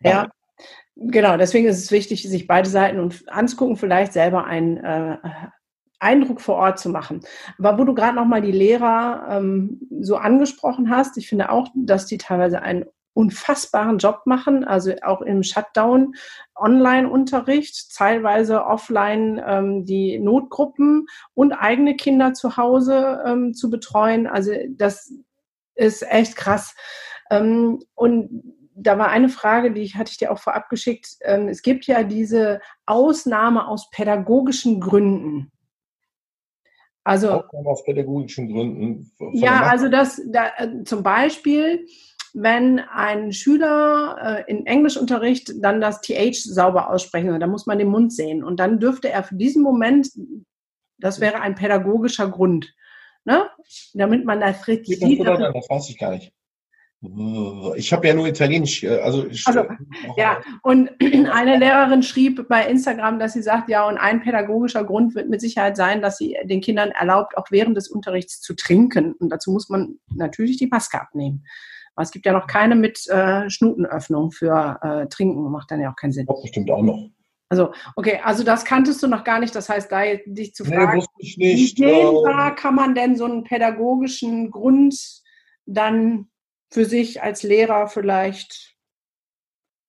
Ja, 0.00 0.30
genau. 0.94 1.36
Deswegen 1.36 1.66
ist 1.66 1.78
es 1.78 1.90
wichtig, 1.90 2.22
sich 2.22 2.46
beide 2.46 2.68
Seiten 2.68 3.12
anzugucken, 3.26 3.76
vielleicht 3.76 4.12
selber 4.12 4.44
einen 4.44 4.76
äh, 4.76 5.16
Eindruck 6.02 6.40
vor 6.40 6.56
Ort 6.56 6.78
zu 6.78 6.90
machen. 6.90 7.20
Aber 7.58 7.78
wo 7.78 7.84
du 7.84 7.94
gerade 7.94 8.16
noch 8.16 8.26
mal 8.26 8.42
die 8.42 8.52
Lehrer 8.52 9.26
ähm, 9.30 9.80
so 10.00 10.16
angesprochen 10.16 10.90
hast, 10.90 11.16
ich 11.16 11.28
finde 11.28 11.50
auch, 11.50 11.68
dass 11.74 12.06
die 12.06 12.18
teilweise 12.18 12.62
einen 12.62 12.84
unfassbaren 13.14 13.98
Job 13.98 14.22
machen, 14.24 14.64
also 14.64 14.94
auch 15.02 15.20
im 15.20 15.42
Shutdown 15.42 16.14
Online-Unterricht, 16.56 17.94
teilweise 17.94 18.64
offline 18.64 19.42
ähm, 19.46 19.84
die 19.84 20.18
Notgruppen 20.18 21.06
und 21.34 21.52
eigene 21.52 21.96
Kinder 21.96 22.32
zu 22.32 22.56
Hause 22.56 23.22
ähm, 23.26 23.54
zu 23.54 23.68
betreuen. 23.68 24.26
Also 24.26 24.52
das 24.70 25.12
ist 25.74 26.02
echt 26.10 26.36
krass. 26.36 26.74
Ähm, 27.30 27.82
und 27.94 28.42
da 28.74 28.98
war 28.98 29.08
eine 29.08 29.28
Frage, 29.28 29.72
die 29.72 29.88
hatte 29.90 30.10
ich 30.10 30.18
dir 30.18 30.32
auch 30.32 30.38
vorab 30.38 30.68
geschickt. 30.70 31.16
Ähm, 31.20 31.48
es 31.48 31.62
gibt 31.62 31.86
ja 31.86 32.02
diese 32.04 32.60
Ausnahme 32.86 33.68
aus 33.68 33.90
pädagogischen 33.90 34.80
Gründen. 34.80 35.50
Also 37.04 37.30
Ausnahme 37.30 37.68
aus 37.68 37.84
pädagogischen 37.84 38.52
Gründen. 38.52 39.10
Ja, 39.32 39.62
also 39.62 39.88
das 39.88 40.20
da, 40.26 40.50
äh, 40.56 40.84
zum 40.84 41.02
Beispiel 41.02 41.86
wenn 42.34 42.78
ein 42.78 43.32
Schüler 43.32 44.44
äh, 44.46 44.50
in 44.50 44.66
Englischunterricht 44.66 45.52
dann 45.60 45.80
das 45.80 46.00
TH 46.00 46.44
sauber 46.44 46.90
aussprechen 46.90 47.28
soll, 47.30 47.38
dann 47.38 47.50
muss 47.50 47.66
man 47.66 47.78
den 47.78 47.88
Mund 47.88 48.12
sehen. 48.12 48.42
Und 48.42 48.58
dann 48.58 48.80
dürfte 48.80 49.10
er 49.10 49.22
für 49.22 49.34
diesen 49.34 49.62
Moment, 49.62 50.08
das 50.98 51.20
wäre 51.20 51.40
ein 51.40 51.54
pädagogischer 51.54 52.30
Grund, 52.30 52.74
ne? 53.24 53.50
damit 53.92 54.24
man 54.24 54.40
das 54.40 54.66
richtig 54.66 54.98
sieht. 54.98 55.20
Das 55.20 55.68
weiß 55.68 55.90
ich 55.90 55.98
gar 55.98 56.12
nicht. 56.12 56.32
Ich 57.74 57.92
habe 57.92 58.06
ja 58.06 58.14
nur 58.14 58.28
Italienisch, 58.28 58.84
äh, 58.84 59.00
also, 59.00 59.26
also 59.44 59.64
ja. 60.16 60.40
Und 60.62 60.90
eine 61.32 61.58
Lehrerin 61.58 62.04
schrieb 62.04 62.46
bei 62.48 62.64
Instagram, 62.66 63.18
dass 63.18 63.32
sie 63.32 63.42
sagt, 63.42 63.68
ja, 63.68 63.88
und 63.88 63.98
ein 63.98 64.20
pädagogischer 64.22 64.84
Grund 64.84 65.16
wird 65.16 65.28
mit 65.28 65.40
Sicherheit 65.40 65.76
sein, 65.76 66.00
dass 66.00 66.18
sie 66.18 66.36
den 66.44 66.60
Kindern 66.60 66.90
erlaubt, 66.90 67.36
auch 67.36 67.50
während 67.50 67.76
des 67.76 67.88
Unterrichts 67.88 68.40
zu 68.40 68.54
trinken. 68.54 69.14
Und 69.14 69.30
dazu 69.30 69.50
muss 69.50 69.68
man 69.68 69.98
natürlich 70.14 70.58
die 70.58 70.68
Maske 70.68 71.00
abnehmen. 71.00 71.44
Aber 71.96 72.04
es 72.04 72.12
gibt 72.12 72.24
ja 72.24 72.32
noch 72.32 72.46
keine 72.46 72.76
mit 72.76 73.06
äh, 73.08 73.50
Schnutenöffnung 73.50 74.30
für 74.30 74.78
äh, 74.80 75.08
Trinken, 75.08 75.50
macht 75.50 75.72
dann 75.72 75.80
ja 75.80 75.90
auch 75.90 75.96
keinen 75.96 76.12
Sinn. 76.12 76.26
Das 76.26 76.40
bestimmt 76.40 76.70
auch 76.70 76.82
noch. 76.82 77.10
Also, 77.48 77.72
okay, 77.96 78.20
also 78.24 78.44
das 78.44 78.64
kanntest 78.64 79.02
du 79.02 79.08
noch 79.08 79.24
gar 79.24 79.40
nicht. 79.40 79.54
Das 79.54 79.68
heißt, 79.68 79.90
da 79.90 80.02
dich 80.24 80.54
zu 80.54 80.64
fragen, 80.64 80.92
nee, 80.92 80.96
wusste 80.98 81.12
ich 81.18 81.36
nicht. 81.36 81.78
wie 81.78 81.82
dehnbar 81.82 82.52
äh, 82.52 82.54
kann 82.54 82.76
man 82.76 82.94
denn 82.94 83.16
so 83.16 83.24
einen 83.24 83.44
pädagogischen 83.44 84.50
Grund 84.50 85.22
dann 85.66 86.28
für 86.72 86.86
sich 86.86 87.22
als 87.22 87.42
Lehrer 87.42 87.86
vielleicht 87.86 88.76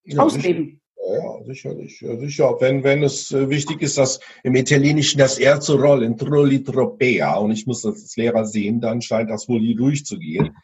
ja, 0.04 0.20
ausleben? 0.22 0.82
Ja, 0.96 1.44
sicherlich, 1.46 2.02
ja, 2.02 2.18
sicher. 2.18 2.56
Wenn, 2.60 2.84
wenn 2.84 3.04
es 3.04 3.32
äh, 3.32 3.50
wichtig 3.50 3.82
ist, 3.82 3.98
dass 3.98 4.20
im 4.44 4.56
Italienischen 4.56 5.18
das 5.18 5.40
R 5.40 5.60
zu 5.60 5.76
rollen, 5.76 6.18
trolli 6.18 6.64
tropea, 6.64 7.36
und 7.36 7.52
ich 7.52 7.66
muss 7.66 7.82
das 7.82 7.96
als 7.96 8.16
Lehrer 8.18 8.46
sehen, 8.46 8.82
dann 8.82 9.02
scheint 9.02 9.30
das 9.30 9.48
wohl 9.48 9.60
hier 9.60 9.76
durchzugehen. 9.76 10.56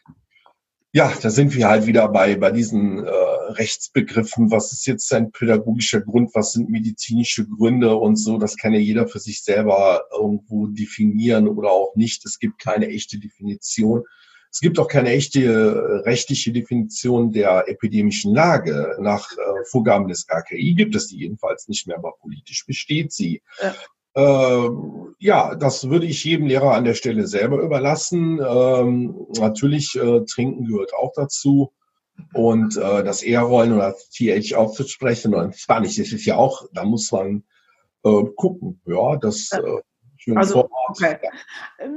Ja, 0.92 1.12
da 1.22 1.30
sind 1.30 1.54
wir 1.54 1.68
halt 1.68 1.86
wieder 1.86 2.08
bei, 2.08 2.36
bei 2.36 2.50
diesen 2.50 3.04
äh, 3.04 3.10
Rechtsbegriffen. 3.10 4.50
Was 4.50 4.72
ist 4.72 4.86
jetzt 4.86 5.12
ein 5.12 5.30
pädagogischer 5.30 6.00
Grund? 6.00 6.34
Was 6.34 6.52
sind 6.52 6.68
medizinische 6.68 7.46
Gründe 7.46 7.94
und 7.96 8.16
so? 8.16 8.38
Das 8.38 8.56
kann 8.56 8.72
ja 8.72 8.80
jeder 8.80 9.06
für 9.06 9.20
sich 9.20 9.42
selber 9.42 10.02
irgendwo 10.12 10.66
definieren 10.66 11.48
oder 11.48 11.70
auch 11.70 11.94
nicht. 11.94 12.24
Es 12.26 12.38
gibt 12.38 12.58
keine 12.58 12.88
echte 12.88 13.18
Definition. 13.18 14.04
Es 14.52 14.60
gibt 14.60 14.78
auch 14.78 14.88
keine 14.88 15.10
echte 15.10 15.44
äh, 15.44 16.08
rechtliche 16.08 16.52
Definition 16.52 17.32
der 17.32 17.68
epidemischen 17.68 18.34
Lage. 18.34 18.96
Nach 19.00 19.30
äh, 19.32 19.64
Vorgaben 19.70 20.08
des 20.08 20.26
RKI 20.28 20.74
gibt 20.74 20.94
es 20.94 21.08
die 21.08 21.18
jedenfalls 21.18 21.68
nicht 21.68 21.86
mehr, 21.86 21.96
aber 21.96 22.14
politisch 22.20 22.66
besteht 22.66 23.12
sie. 23.12 23.42
Ja. 23.62 23.74
Ähm, 24.16 25.14
ja, 25.18 25.54
das 25.54 25.88
würde 25.88 26.06
ich 26.06 26.24
jedem 26.24 26.46
Lehrer 26.46 26.74
an 26.74 26.84
der 26.84 26.94
Stelle 26.94 27.28
selber 27.28 27.62
überlassen. 27.62 28.40
Ähm, 28.44 29.26
natürlich, 29.38 29.94
äh, 29.94 30.24
Trinken 30.24 30.66
gehört 30.66 30.94
auch 30.94 31.12
dazu. 31.14 31.72
Und 32.34 32.76
äh, 32.76 33.04
das 33.04 33.22
R-Rollen 33.22 33.72
oder 33.72 33.94
TH 33.94 34.54
aufzusprechen 34.54 35.34
und 35.34 35.56
Spanisch, 35.56 35.96
das 35.96 36.12
ist 36.12 36.26
ja 36.26 36.36
auch, 36.36 36.66
da 36.72 36.84
muss 36.84 37.10
man 37.12 37.44
äh, 38.04 38.24
gucken. 38.36 38.80
Ja, 38.84 39.16
das 39.16 39.50
äh, 39.52 39.80
also, 40.34 40.68
okay. 40.88 41.16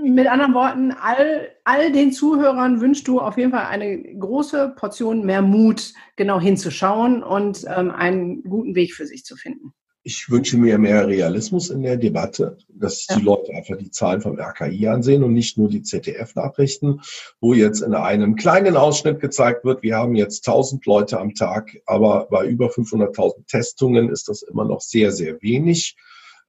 Mit 0.03 0.27
anderen 0.27 0.53
Worten, 0.53 0.91
all, 0.91 1.49
all 1.63 1.91
den 1.91 2.11
Zuhörern 2.11 2.81
wünschst 2.81 3.07
du 3.07 3.19
auf 3.19 3.37
jeden 3.37 3.51
Fall 3.51 3.65
eine 3.65 4.01
große 4.15 4.73
Portion 4.75 5.25
mehr 5.25 5.41
Mut, 5.41 5.93
genau 6.15 6.39
hinzuschauen 6.39 7.23
und 7.23 7.65
ähm, 7.67 7.91
einen 7.91 8.43
guten 8.43 8.75
Weg 8.75 8.93
für 8.93 9.05
sich 9.05 9.25
zu 9.25 9.35
finden 9.35 9.73
ich 10.03 10.29
wünsche 10.29 10.57
mir 10.57 10.77
mehr 10.77 11.07
Realismus 11.07 11.69
in 11.69 11.81
der 11.81 11.95
Debatte, 11.95 12.57
dass 12.67 13.07
ja. 13.07 13.15
die 13.15 13.23
Leute 13.23 13.53
einfach 13.53 13.77
die 13.77 13.89
Zahlen 13.89 14.21
vom 14.21 14.37
RKI 14.37 14.87
ansehen 14.87 15.23
und 15.23 15.33
nicht 15.33 15.57
nur 15.57 15.69
die 15.69 15.81
ZDF-Nachrichten, 15.81 17.01
wo 17.39 17.53
jetzt 17.53 17.81
in 17.81 17.93
einem 17.93 18.35
kleinen 18.35 18.75
Ausschnitt 18.75 19.21
gezeigt 19.21 19.63
wird, 19.63 19.81
wir 19.81 19.95
haben 19.95 20.15
jetzt 20.15 20.45
1000 20.47 20.85
Leute 20.85 21.19
am 21.19 21.33
Tag, 21.33 21.77
aber 21.85 22.27
bei 22.29 22.45
über 22.45 22.67
500.000 22.67 23.47
Testungen 23.47 24.09
ist 24.09 24.27
das 24.27 24.41
immer 24.41 24.65
noch 24.65 24.81
sehr, 24.81 25.11
sehr 25.13 25.41
wenig. 25.41 25.95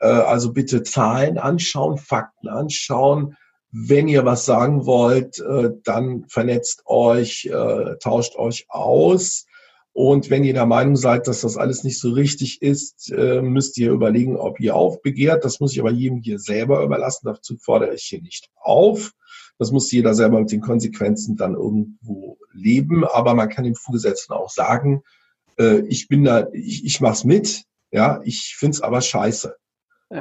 Äh, 0.01 0.07
also 0.07 0.53
bitte 0.53 0.83
Zahlen 0.83 1.39
anschauen, 1.39 1.99
Fakten 1.99 2.49
anschauen. 2.49 3.37
Wenn 3.71 4.07
ihr 4.07 4.25
was 4.25 4.45
sagen 4.45 4.87
wollt, 4.87 5.41
äh, 5.41 5.71
dann 5.83 6.27
vernetzt 6.29 6.83
euch, 6.87 7.47
äh, 7.47 7.97
tauscht 7.99 8.37
euch 8.37 8.67
aus 8.69 9.47
und 9.93 10.31
wenn 10.31 10.45
ihr 10.45 10.55
der 10.55 10.67
Meinung 10.67 10.97
seid, 10.97 11.27
dass 11.27 11.41
das 11.43 11.57
alles 11.57 11.85
nicht 11.85 12.01
so 12.01 12.11
richtig 12.11 12.63
ist, 12.63 13.13
müsst 13.13 13.79
ihr 13.79 13.93
überlegen, 13.93 14.37
ob 14.37 14.59
ihr 14.59 14.75
aufbegehrt. 14.75 15.45
Das 15.45 15.61
muss 15.61 15.73
ich 15.73 15.79
aber 15.79 15.93
jedem 15.93 16.19
hier 16.19 16.41
selber 16.41 16.83
überlassen. 16.83 17.27
Dazu 17.27 17.57
fordere 17.59 17.95
ich 17.95 18.03
hier 18.03 18.21
nicht 18.21 18.51
auf. 18.57 19.13
Das 19.57 19.71
muss 19.71 19.93
jeder 19.93 20.15
selber 20.15 20.41
mit 20.41 20.51
den 20.51 20.63
Konsequenzen 20.63 21.37
dann 21.37 21.55
irgendwo 21.55 22.39
leben. 22.53 23.05
Aber 23.05 23.35
man 23.35 23.49
kann 23.49 23.63
dem 23.63 23.77
Vorgesetzten 23.77 24.33
auch 24.33 24.51
sagen, 24.51 25.05
ich 25.87 26.09
bin 26.09 26.25
da, 26.25 26.49
ich, 26.53 26.85
ich 26.85 27.01
mach's 27.01 27.23
mit. 27.23 27.63
Ja, 27.93 28.21
ich 28.25 28.57
find's 28.59 28.81
aber 28.81 29.01
scheiße. 29.01 29.55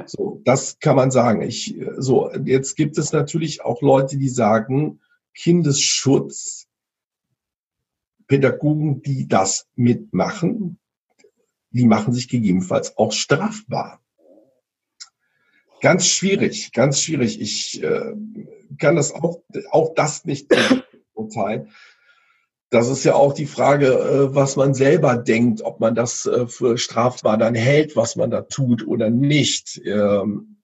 So, 0.08 0.41
das 0.44 0.80
kann 0.80 0.96
man 0.96 1.12
sagen. 1.12 1.41
Ich, 1.41 1.80
so, 1.98 2.32
jetzt 2.46 2.76
gibt 2.76 2.98
es 2.98 3.12
natürlich 3.12 3.64
auch 3.64 3.82
Leute, 3.82 4.18
die 4.18 4.30
sagen, 4.30 5.00
Kindesschutz 5.36 6.68
Pädagogen, 8.28 9.02
die 9.02 9.28
das 9.28 9.68
mitmachen, 9.76 10.80
die 11.72 11.86
machen 11.86 12.14
sich 12.14 12.28
gegebenenfalls 12.28 12.98
auch 12.98 13.12
strafbar. 13.12 14.02
Ganz 15.82 16.08
schwierig, 16.08 16.72
ganz 16.72 17.02
schwierig. 17.02 17.41
Ich 17.41 17.84
äh, 17.84 18.14
kann 18.80 18.96
das 18.96 19.12
auch, 19.12 19.44
auch 19.70 19.94
das 19.94 20.24
nicht 20.26 20.48
urteilen. 21.14 21.70
Das 22.74 22.90
ist 22.90 23.04
ja 23.04 23.14
auch 23.14 23.34
die 23.34 23.46
Frage, 23.46 23.86
äh, 23.86 24.34
was 24.34 24.56
man 24.56 24.74
selber 24.74 25.16
denkt, 25.16 25.62
ob 25.62 25.80
man 25.80 25.94
das 25.94 26.26
äh, 26.26 26.48
für 26.48 26.80
strafbar 26.80 27.38
dann 27.38 27.54
hält, 27.54 27.96
was 27.96 28.16
man 28.16 28.32
da 28.32 28.42
tut 28.42 28.88
oder 28.88 29.12
nicht. 29.12 29.80
Ähm, 29.86 30.58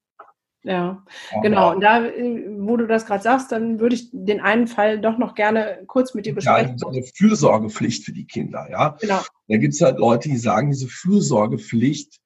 ja, 0.64 1.04
genau. 1.44 1.72
Und 1.72 1.82
da, 1.82 2.04
äh, 2.04 2.48
wo 2.58 2.78
du 2.78 2.88
das 2.88 3.06
gerade 3.06 3.22
sagst, 3.22 3.52
dann 3.52 3.80
würde 3.80 3.94
ich 3.94 4.10
den 4.12 4.42
einen 4.42 4.66
Fall 4.66 5.00
doch 5.00 5.20
noch 5.20 5.36
gerne 5.36 5.84
kurz 5.86 6.16
mit 6.16 6.26
dir 6.26 6.34
besprechen. 6.34 6.72
Ja, 6.72 6.78
so 6.80 6.88
eine 6.88 7.04
Fürsorgepflicht 7.04 8.06
für 8.06 8.12
die 8.12 8.26
Kinder, 8.26 8.68
ja. 8.72 8.98
Genau. 9.00 9.22
Da 9.48 9.58
gibt 9.58 9.76
es 9.76 9.82
halt 9.82 10.00
Leute, 10.00 10.30
die 10.30 10.38
sagen, 10.38 10.72
diese 10.72 10.88
Fürsorgepflicht, 10.88 12.20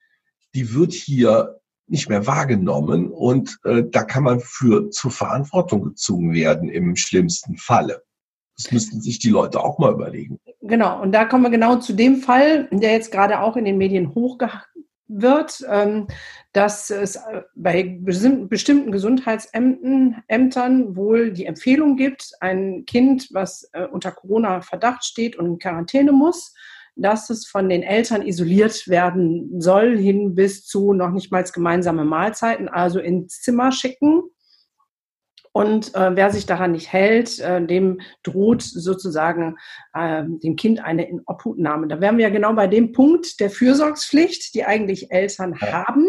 die 0.56 0.74
wird 0.74 0.94
hier 0.94 1.60
nicht 1.88 2.08
mehr 2.08 2.26
wahrgenommen 2.26 3.12
und 3.12 3.60
äh, 3.66 3.84
da 3.86 4.04
kann 4.04 4.24
man 4.24 4.40
für 4.40 4.92
zur 4.92 5.12
Verantwortung 5.12 5.84
gezogen 5.84 6.34
werden 6.34 6.70
im 6.70 6.96
schlimmsten 6.96 7.58
Falle. 7.58 8.02
Das 8.58 8.72
müssten 8.72 9.02
sich 9.02 9.20
die 9.20 9.30
Leute 9.30 9.64
auch 9.64 9.80
mal 9.80 9.94
überlegen. 9.94 10.40
Genau, 10.62 11.02
und 11.02 11.12
da 11.12 11.26
kommen 11.26 11.44
wir 11.44 11.50
genau 11.50 11.78
zu 11.78 11.94
dem 11.94 12.18
Fall, 12.18 12.68
der 12.72 12.94
jetzt 12.94 13.12
gerade 13.12 13.42
auch 13.42 13.58
in 13.58 13.66
den 13.66 13.78
Medien 13.78 14.16
hochge 14.16 14.50
wird, 15.08 15.64
ähm, 15.70 16.08
dass 16.54 16.90
es 16.90 17.18
äh, 17.18 17.42
bei 17.56 18.00
bestimmten 18.02 18.92
Gesundheitsämtern 18.92 20.96
wohl 20.96 21.32
die 21.32 21.46
Empfehlung 21.46 21.98
gibt, 21.98 22.32
ein 22.40 22.86
Kind, 22.86 23.30
was 23.32 23.70
äh, 23.74 23.86
unter 23.86 24.12
Corona-Verdacht 24.12 25.04
steht 25.04 25.36
und 25.36 25.46
in 25.46 25.60
Quarantäne 25.60 26.12
muss, 26.12 26.54
dass 26.96 27.30
es 27.30 27.48
von 27.48 27.70
den 27.70 27.84
Eltern 27.84 28.22
isoliert 28.22 28.88
werden 28.88 29.60
soll, 29.60 29.98
hin 29.98 30.36
bis 30.36 30.66
zu 30.66 30.94
noch 30.94 31.12
nicht 31.12 31.32
mal 31.32 31.44
gemeinsame 31.44 32.06
Mahlzeiten, 32.06 32.70
also 32.70 33.00
ins 33.00 33.42
Zimmer 33.42 33.72
schicken 33.72 34.24
und 35.54 35.94
äh, 35.94 36.16
wer 36.16 36.32
sich 36.32 36.48
daran 36.48 36.72
nicht 36.72 36.92
hält, 36.92 37.40
äh, 37.40 37.64
dem 37.64 38.02
droht 38.24 38.64
sozusagen 38.64 39.58
äh, 39.94 40.24
dem 40.26 40.56
Kind 40.56 40.84
eine 40.84 41.08
Inobhutnahme. 41.08 41.88
Da 41.88 42.02
wären 42.02 42.18
wir 42.18 42.24
ja 42.24 42.34
genau 42.34 42.54
bei 42.54 42.66
dem 42.68 42.92
Punkt 42.92 43.40
der 43.40 43.52
Fürsorgspflicht, 43.52 44.56
die 44.56 44.66
eigentlich 44.66 45.12
Eltern 45.12 45.56
ja. 45.62 45.86
haben. 45.88 46.08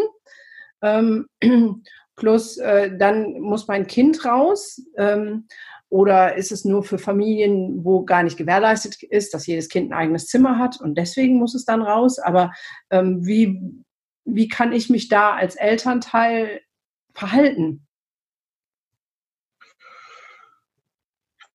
Ähm, 0.82 1.26
plus 2.16 2.56
äh, 2.56 2.96
dann 2.96 3.38
muss 3.40 3.68
mein 3.68 3.86
Kind 3.86 4.24
raus. 4.24 4.80
Ähm, 4.96 5.46
oder 5.90 6.36
ist 6.36 6.50
es 6.50 6.64
nur 6.64 6.82
für 6.82 6.98
Familien, 6.98 7.84
wo 7.84 8.02
gar 8.04 8.22
nicht 8.22 8.38
gewährleistet 8.38 9.02
ist, 9.02 9.34
dass 9.34 9.46
jedes 9.46 9.68
Kind 9.68 9.90
ein 9.90 9.96
eigenes 9.96 10.26
Zimmer 10.26 10.58
hat 10.58 10.80
und 10.80 10.96
deswegen 10.96 11.36
muss 11.36 11.54
es 11.54 11.66
dann 11.66 11.82
raus? 11.82 12.18
Aber 12.18 12.52
ähm, 12.88 13.26
wie, 13.26 13.60
wie 14.24 14.48
kann 14.48 14.72
ich 14.72 14.88
mich 14.88 15.08
da 15.08 15.34
als 15.34 15.54
Elternteil 15.54 16.62
verhalten? 17.12 17.86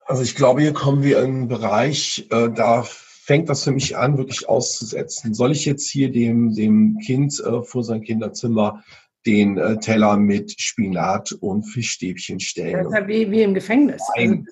Also 0.10 0.24
ich 0.24 0.36
glaube, 0.36 0.62
hier 0.62 0.74
kommen 0.74 1.04
wir 1.04 1.20
in 1.20 1.26
einen 1.26 1.48
Bereich, 1.48 2.26
äh, 2.32 2.50
da 2.50 2.82
fängt 2.82 3.48
das 3.48 3.64
für 3.64 3.72
mich 3.72 3.96
an, 3.96 4.18
wirklich 4.18 4.50
auszusetzen. 4.50 5.36
Soll 5.36 5.52
ich 5.52 5.66
jetzt 5.66 5.88
hier 5.88 6.12
dem, 6.12 6.56
dem 6.56 6.98
Kind 7.06 7.40
äh, 7.40 7.62
vor 7.62 7.84
sein 7.84 8.02
Kinderzimmer 8.02 8.84
den 9.28 9.60
äh, 9.60 9.78
Teller 9.78 10.18
mit 10.18 10.60
Spinat 10.60 11.34
und 11.34 11.62
Fischstäbchen 11.62 12.40
stellen. 12.40 12.86
Das 12.86 12.88
ist 12.88 13.00
ja 13.00 13.08
wie, 13.08 13.30
wie 13.30 13.44
im 13.44 13.54
Gefängnis. 13.54 14.02
Also, 14.16 14.46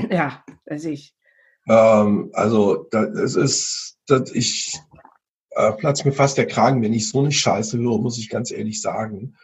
ja, 0.10 0.44
weiß 0.64 0.86
ich. 0.86 1.14
Ähm, 1.68 2.30
also 2.32 2.88
das 2.90 3.36
ist, 3.36 3.98
das 4.08 4.32
ich 4.32 4.76
äh, 5.50 5.70
platzt 5.70 6.04
mir 6.04 6.10
fast 6.10 6.36
der 6.36 6.48
Kragen, 6.48 6.82
wenn 6.82 6.92
ich 6.92 7.08
so 7.08 7.20
eine 7.20 7.30
Scheiße 7.30 7.78
höre, 7.78 8.00
muss 8.00 8.18
ich 8.18 8.28
ganz 8.28 8.50
ehrlich 8.50 8.82
sagen. 8.82 9.36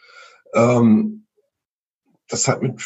Ähm, 0.54 1.28
das 2.26 2.48
hat 2.48 2.62
mit 2.62 2.82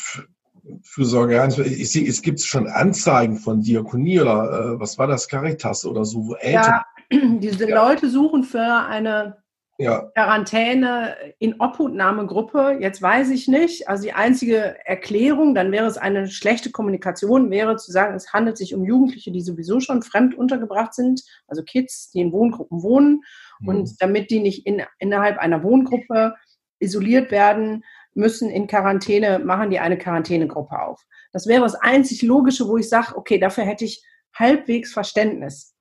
Fürsorge 0.83 1.47
ich 1.65 1.91
sehe, 1.91 2.09
es 2.09 2.23
gibt 2.23 2.41
schon 2.41 2.67
Anzeigen 2.67 3.37
von 3.37 3.61
Diakonie 3.61 4.21
oder 4.21 4.75
äh, 4.75 4.81
was 4.81 4.99
war 4.99 5.07
das, 5.07 5.29
Caritas 5.29 5.85
oder 5.85 6.05
so, 6.05 6.27
wo 6.27 6.35
Eltern. 6.35 6.83
Ja, 7.11 7.19
diese 7.39 7.69
ja. 7.69 7.89
Leute 7.89 8.09
suchen 8.09 8.43
für 8.43 8.87
eine 8.89 9.37
ja. 9.79 10.11
Quarantäne 10.15 11.17
in 11.39 11.61
Obhutnahmegruppe, 11.61 12.79
jetzt 12.81 13.03
weiß 13.03 13.31
ich 13.31 13.47
nicht. 13.47 13.89
Also 13.89 14.05
die 14.05 14.13
einzige 14.13 14.77
Erklärung, 14.87 15.55
dann 15.55 15.71
wäre 15.71 15.87
es 15.87 15.99
eine 15.99 16.29
schlechte 16.29 16.71
Kommunikation, 16.71 17.51
wäre 17.51 17.77
zu 17.77 17.93
sagen, 17.93 18.15
es 18.15 18.33
handelt 18.33 18.57
sich 18.57 18.75
um 18.75 18.85
Jugendliche, 18.85 19.33
die 19.33 19.43
sowieso 19.43 19.81
schon 19.81 20.03
fremd 20.03 20.35
untergebracht 20.35 20.95
sind, 20.95 21.23
also 21.47 21.63
Kids, 21.63 22.11
die 22.11 22.21
in 22.21 22.33
Wohngruppen 22.33 22.83
wohnen. 22.83 23.23
Mhm. 23.61 23.69
Und 23.69 24.03
damit 24.03 24.31
die 24.31 24.41
nicht 24.41 24.67
in, 24.67 24.83
innerhalb 24.99 25.39
einer 25.39 25.63
Wohngruppe 25.63 26.35
isoliert 26.79 27.31
werden, 27.31 27.85
müssen 28.17 28.51
in 28.51 28.67
Quarantäne, 28.67 29.39
machen 29.39 29.71
die 29.71 29.79
eine 29.79 29.99
Quarantänegruppe 29.99 30.81
auf. 30.81 31.05
Das 31.33 31.47
wäre 31.47 31.63
das 31.63 31.75
einzig 31.75 32.23
Logische, 32.23 32.67
wo 32.67 32.79
ich 32.79 32.89
sage, 32.89 33.17
okay, 33.17 33.39
dafür 33.39 33.65
hätte 33.65 33.85
ich 33.85 34.03
halbwegs 34.35 34.93
Verständnis, 34.93 35.75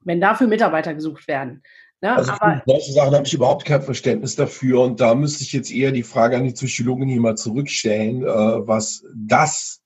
wenn 0.00 0.20
dafür 0.20 0.46
Mitarbeiter 0.46 0.94
gesucht 0.94 1.28
werden. 1.28 1.62
Ja, 2.02 2.16
also 2.16 2.32
aber, 2.32 2.62
solche 2.66 2.92
Sachen 2.92 3.14
habe 3.14 3.26
ich 3.26 3.34
überhaupt 3.34 3.64
kein 3.64 3.82
Verständnis 3.82 4.34
dafür. 4.34 4.80
Und 4.80 5.00
da 5.00 5.14
müsste 5.14 5.44
ich 5.44 5.52
jetzt 5.52 5.70
eher 5.70 5.92
die 5.92 6.02
Frage 6.02 6.36
an 6.36 6.44
die 6.44 6.52
Psychologin 6.52 7.08
hier 7.08 7.20
mal 7.20 7.36
zurückstellen, 7.36 8.22
äh, 8.24 8.26
was 8.26 9.04
das 9.14 9.82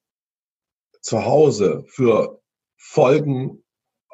zu 1.03 1.25
Hause 1.27 1.85
für 1.89 2.41
Folgen 2.77 3.63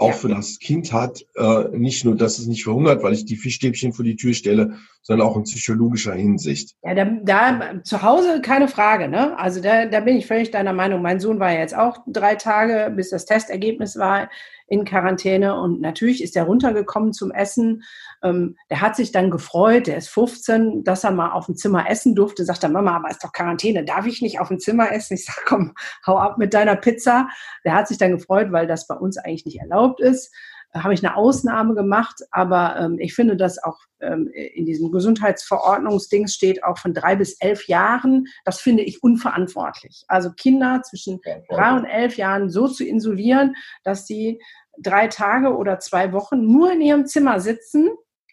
auch 0.02 0.14
für 0.14 0.28
das 0.28 0.58
Kind 0.58 0.92
hat. 0.92 1.24
Äh, 1.36 1.76
nicht 1.76 2.04
nur, 2.04 2.16
dass 2.16 2.38
es 2.38 2.46
nicht 2.46 2.64
verhungert, 2.64 3.02
weil 3.02 3.12
ich 3.12 3.24
die 3.24 3.36
Fischstäbchen 3.36 3.92
vor 3.92 4.04
die 4.04 4.16
Tür 4.16 4.34
stelle, 4.34 4.74
sondern 5.02 5.26
auch 5.26 5.36
in 5.36 5.44
psychologischer 5.44 6.14
Hinsicht. 6.14 6.76
Ja, 6.82 6.94
da, 6.94 7.04
da 7.04 7.82
zu 7.82 8.02
Hause 8.02 8.40
keine 8.42 8.68
Frage. 8.68 9.08
Ne? 9.08 9.36
Also 9.38 9.60
da, 9.60 9.86
da 9.86 10.00
bin 10.00 10.16
ich 10.16 10.26
völlig 10.26 10.50
deiner 10.50 10.72
Meinung. 10.72 11.02
Mein 11.02 11.20
Sohn 11.20 11.40
war 11.40 11.52
ja 11.52 11.60
jetzt 11.60 11.76
auch 11.76 11.98
drei 12.06 12.34
Tage, 12.34 12.92
bis 12.94 13.10
das 13.10 13.24
Testergebnis 13.24 13.96
war 13.98 14.28
in 14.72 14.86
Quarantäne 14.86 15.60
und 15.60 15.82
natürlich 15.82 16.22
ist 16.22 16.34
er 16.34 16.44
runtergekommen 16.44 17.12
zum 17.12 17.30
Essen. 17.30 17.82
Ähm, 18.22 18.56
der 18.70 18.80
hat 18.80 18.96
sich 18.96 19.12
dann 19.12 19.30
gefreut, 19.30 19.86
der 19.86 19.98
ist 19.98 20.08
15, 20.08 20.82
dass 20.82 21.04
er 21.04 21.10
mal 21.10 21.32
auf 21.32 21.44
dem 21.44 21.56
Zimmer 21.56 21.90
essen 21.90 22.14
durfte. 22.14 22.46
Sagt 22.46 22.62
er, 22.62 22.70
Mama, 22.70 22.96
aber 22.96 23.10
ist 23.10 23.22
doch 23.22 23.32
Quarantäne, 23.32 23.84
darf 23.84 24.06
ich 24.06 24.22
nicht 24.22 24.40
auf 24.40 24.48
dem 24.48 24.58
Zimmer 24.58 24.90
essen? 24.90 25.14
Ich 25.14 25.26
sage, 25.26 25.40
komm, 25.44 25.74
hau 26.06 26.16
ab 26.16 26.38
mit 26.38 26.54
deiner 26.54 26.76
Pizza. 26.76 27.28
Der 27.66 27.74
hat 27.74 27.86
sich 27.86 27.98
dann 27.98 28.12
gefreut, 28.12 28.50
weil 28.50 28.66
das 28.66 28.86
bei 28.86 28.94
uns 28.94 29.18
eigentlich 29.18 29.44
nicht 29.44 29.60
erlaubt 29.60 30.00
ist 30.00 30.32
habe 30.74 30.94
ich 30.94 31.04
eine 31.04 31.16
Ausnahme 31.16 31.74
gemacht, 31.74 32.22
aber 32.30 32.76
ähm, 32.78 32.96
ich 32.98 33.14
finde, 33.14 33.36
dass 33.36 33.62
auch 33.62 33.78
ähm, 34.00 34.28
in 34.32 34.64
diesem 34.64 34.90
Gesundheitsverordnungsding 34.90 36.28
steht 36.28 36.64
auch 36.64 36.78
von 36.78 36.94
drei 36.94 37.14
bis 37.14 37.36
elf 37.40 37.68
Jahren. 37.68 38.26
Das 38.44 38.60
finde 38.60 38.82
ich 38.82 39.02
unverantwortlich. 39.02 40.04
Also 40.08 40.30
Kinder 40.32 40.80
zwischen 40.82 41.20
drei 41.48 41.76
und 41.76 41.84
elf 41.84 42.16
Jahren 42.16 42.48
so 42.48 42.68
zu 42.68 42.84
insulieren, 42.84 43.54
dass 43.84 44.06
sie 44.06 44.40
drei 44.78 45.08
Tage 45.08 45.56
oder 45.56 45.78
zwei 45.78 46.12
Wochen 46.12 46.44
nur 46.46 46.72
in 46.72 46.80
ihrem 46.80 47.06
Zimmer 47.06 47.40
sitzen, 47.40 47.90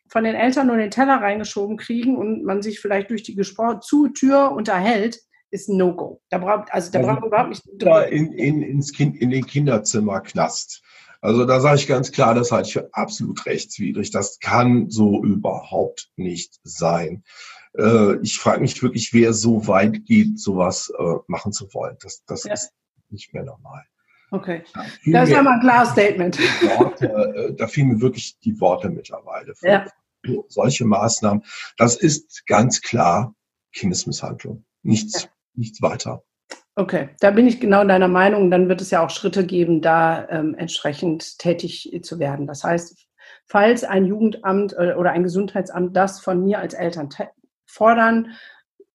von 0.08 0.24
den 0.24 0.36
Eltern 0.36 0.68
nur 0.68 0.78
den 0.78 0.92
Teller 0.92 1.22
reingeschoben 1.22 1.78
kriegen 1.78 2.18
und 2.18 2.44
man 2.44 2.62
sich 2.62 2.80
vielleicht 2.80 3.12
durch 3.12 3.24
die 3.24 3.36
Tür 3.36 4.52
unterhält, 4.52 5.20
ist 5.52 5.70
ein 5.70 5.78
No-Go. 5.78 6.22
Da 6.30 6.38
braucht, 6.38 6.72
also 6.72 6.92
da 6.92 7.00
also, 7.00 7.12
braucht 7.12 7.26
überhaupt 7.26 7.50
nicht. 7.50 7.66
In, 8.12 8.34
in, 8.34 8.62
ins 8.62 8.94
kind, 8.94 9.18
in 9.18 9.30
den 9.30 9.46
Kinderzimmer 9.46 10.22
knast. 10.22 10.82
Also 11.22 11.46
da 11.46 11.60
sage 11.60 11.76
ich 11.76 11.88
ganz 11.88 12.12
klar, 12.12 12.34
das 12.34 12.52
halte 12.52 12.68
ich 12.68 12.74
für 12.74 12.90
absolut 12.94 13.46
rechtswidrig. 13.46 14.12
Das 14.12 14.40
kann 14.40 14.90
so 14.90 15.24
überhaupt 15.24 16.10
nicht 16.16 16.60
sein. 16.64 17.24
Äh, 17.78 18.18
ich 18.22 18.40
frage 18.40 18.62
mich 18.62 18.82
wirklich, 18.82 19.14
wer 19.14 19.34
so 19.34 19.68
weit 19.68 20.06
geht, 20.06 20.40
sowas 20.40 20.92
äh, 20.98 21.16
machen 21.28 21.52
zu 21.52 21.74
wollen. 21.74 21.98
Das, 22.02 22.24
das 22.26 22.46
ja. 22.46 22.54
ist 22.54 22.72
nicht 23.10 23.34
mehr 23.34 23.44
normal. 23.44 23.84
Okay, 24.32 24.64
da 24.74 24.84
das 25.12 25.30
ist 25.30 25.36
ja 25.36 25.42
mal 25.42 25.56
ein 25.56 25.60
klares 25.62 25.90
Statement. 25.90 26.40
Worte, 26.80 27.08
äh, 27.08 27.54
da 27.56 27.68
fehlen 27.68 27.88
mir 27.88 28.02
wirklich 28.02 28.40
die 28.40 28.60
Worte 28.60 28.90
mittlerweile. 28.90 29.56
Für 29.56 29.68
ja. 29.68 29.86
Solche 30.48 30.86
Maßnahmen, 30.86 31.44
das 31.78 31.96
ist 31.96 32.46
ganz 32.46 32.82
klar 32.82 33.34
Kindesmisshandlung. 33.74 34.66
Nichts, 34.84 35.24
ja. 35.24 35.30
nichts 35.56 35.82
weiter. 35.82 36.24
Okay, 36.76 37.10
da 37.20 37.32
bin 37.32 37.48
ich 37.48 37.60
genau 37.60 37.84
deiner 37.84 38.08
Meinung. 38.08 38.52
Dann 38.52 38.70
wird 38.70 38.82
es 38.82 38.92
ja 38.92 39.04
auch 39.04 39.10
Schritte 39.10 39.46
geben, 39.46 39.82
da 39.82 40.28
ähm, 40.30 40.56
entsprechend 40.56 41.38
tätig 41.38 42.00
zu 42.04 42.20
werden. 42.20 42.48
Das 42.48 42.64
heißt, 42.64 42.96
falls 43.46 43.84
ein 43.84 44.06
Jugendamt 44.06 44.74
äh, 44.74 44.94
oder 44.94 45.12
ein 45.12 45.24
Gesundheitsamt 45.24 45.96
das 45.96 46.22
von 46.22 46.44
mir 46.44 46.60
als 46.60 46.74
Eltern 46.74 47.10
fordern 47.66 48.32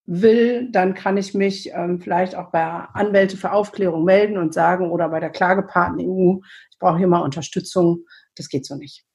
will, 0.05 0.69
dann 0.71 0.93
kann 0.93 1.17
ich 1.17 1.33
mich 1.33 1.71
ähm, 1.73 1.99
vielleicht 1.99 2.35
auch 2.35 2.51
bei 2.51 2.63
Anwälte 2.63 3.37
für 3.37 3.51
Aufklärung 3.51 4.03
melden 4.03 4.37
und 4.37 4.53
sagen 4.53 4.91
oder 4.91 5.09
bei 5.09 5.19
der 5.19 5.31
Klagepartner 5.31 6.03
EU, 6.03 6.39
ich 6.71 6.79
brauche 6.79 6.97
hier 6.97 7.07
mal 7.07 7.21
Unterstützung. 7.21 8.05
Das 8.35 8.49
geht 8.49 8.65
so 8.65 8.75
nicht. 8.75 9.05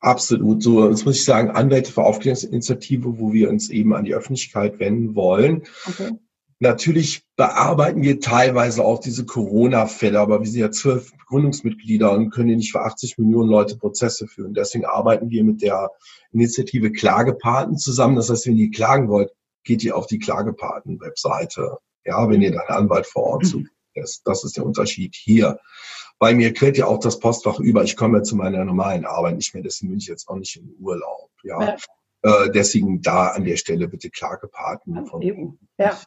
Absolut. 0.00 0.62
So, 0.62 0.88
jetzt 0.88 1.06
muss 1.06 1.16
ich 1.16 1.24
sagen, 1.24 1.50
Anwälte 1.50 1.92
für 1.92 2.02
Aufklärungsinitiative, 2.02 3.20
wo 3.20 3.32
wir 3.32 3.48
uns 3.48 3.70
eben 3.70 3.94
an 3.94 4.04
die 4.04 4.14
Öffentlichkeit 4.14 4.80
wenden 4.80 5.14
wollen. 5.14 5.62
Okay. 5.86 6.10
Natürlich 6.58 7.24
bearbeiten 7.36 8.02
wir 8.02 8.20
teilweise 8.20 8.84
auch 8.84 9.00
diese 9.00 9.24
Corona-Fälle, 9.26 10.18
aber 10.18 10.40
wir 10.40 10.48
sind 10.48 10.60
ja 10.60 10.70
zwölf 10.70 11.12
Gründungsmitglieder 11.26 12.12
und 12.12 12.30
können 12.30 12.56
nicht 12.56 12.72
für 12.72 12.82
80 12.82 13.18
Millionen 13.18 13.48
Leute 13.48 13.76
Prozesse 13.76 14.26
führen. 14.26 14.54
Deswegen 14.54 14.84
arbeiten 14.84 15.30
wir 15.30 15.42
mit 15.44 15.62
der 15.62 15.90
Initiative 16.32 16.92
Klagepaten 16.92 17.78
zusammen. 17.78 18.16
Das 18.16 18.30
heißt, 18.30 18.46
wenn 18.46 18.56
ihr 18.56 18.70
klagen 18.70 19.08
wollt, 19.08 19.32
geht 19.64 19.82
ihr 19.84 19.96
auf 19.96 20.06
die 20.06 20.18
Klagepaten-Webseite. 20.18 21.78
Ja, 22.04 22.28
wenn 22.28 22.42
ihr 22.42 22.50
deinen 22.50 22.68
Anwalt 22.68 23.06
vor 23.06 23.24
Ort 23.24 23.46
sucht. 23.46 23.70
Das, 23.94 24.22
das 24.24 24.44
ist 24.44 24.56
der 24.56 24.64
Unterschied 24.64 25.14
hier. 25.14 25.58
Bei 26.18 26.34
mir 26.34 26.52
quält 26.52 26.78
ja 26.78 26.86
auch 26.86 26.98
das 26.98 27.18
Postfach 27.18 27.60
über. 27.60 27.82
Ich 27.84 27.96
komme 27.96 28.18
ja 28.18 28.22
zu 28.22 28.36
meiner 28.36 28.64
normalen 28.64 29.04
Arbeit 29.04 29.36
nicht 29.36 29.54
mehr, 29.54 29.62
deswegen 29.62 29.90
bin 29.90 29.98
ich 29.98 30.06
jetzt 30.06 30.28
auch 30.28 30.36
nicht 30.36 30.56
im 30.56 30.74
Urlaub. 30.78 31.30
Ja. 31.42 31.60
ja. 31.60 31.76
Äh, 32.22 32.50
deswegen 32.52 33.02
da 33.02 33.28
an 33.28 33.44
der 33.44 33.56
Stelle 33.56 33.88
bitte 33.88 34.10
Klagepaten. 34.10 35.06
Von 35.06 35.22
ja. 35.78 35.98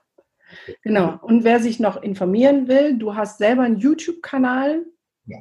Genau. 0.84 1.20
Und 1.22 1.44
wer 1.44 1.60
sich 1.60 1.80
noch 1.80 2.02
informieren 2.02 2.68
will, 2.68 2.98
du 2.98 3.16
hast 3.16 3.40
selber 3.40 3.64
einen 3.64 3.78
YouTube-Kanal. 3.78 4.86
Ja. 5.26 5.40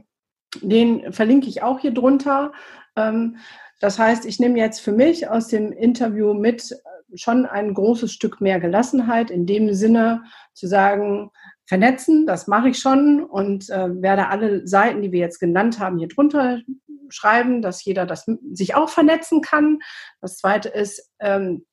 Den 0.61 1.12
verlinke 1.12 1.49
ich 1.49 1.62
auch 1.62 1.79
hier 1.79 1.93
drunter. 1.93 2.53
Ähm, 2.97 3.37
das 3.81 3.99
heißt, 3.99 4.25
ich 4.25 4.41
nehme 4.41 4.59
jetzt 4.59 4.81
für 4.81 4.93
mich 4.93 5.29
aus 5.29 5.49
dem 5.49 5.73
Interview 5.73 6.35
mit 6.35 6.75
schon 7.17 7.47
ein 7.47 7.75
großes 7.75 8.12
Stück 8.12 8.41
mehr 8.41 8.61
Gelassenheit, 8.61 9.31
in 9.31 9.47
dem 9.47 9.73
Sinne 9.75 10.25
zu 10.53 10.67
sagen, 10.67 11.31
vernetzen, 11.67 12.27
das 12.27 12.47
mache 12.47 12.69
ich 12.69 12.79
schon 12.79 13.25
und 13.25 13.71
äh, 13.71 14.03
werde 14.03 14.29
alle 14.29 14.67
Seiten, 14.67 15.03
die 15.03 15.12
wir 15.12 15.21
jetzt 15.21 15.41
genannt 15.41 15.79
haben, 15.79 15.99
hier 15.99 16.09
drunter 16.09 16.61
schreiben, 17.09 17.62
dass 17.62 17.85
jeder 17.85 18.07
das 18.07 18.27
sich 18.53 18.75
auch 18.75 18.89
vernetzen 18.89 19.41
kann. 19.41 19.79
Das 20.21 20.39
zweite 20.39 20.69
ist, 20.69 21.11
ähm, 21.21 21.65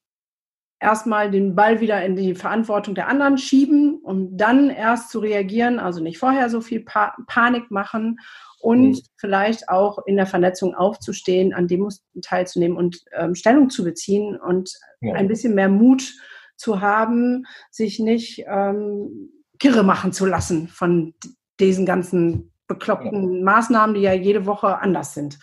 erstmal 0.82 1.30
den 1.32 1.56
Ball 1.56 1.80
wieder 1.80 2.04
in 2.04 2.16
die 2.16 2.36
Verantwortung 2.36 2.96
der 2.96 3.08
anderen 3.08 3.38
schieben 3.38 4.00
und 4.02 4.36
dann 4.38 4.70
erst 4.70 5.12
zu 5.12 5.20
reagieren, 5.20 5.80
also 5.80 6.02
nicht 6.02 6.18
vorher 6.18 6.50
so 6.50 6.60
viel 6.60 6.84
pa 6.84 7.16
Panik 7.28 7.70
machen 7.72 8.20
und 8.60 8.90
mhm. 8.90 9.00
vielleicht 9.16 9.70
auch 9.70 10.00
in 10.06 10.18
der 10.18 10.26
Vernetzung 10.26 10.76
aufzustehen, 10.76 11.54
an 11.54 11.68
Demos 11.68 12.04
teilzunehmen 12.22 12.78
und 12.78 13.00
ähm, 13.16 13.36
Stellung 13.36 13.70
zu 13.70 13.84
beziehen 13.84 14.40
und 14.40 14.74
ja. 15.02 15.14
ein 15.14 15.28
bisschen 15.28 15.56
mehr 15.56 15.70
Mut 15.70 16.14
zu 16.58 16.82
haben, 16.82 17.46
sich 17.70 18.00
nicht 18.00 18.44
ähm, 18.48 19.32
kirre 19.60 19.84
machen 19.84 20.12
zu 20.14 20.26
lassen 20.26 20.68
von 20.68 21.14
diesen 21.60 21.86
ganzen 21.86 22.52
bekloppten 22.68 23.38
ja. 23.38 23.44
Maßnahmen, 23.44 23.96
die 23.96 24.02
ja 24.02 24.14
jede 24.14 24.46
Woche 24.46 24.80
anders 24.80 25.14
sind. 25.14 25.38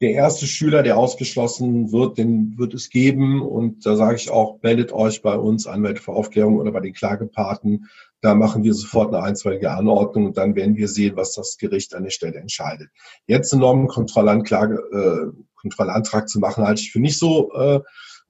Der 0.00 0.12
erste 0.12 0.46
Schüler, 0.46 0.82
der 0.82 0.96
ausgeschlossen 0.96 1.92
wird, 1.92 2.16
den 2.16 2.56
wird 2.56 2.72
es 2.72 2.88
geben. 2.88 3.42
Und 3.42 3.84
da 3.84 3.96
sage 3.96 4.16
ich 4.16 4.30
auch, 4.30 4.58
meldet 4.62 4.92
euch 4.92 5.20
bei 5.20 5.36
uns, 5.36 5.66
Anwälte 5.66 6.00
für 6.00 6.12
Aufklärung 6.12 6.58
oder 6.58 6.72
bei 6.72 6.80
den 6.80 6.94
Klagepaten. 6.94 7.86
Da 8.22 8.34
machen 8.34 8.64
wir 8.64 8.72
sofort 8.72 9.14
eine 9.14 9.22
einstweilige 9.22 9.70
Anordnung 9.70 10.26
und 10.26 10.38
dann 10.38 10.54
werden 10.54 10.76
wir 10.76 10.88
sehen, 10.88 11.16
was 11.16 11.34
das 11.34 11.58
Gericht 11.58 11.94
an 11.94 12.04
der 12.04 12.10
Stelle 12.10 12.38
entscheidet. 12.38 12.88
Jetzt 13.26 13.52
einen 13.52 13.60
Normenkontrollanklage, 13.60 14.74
äh, 14.74 15.42
Kontrollantrag 15.54 16.28
zu 16.28 16.38
machen, 16.38 16.64
halte 16.64 16.80
ich 16.80 16.92
für 16.92 17.00
nicht 17.00 17.18
so 17.18 17.52
äh, 17.52 17.80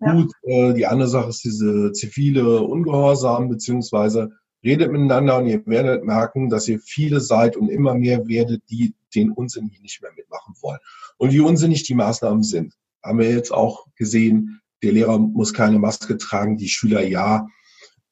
gut. 0.00 0.32
Ja. 0.42 0.70
Äh, 0.70 0.74
die 0.74 0.86
andere 0.86 1.08
Sache 1.08 1.28
ist 1.28 1.44
diese 1.44 1.92
zivile 1.92 2.62
Ungehorsam, 2.62 3.48
beziehungsweise 3.48 4.30
redet 4.62 4.92
miteinander 4.92 5.38
und 5.38 5.46
ihr 5.46 5.64
werdet 5.66 6.04
merken, 6.04 6.50
dass 6.50 6.68
ihr 6.68 6.80
viele 6.80 7.20
seid 7.20 7.56
und 7.56 7.68
immer 7.68 7.94
mehr 7.94 8.26
werdet, 8.28 8.62
die 8.70 8.94
den 9.14 9.32
Unsinn 9.32 9.68
hier 9.68 9.80
nicht 9.80 10.02
mehr 10.02 10.12
mitmachen 10.14 10.54
wollen. 10.60 10.78
Und 11.16 11.32
wie 11.32 11.40
unsinnig 11.40 11.84
die 11.84 11.94
Maßnahmen 11.94 12.42
sind, 12.42 12.74
haben 13.02 13.18
wir 13.18 13.30
jetzt 13.30 13.52
auch 13.52 13.86
gesehen. 13.96 14.60
Der 14.82 14.92
Lehrer 14.92 15.18
muss 15.18 15.52
keine 15.52 15.78
Maske 15.78 16.16
tragen, 16.16 16.56
die 16.56 16.68
Schüler 16.68 17.02
ja. 17.02 17.46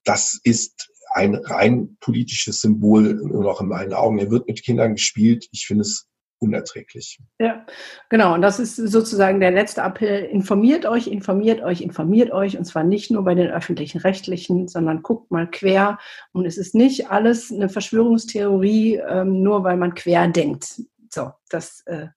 Das 0.05 0.39
ist 0.43 0.91
ein 1.13 1.35
rein 1.35 1.97
politisches 2.01 2.61
Symbol, 2.61 3.15
nur 3.15 3.43
noch 3.43 3.61
in 3.61 3.69
meinen 3.69 3.93
Augen. 3.93 4.19
Er 4.19 4.31
wird 4.31 4.47
mit 4.47 4.63
Kindern 4.63 4.95
gespielt. 4.95 5.49
Ich 5.53 5.67
finde 5.67 5.83
es 5.83 6.09
unerträglich. 6.41 7.19
Ja, 7.39 7.67
genau. 8.09 8.35
Und 8.35 8.43
das 8.43 8.59
ist 8.59 8.77
sozusagen 8.77 9.41
der 9.41 9.51
letzte 9.51 9.81
Appell. 9.81 10.25
Informiert 10.25 10.87
euch, 10.87 11.07
informiert 11.07 11.63
euch, 11.63 11.81
informiert 11.81 12.31
euch. 12.33 12.57
Und 12.57 12.65
zwar 12.65 12.85
nicht 12.85 13.11
nur 13.11 13.25
bei 13.25 13.35
den 13.35 13.51
öffentlichen 13.51 13.99
Rechtlichen, 14.01 14.69
sondern 14.69 15.03
guckt 15.03 15.31
mal 15.31 15.51
quer. 15.51 15.99
Und 16.33 16.47
es 16.47 16.57
ist 16.57 16.75
nicht 16.75 17.11
alles 17.11 17.53
eine 17.53 17.69
Verschwörungstheorie, 17.69 18.97
ähm, 18.97 19.43
nur 19.43 19.65
weil 19.65 19.77
man 19.77 19.95
quer 19.95 20.29
denkt. 20.29 20.83
So, 21.11 21.33
das 21.49 21.83
äh, 21.87 22.09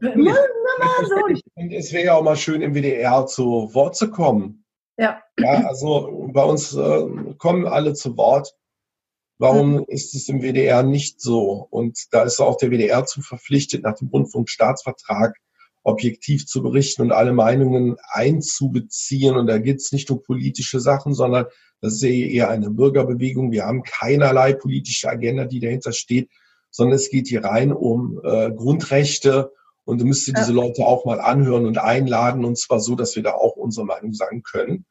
und 0.00 0.28
es 1.72 1.92
wäre 1.92 2.04
ja 2.04 2.14
auch 2.14 2.22
mal 2.22 2.36
schön, 2.36 2.62
im 2.62 2.74
WDR 2.74 3.26
zu 3.26 3.74
Wort 3.74 3.96
zu 3.96 4.10
kommen. 4.10 4.64
Ja. 4.96 5.20
ja 5.38 5.66
also 5.66 6.30
bei 6.32 6.44
uns 6.44 6.74
äh, 6.74 7.34
kommen 7.38 7.66
alle 7.66 7.94
zu 7.94 8.16
Wort. 8.16 8.54
Warum 9.38 9.72
mhm. 9.72 9.84
ist 9.88 10.14
es 10.14 10.28
im 10.28 10.42
WDR 10.42 10.82
nicht 10.82 11.20
so? 11.20 11.66
Und 11.70 11.98
da 12.12 12.22
ist 12.22 12.40
auch 12.40 12.56
der 12.56 12.70
WDR 12.70 13.04
zu 13.04 13.20
verpflichtet, 13.20 13.82
nach 13.82 13.96
dem 13.96 14.08
Rundfunkstaatsvertrag 14.08 15.36
objektiv 15.82 16.46
zu 16.46 16.62
berichten 16.62 17.02
und 17.02 17.12
alle 17.12 17.32
Meinungen 17.32 17.96
einzubeziehen. 18.08 19.36
Und 19.36 19.46
da 19.48 19.58
geht 19.58 19.78
es 19.78 19.92
nicht 19.92 20.10
um 20.10 20.22
politische 20.22 20.80
Sachen, 20.80 21.14
sondern 21.14 21.46
das 21.80 21.94
ist 21.94 22.02
eher 22.04 22.48
eine 22.48 22.70
Bürgerbewegung. 22.70 23.52
Wir 23.52 23.66
haben 23.66 23.82
keinerlei 23.82 24.54
politische 24.54 25.10
Agenda, 25.10 25.44
die 25.44 25.60
dahinter 25.60 25.92
steht 25.92 26.30
sondern 26.74 26.96
es 26.96 27.08
geht 27.08 27.28
hier 27.28 27.44
rein 27.44 27.72
um 27.72 28.20
äh, 28.24 28.50
Grundrechte 28.50 29.52
und 29.84 30.00
du 30.00 30.06
müsstest 30.06 30.36
ja. 30.36 30.42
diese 30.42 30.52
Leute 30.52 30.84
auch 30.84 31.04
mal 31.04 31.20
anhören 31.20 31.66
und 31.66 31.78
einladen 31.78 32.44
und 32.44 32.58
zwar 32.58 32.80
so, 32.80 32.96
dass 32.96 33.14
wir 33.14 33.22
da 33.22 33.34
auch 33.34 33.54
unsere 33.54 33.86
Meinung 33.86 34.12
sagen 34.12 34.42
können. 34.42 34.84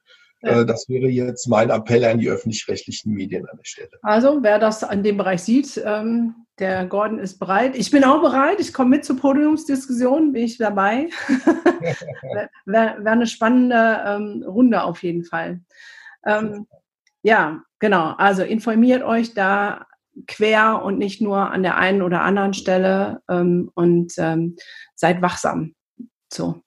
Ja. 0.43 0.61
Äh, 0.61 0.65
das 0.65 0.87
wäre 0.89 1.07
jetzt 1.07 1.47
mein 1.47 1.69
Appell 1.69 2.03
an 2.03 2.19
die 2.19 2.29
öffentlich-rechtlichen 2.29 3.13
Medien 3.13 3.47
an 3.47 3.57
der 3.57 3.65
Stelle. 3.65 3.91
Also, 4.01 4.43
wer 4.43 4.59
das 4.59 4.83
an 4.83 5.03
dem 5.03 5.17
Bereich 5.17 5.41
sieht, 5.41 5.81
ähm, 5.83 6.35
der 6.59 6.85
Gordon 6.85 7.17
ist 7.17 7.39
bereit. 7.39 7.75
Ich 7.75 7.89
bin 7.89 8.03
auch 8.03 8.21
bereit. 8.21 8.59
Ich 8.59 8.73
komme 8.73 8.91
mit 8.91 9.05
zur 9.05 9.17
Podiumsdiskussion, 9.17 10.33
bin 10.33 10.43
ich 10.43 10.57
dabei. 10.57 11.09
wäre 12.65 12.95
wär 13.03 13.11
eine 13.11 13.25
spannende 13.25 14.01
ähm, 14.05 14.43
Runde 14.45 14.83
auf 14.83 15.01
jeden 15.01 15.23
Fall. 15.23 15.61
Ähm, 16.25 16.67
ja, 17.23 17.63
genau. 17.79 18.13
Also 18.17 18.43
informiert 18.43 19.01
euch 19.01 19.33
da 19.33 19.87
quer 20.27 20.83
und 20.83 20.99
nicht 20.99 21.21
nur 21.21 21.51
an 21.51 21.63
der 21.63 21.77
einen 21.77 22.03
oder 22.03 22.21
anderen 22.21 22.53
Stelle 22.53 23.21
ähm, 23.29 23.71
und 23.73 24.13
ähm, 24.17 24.57
seid 24.93 25.21
wachsam. 25.21 25.73
So. 26.31 26.61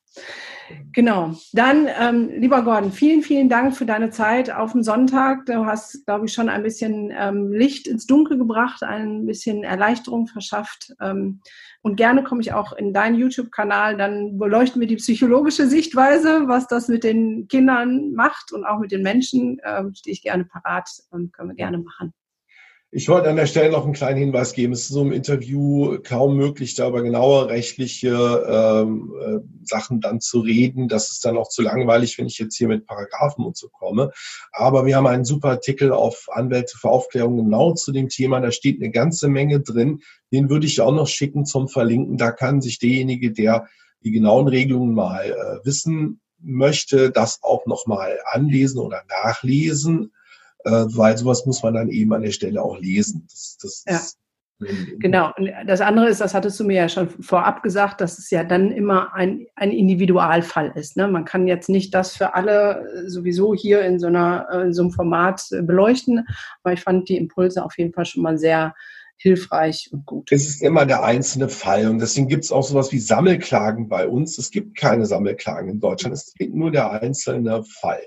Genau. 0.93 1.35
Dann, 1.53 1.89
ähm, 2.01 2.31
lieber 2.41 2.63
Gordon, 2.63 2.93
vielen, 2.93 3.23
vielen 3.23 3.49
Dank 3.49 3.77
für 3.77 3.87
deine 3.87 4.11
Zeit 4.11 4.51
auf 4.51 4.73
dem 4.73 4.83
Sonntag. 4.83 5.47
Du 5.47 5.67
hast, 5.67 6.05
glaube 6.07 6.27
ich, 6.27 6.33
schon 6.33 6.49
ein 6.49 6.63
bisschen 6.63 7.13
ähm, 7.17 7.53
Licht 7.53 7.87
ins 7.87 8.07
Dunkel 8.07 8.39
gebracht, 8.39 8.83
ein 8.83 9.27
bisschen 9.27 9.65
Erleichterung 9.65 10.27
verschafft. 10.27 10.95
Ähm, 11.01 11.41
und 11.83 11.97
gerne 11.97 12.25
komme 12.25 12.41
ich 12.41 12.53
auch 12.53 12.73
in 12.73 12.93
deinen 12.93 13.17
YouTube-Kanal. 13.17 13.97
Dann 13.97 14.39
beleuchten 14.39 14.81
wir 14.81 14.89
die 14.89 14.97
psychologische 14.97 15.67
Sichtweise, 15.67 16.45
was 16.47 16.67
das 16.67 16.89
mit 16.89 17.05
den 17.05 17.47
Kindern 17.49 18.13
macht 18.13 18.53
und 18.53 18.65
auch 18.65 18.79
mit 18.79 18.93
den 18.93 19.03
Menschen. 19.03 19.61
Ähm, 19.65 19.95
stehe 19.95 20.13
ich 20.13 20.23
gerne 20.23 20.45
parat, 20.45 20.89
ähm, 21.13 21.31
können 21.33 21.51
wir 21.51 21.57
gerne 21.57 21.79
machen. 21.79 22.13
Ich 22.93 23.09
wollte 23.09 23.29
an 23.29 23.37
der 23.37 23.47
Stelle 23.47 23.73
noch 23.73 23.85
einen 23.85 23.95
kleinen 23.95 24.19
Hinweis 24.19 24.53
geben. 24.53 24.73
Es 24.73 24.83
ist 24.83 24.89
so 24.91 25.03
im 25.03 25.13
Interview 25.13 25.99
kaum 26.05 26.37
möglich, 26.37 26.75
da 26.77 26.89
über 26.89 27.03
genaue 27.03 27.49
rechtliche 27.49 28.15
ähm, 28.49 29.13
äh, 29.21 29.67
Sachen 29.67 30.01
dann 30.01 30.21
zu 30.21 30.39
reden. 30.39 30.87
Das 30.87 31.11
ist 31.11 31.25
dann 31.25 31.37
auch 31.37 31.49
zu 31.49 31.63
langweilig, 31.63 32.17
wenn 32.17 32.27
ich 32.27 32.39
jetzt 32.39 32.57
hier 32.57 32.69
mit 32.69 32.87
Paragraphen 32.87 33.45
und 33.45 33.57
so 33.57 33.69
komme. 33.69 34.13
Aber 34.53 34.87
wir 34.87 34.97
haben 34.97 35.09
einen 35.09 35.25
super 35.25 35.51
Artikel 35.51 35.93
auf 35.93 36.29
Anwälte 36.31 36.79
für 36.79 36.89
Aufklärung 36.89 37.37
genau 37.37 37.75
zu 37.75 37.91
dem 37.91 38.09
Thema. 38.09 38.41
Da 38.41 38.53
steht 38.53 38.81
eine 38.81 38.93
ganze 38.93 39.29
Menge 39.29 39.61
drin. 39.61 40.01
Den 40.33 40.49
würde 40.49 40.67
ich 40.67 40.81
auch 40.81 40.95
noch 40.95 41.09
schicken 41.09 41.45
zum 41.45 41.69
Verlinken. 41.69 42.17
Da 42.19 42.31
kann 42.31 42.63
sich 42.63 42.79
derjenige, 42.79 43.33
der 43.33 43.67
die 44.05 44.13
genauen 44.13 44.47
Regelungen 44.47 44.95
mal 44.95 45.25
äh, 45.25 45.67
wissen 45.67 46.21
möchte, 46.39 47.11
das 47.11 47.41
auch 47.43 47.67
nochmal 47.67 48.21
anlesen 48.31 48.79
oder 48.79 49.03
nachlesen 49.09 50.13
weil 50.71 51.17
sowas 51.17 51.47
muss 51.47 51.63
man 51.63 51.75
dann 51.75 51.89
eben 51.89 52.13
an 52.13 52.23
der 52.23 52.33
Stelle 52.33 52.63
auch 52.63 52.79
lesen. 52.79 53.27
Das, 53.31 53.59
das, 53.61 53.85
ja. 53.87 54.01
Genau. 54.99 55.33
Und 55.37 55.51
das 55.67 55.83
andere 55.83 56.09
ist, 56.09 56.21
das 56.21 56.33
hattest 56.33 56.59
du 56.59 56.65
mir 56.65 56.77
ja 56.77 56.89
schon 56.89 57.11
vorab 57.11 57.63
gesagt, 57.63 58.01
dass 58.01 58.19
es 58.19 58.31
ja 58.31 58.43
dann 58.43 58.71
immer 58.73 59.15
ein, 59.15 59.47
ein 59.55 59.71
Individualfall 59.71 60.73
ist. 60.75 60.97
Ne? 60.97 61.09
Man 61.09 61.27
kann 61.27 61.47
jetzt 61.47 61.69
nicht 61.69 61.93
das 61.93 62.17
für 62.17 62.35
alle 62.35 63.05
äh, 63.05 63.09
sowieso 63.11 63.55
hier 63.55 63.83
in 63.83 63.99
so, 63.99 64.07
einer, 64.07 64.49
in 64.65 64.73
so 64.73 64.83
einem 64.83 64.93
Format 64.93 65.47
äh, 65.51 65.61
beleuchten, 65.61 66.27
aber 66.63 66.73
ich 66.73 66.81
fand 66.81 67.09
die 67.09 67.19
Impulse 67.19 67.63
auf 67.63 67.77
jeden 67.77 67.93
Fall 67.93 68.07
schon 68.07 68.23
mal 68.23 68.39
sehr 68.39 68.75
hilfreich 69.19 69.91
und 69.93 70.07
gut. 70.07 70.33
Es 70.33 70.47
ist 70.47 70.63
immer 70.63 70.87
der 70.87 71.03
einzelne 71.03 71.49
Fall 71.49 71.89
und 71.89 71.99
deswegen 71.99 72.29
gibt 72.29 72.45
es 72.45 72.53
auch 72.53 72.65
sowas 72.65 72.93
wie 72.93 72.99
Sammelklagen 72.99 73.89
bei 73.89 74.09
uns. 74.09 74.39
Es 74.39 74.51
gibt 74.51 74.77
keine 74.77 75.07
Sammelklagen 75.07 75.71
in 75.71 75.81
Deutschland, 75.81 76.15
es 76.15 76.33
gibt 76.35 76.55
nur 76.55 76.71
der 76.71 76.91
einzelne 76.91 77.63
Fall. 77.65 78.03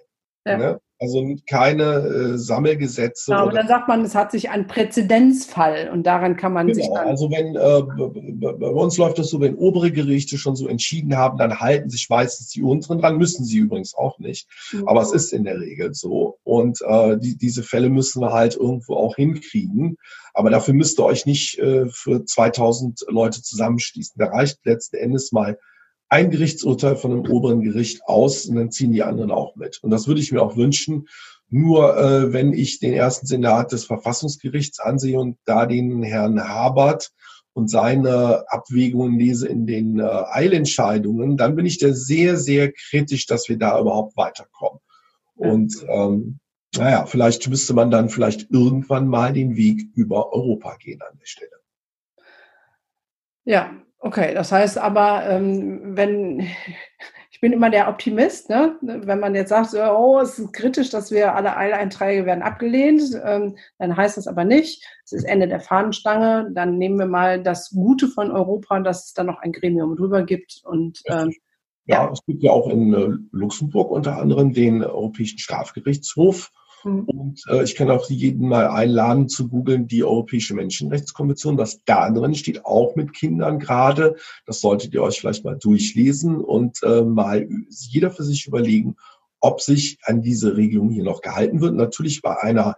Ja. 0.45 0.57
Ne? 0.57 0.81
Also 1.01 1.35
keine 1.47 1.83
äh, 1.83 2.37
Sammelgesetze. 2.37 3.31
Genau, 3.31 3.43
aber 3.43 3.53
dann 3.53 3.69
sagt 3.69 3.87
man, 3.87 4.01
es 4.03 4.15
hat 4.15 4.31
sich 4.31 4.49
ein 4.49 4.67
Präzedenzfall 4.67 5.89
und 5.93 6.03
daran 6.03 6.35
kann 6.35 6.51
man 6.51 6.67
genau, 6.67 6.77
sich 6.77 6.89
dann. 6.93 7.07
Also 7.07 7.31
wenn 7.31 7.55
äh, 7.55 8.51
bei 8.57 8.67
uns 8.67 8.97
läuft 8.97 9.17
das 9.17 9.29
so, 9.29 9.39
wenn 9.39 9.55
obere 9.55 9.93
Gerichte 9.93 10.37
schon 10.37 10.57
so 10.57 10.67
entschieden 10.67 11.15
haben, 11.15 11.37
dann 11.37 11.61
halten 11.61 11.89
sich 11.89 12.09
meistens 12.09 12.49
die 12.49 12.63
unteren 12.63 12.99
dran, 12.99 13.17
müssen 13.17 13.45
sie 13.45 13.59
übrigens 13.59 13.95
auch 13.95 14.19
nicht. 14.19 14.49
Mhm. 14.73 14.89
Aber 14.89 15.01
es 15.01 15.13
ist 15.13 15.31
in 15.31 15.45
der 15.45 15.61
Regel 15.61 15.93
so. 15.93 16.37
Und 16.43 16.81
äh, 16.81 17.17
die, 17.17 17.37
diese 17.37 17.63
Fälle 17.63 17.89
müssen 17.89 18.21
wir 18.21 18.33
halt 18.33 18.57
irgendwo 18.57 18.95
auch 18.95 19.15
hinkriegen. 19.15 19.95
Aber 20.33 20.49
dafür 20.49 20.73
müsst 20.73 20.99
ihr 20.99 21.05
euch 21.05 21.25
nicht 21.25 21.59
äh, 21.59 21.85
für 21.89 22.25
2000 22.25 23.05
Leute 23.07 23.41
zusammenschließen. 23.41 24.15
Da 24.17 24.25
reicht 24.25 24.65
letzten 24.65 24.97
Endes 24.97 25.31
mal 25.31 25.57
ein 26.09 26.31
Gerichtsurteil 26.31 26.95
von 26.95 27.11
einem 27.11 27.29
oberen 27.29 27.61
Gericht 27.61 28.01
aus 28.05 28.45
und 28.45 28.55
dann 28.55 28.71
ziehen 28.71 28.91
die 28.91 29.03
anderen 29.03 29.31
auch 29.31 29.55
mit. 29.55 29.79
Und 29.83 29.91
das 29.91 30.07
würde 30.07 30.21
ich 30.21 30.31
mir 30.31 30.41
auch 30.41 30.57
wünschen. 30.57 31.07
Nur 31.49 31.97
äh, 31.97 32.33
wenn 32.33 32.53
ich 32.53 32.79
den 32.79 32.93
ersten 32.93 33.25
Senat 33.25 33.71
des 33.71 33.85
Verfassungsgerichts 33.85 34.79
ansehe 34.79 35.19
und 35.19 35.37
da 35.45 35.65
den 35.65 36.03
Herrn 36.03 36.47
Habert 36.47 37.11
und 37.53 37.69
seine 37.69 38.45
Abwägungen 38.47 39.17
lese 39.17 39.47
in 39.47 39.65
den 39.65 39.99
äh, 39.99 40.03
Eilentscheidungen, 40.03 41.37
dann 41.37 41.55
bin 41.55 41.65
ich 41.65 41.79
da 41.79 41.93
sehr, 41.93 42.37
sehr 42.37 42.71
kritisch, 42.71 43.25
dass 43.25 43.49
wir 43.49 43.57
da 43.57 43.79
überhaupt 43.79 44.15
weiterkommen. 44.17 44.79
Und 45.35 45.85
ähm, 45.87 46.39
naja, 46.75 47.05
vielleicht 47.05 47.47
müsste 47.49 47.73
man 47.73 47.89
dann 47.89 48.09
vielleicht 48.09 48.51
irgendwann 48.51 49.07
mal 49.07 49.33
den 49.33 49.55
Weg 49.55 49.87
über 49.95 50.31
Europa 50.31 50.75
gehen 50.77 51.01
an 51.01 51.17
der 51.19 51.25
Stelle. 51.25 51.51
Ja, 53.45 53.73
Okay, 53.99 54.33
das 54.33 54.51
heißt 54.51 54.77
aber, 54.77 55.25
ähm, 55.29 55.97
wenn 55.97 56.39
ich 57.31 57.41
bin 57.41 57.53
immer 57.53 57.69
der 57.69 57.87
Optimist, 57.87 58.49
ne? 58.49 58.75
wenn 58.81 59.19
man 59.19 59.33
jetzt 59.33 59.49
sagt, 59.49 59.73
oh, 59.73 60.19
es 60.19 60.39
ist 60.39 60.51
kritisch, 60.51 60.89
dass 60.89 61.09
wir 61.09 61.35
alle 61.35 61.55
Eileinträge 61.55 62.25
werden 62.25 62.43
abgelehnt, 62.43 63.01
ähm, 63.23 63.55
dann 63.77 63.95
heißt 63.95 64.17
das 64.17 64.27
aber 64.27 64.43
nicht, 64.43 64.85
es 65.05 65.13
ist 65.13 65.23
Ende 65.23 65.47
der 65.47 65.61
Fahnenstange, 65.61 66.51
dann 66.53 66.77
nehmen 66.77 66.99
wir 66.99 67.05
mal 67.05 67.41
das 67.41 67.69
Gute 67.69 68.09
von 68.09 68.31
Europa, 68.31 68.81
dass 68.81 69.05
es 69.05 69.13
dann 69.13 69.27
noch 69.27 69.39
ein 69.39 69.53
Gremium 69.53 69.95
drüber 69.95 70.23
gibt 70.23 70.61
und 70.65 71.01
ähm, 71.05 71.33
ja, 71.85 72.03
ja, 72.03 72.11
es 72.11 72.23
gibt 72.25 72.43
ja 72.43 72.51
auch 72.51 72.69
in 72.69 72.93
äh, 72.93 73.17
Luxemburg 73.31 73.89
unter 73.89 74.17
anderem 74.17 74.53
den 74.53 74.83
Europäischen 74.83 75.39
Strafgerichtshof, 75.39 76.51
Mhm. 76.83 77.03
Und 77.05 77.43
äh, 77.49 77.63
ich 77.63 77.75
kann 77.75 77.89
auch 77.89 78.09
jeden 78.09 78.47
mal 78.47 78.67
einladen 78.67 79.29
zu 79.29 79.47
googeln, 79.47 79.87
die 79.87 80.03
Europäische 80.03 80.53
Menschenrechtskonvention. 80.53 81.57
Was 81.57 81.83
da 81.85 82.09
drin 82.09 82.35
steht, 82.35 82.65
auch 82.65 82.95
mit 82.95 83.13
Kindern 83.13 83.59
gerade. 83.59 84.15
Das 84.45 84.61
solltet 84.61 84.93
ihr 84.93 85.03
euch 85.03 85.19
vielleicht 85.19 85.45
mal 85.45 85.57
durchlesen 85.57 86.37
und 86.37 86.81
äh, 86.83 87.01
mal 87.01 87.47
jeder 87.69 88.11
für 88.11 88.23
sich 88.23 88.47
überlegen, 88.47 88.95
ob 89.39 89.61
sich 89.61 89.99
an 90.03 90.21
diese 90.21 90.57
Regelung 90.57 90.89
hier 90.89 91.03
noch 91.03 91.21
gehalten 91.21 91.61
wird. 91.61 91.75
Natürlich 91.75 92.21
bei 92.21 92.37
einer 92.41 92.75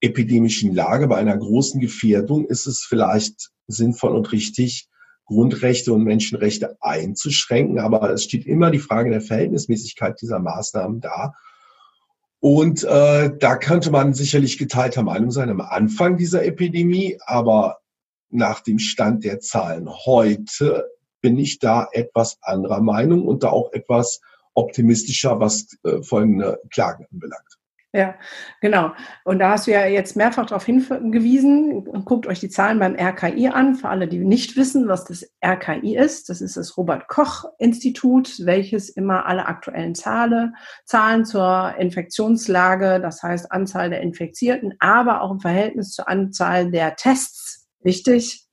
epidemischen 0.00 0.74
Lage, 0.74 1.08
bei 1.08 1.16
einer 1.16 1.36
großen 1.36 1.80
Gefährdung 1.80 2.46
ist 2.46 2.66
es 2.66 2.82
vielleicht 2.82 3.50
sinnvoll 3.66 4.14
und 4.14 4.30
richtig, 4.32 4.88
Grundrechte 5.24 5.92
und 5.92 6.04
Menschenrechte 6.04 6.76
einzuschränken. 6.80 7.80
Aber 7.80 8.10
es 8.10 8.24
steht 8.24 8.46
immer 8.46 8.70
die 8.70 8.78
Frage 8.78 9.10
der 9.10 9.20
Verhältnismäßigkeit 9.20 10.20
dieser 10.20 10.38
Maßnahmen 10.38 11.00
da. 11.00 11.34
Und 12.40 12.84
äh, 12.84 13.30
da 13.38 13.56
könnte 13.56 13.90
man 13.90 14.14
sicherlich 14.14 14.58
geteilter 14.58 15.02
Meinung 15.02 15.30
sein 15.30 15.50
am 15.50 15.60
Anfang 15.60 16.16
dieser 16.16 16.44
Epidemie, 16.44 17.18
aber 17.24 17.78
nach 18.30 18.60
dem 18.60 18.78
Stand 18.78 19.24
der 19.24 19.40
Zahlen 19.40 19.88
heute 19.88 20.90
bin 21.20 21.38
ich 21.38 21.58
da 21.58 21.88
etwas 21.92 22.38
anderer 22.42 22.80
Meinung 22.80 23.26
und 23.26 23.42
da 23.42 23.48
auch 23.48 23.72
etwas 23.72 24.20
optimistischer, 24.54 25.40
was 25.40 25.76
äh, 25.84 26.02
folgende 26.02 26.60
Klagen 26.70 27.06
anbelangt. 27.10 27.55
Ja, 27.96 28.14
genau. 28.60 28.92
Und 29.24 29.38
da 29.38 29.52
hast 29.52 29.66
du 29.66 29.70
ja 29.70 29.86
jetzt 29.86 30.16
mehrfach 30.16 30.44
darauf 30.44 30.66
hingewiesen. 30.66 32.04
Guckt 32.04 32.26
euch 32.26 32.40
die 32.40 32.50
Zahlen 32.50 32.78
beim 32.78 32.94
RKI 32.94 33.48
an. 33.48 33.74
Für 33.74 33.88
alle, 33.88 34.06
die 34.06 34.18
nicht 34.18 34.54
wissen, 34.54 34.86
was 34.86 35.06
das 35.06 35.26
RKI 35.42 35.96
ist, 35.96 36.28
das 36.28 36.42
ist 36.42 36.58
das 36.58 36.76
Robert 36.76 37.08
Koch 37.08 37.46
Institut, 37.58 38.44
welches 38.44 38.90
immer 38.90 39.24
alle 39.24 39.46
aktuellen 39.46 39.94
Zahlen, 39.94 40.54
Zahlen 40.84 41.24
zur 41.24 41.74
Infektionslage, 41.78 43.00
das 43.00 43.22
heißt 43.22 43.50
Anzahl 43.50 43.88
der 43.88 44.02
Infizierten, 44.02 44.74
aber 44.78 45.22
auch 45.22 45.30
im 45.30 45.40
Verhältnis 45.40 45.92
zur 45.92 46.06
Anzahl 46.06 46.70
der 46.70 46.96
Tests, 46.96 47.66
wichtig, 47.80 48.45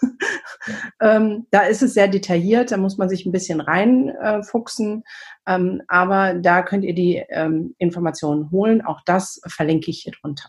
ähm, 1.00 1.46
da 1.50 1.62
ist 1.62 1.82
es 1.82 1.94
sehr 1.94 2.08
detailliert, 2.08 2.70
da 2.72 2.76
muss 2.76 2.98
man 2.98 3.08
sich 3.08 3.26
ein 3.26 3.32
bisschen 3.32 3.60
reinfuchsen. 3.60 5.04
Äh, 5.46 5.54
ähm, 5.54 5.82
aber 5.88 6.34
da 6.34 6.62
könnt 6.62 6.84
ihr 6.84 6.94
die 6.94 7.22
ähm, 7.28 7.74
Informationen 7.78 8.50
holen. 8.50 8.82
Auch 8.82 9.00
das 9.04 9.40
verlinke 9.46 9.90
ich 9.90 10.02
hier 10.02 10.12
drunter. 10.12 10.48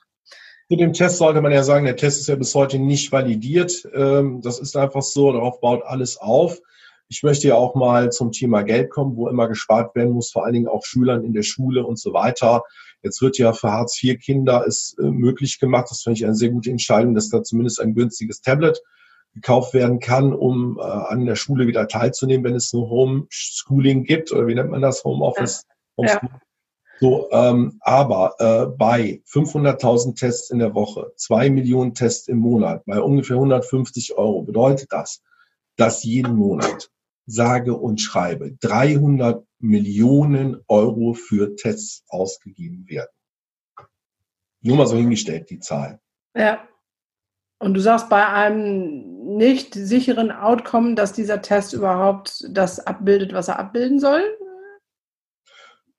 Zu 0.68 0.78
dem 0.78 0.94
Test 0.94 1.18
sollte 1.18 1.42
man 1.42 1.52
ja 1.52 1.62
sagen, 1.62 1.86
der 1.86 1.96
Test 1.96 2.22
ist 2.22 2.28
ja 2.28 2.36
bis 2.36 2.56
heute 2.56 2.80
nicht 2.80 3.12
validiert. 3.12 3.88
Ähm, 3.94 4.42
das 4.42 4.60
ist 4.60 4.76
einfach 4.76 5.04
so, 5.04 5.32
darauf 5.32 5.60
baut 5.60 5.84
alles 5.84 6.18
auf. 6.18 6.60
Ich 7.08 7.22
möchte 7.22 7.48
ja 7.48 7.56
auch 7.56 7.76
mal 7.76 8.12
zum 8.12 8.32
Thema 8.32 8.64
Geld 8.64 8.90
kommen, 8.90 9.16
wo 9.16 9.30
immer 9.30 9.48
gespart 9.48 9.96
werden 9.96 10.14
muss, 10.14 10.32
vor 10.32 10.44
allen 10.44 10.54
Dingen 10.54 10.68
auch 10.68 10.84
Schülern 10.84 11.24
in 11.24 11.34
der 11.34 11.44
Schule 11.44 11.86
und 11.86 12.00
so 12.00 12.14
weiter. 12.14 12.64
Jetzt 13.04 13.22
wird 13.22 13.38
ja 13.38 13.54
für 13.54 13.72
Hartz-IV-Kinder 13.72 14.66
es 14.68 14.96
äh, 15.00 15.04
möglich 15.04 15.60
gemacht, 15.60 15.86
das 15.92 16.02
finde 16.02 16.18
ich 16.18 16.26
eine 16.26 16.34
sehr 16.34 16.50
gute 16.50 16.72
Entscheidung, 16.72 17.14
dass 17.14 17.30
da 17.30 17.44
zumindest 17.44 17.80
ein 17.80 17.94
günstiges 17.94 18.42
Tablet 18.42 18.82
gekauft 19.36 19.74
werden 19.74 20.00
kann, 20.00 20.34
um 20.34 20.80
äh, 20.80 20.82
an 20.82 21.26
der 21.26 21.36
Schule 21.36 21.68
wieder 21.68 21.88
teilzunehmen, 21.88 22.46
wenn 22.46 22.56
es 22.56 22.74
ein 22.74 22.80
Homeschooling 22.80 24.06
gibt 24.06 24.32
oder 24.32 24.48
wie 24.48 24.56
nennt 24.56 24.72
man 24.72 24.82
das, 24.82 25.04
Homeoffice. 25.04 25.66
Ja. 25.98 26.08
Ja. 26.08 26.22
So, 27.02 27.30
ähm, 27.32 27.78
aber 27.82 28.36
äh, 28.40 28.66
bei 28.68 29.22
500.000 29.28 30.18
Tests 30.18 30.50
in 30.50 30.60
der 30.60 30.74
Woche, 30.74 31.12
zwei 31.18 31.50
Millionen 31.50 31.94
Tests 31.94 32.30
im 32.30 32.38
Monat, 32.38 32.84
bei 32.86 33.02
ungefähr 33.02 33.36
150 33.36 34.18
Euro, 34.18 34.44
bedeutet 34.44 34.92
das, 34.92 35.22
dass 35.76 36.04
jeden 36.04 36.36
Monat 36.38 36.90
sage 37.26 37.76
und 37.76 38.00
schreibe 38.00 38.54
300 38.62 39.46
Millionen 39.60 40.64
Euro 40.68 41.14
für 41.14 41.56
Tests 41.56 42.06
ausgegeben 42.08 42.88
werden. 42.88 43.12
Nur 44.62 44.78
mal 44.78 44.88
so 44.88 44.96
hingestellt, 44.96 45.50
die 45.50 45.60
Zahl. 45.60 46.00
Ja. 46.34 46.66
Und 47.60 47.74
du 47.74 47.80
sagst 47.80 48.10
bei 48.10 48.28
einem 48.28 49.38
nicht 49.38 49.74
sicheren 49.74 50.32
Outcome, 50.32 50.96
dass 50.96 51.14
dieser 51.14 51.42
Test 51.42 51.74
überhaupt 51.74 52.46
das 52.50 52.86
abbildet, 52.86 53.34
was 53.34 53.48
er 53.48 53.60
abbilden 53.60 54.00
soll? 54.00 54.22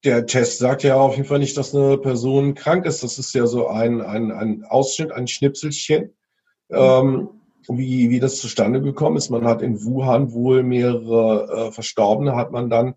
Der 0.05 0.27
Test 0.27 0.59
sagt 0.59 0.83
ja 0.83 0.97
auf 0.97 1.17
jeden 1.17 1.27
Fall 1.27 1.39
nicht, 1.39 1.57
dass 1.57 1.75
eine 1.75 1.99
Person 1.99 2.55
krank 2.55 2.87
ist. 2.87 3.03
Das 3.03 3.19
ist 3.19 3.35
ja 3.35 3.47
so 3.47 3.69
ein, 3.69 4.01
ein, 4.01 4.31
ein 4.31 4.65
Ausschnitt, 4.65 5.11
ein 5.13 5.27
Schnipselchen, 5.27 6.15
mhm. 6.69 6.77
ähm, 6.77 7.29
wie, 7.69 8.11
wie 8.11 8.21
das 8.21 8.37
zustande 8.37 8.81
gekommen 8.81 9.17
ist. 9.17 9.31
Man 9.31 9.47
hat 9.47 9.63
in 9.63 9.83
Wuhan 9.83 10.33
wohl 10.33 10.63
mehrere 10.63 11.69
äh, 11.69 11.73
Verstorbene, 11.73 12.37
hat 12.37 12.53
man 12.53 12.71
dann 12.71 12.95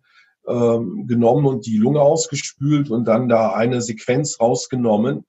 ähm, 0.48 1.08
genommen 1.08 1.46
und 1.46 1.66
die 1.66 1.78
Lunge 1.78 2.02
ausgespült 2.02 2.92
und 2.92 3.06
dann 3.06 3.30
da 3.30 3.54
eine 3.54 3.82
Sequenz 3.82 4.40
rausgenommen 4.40 5.26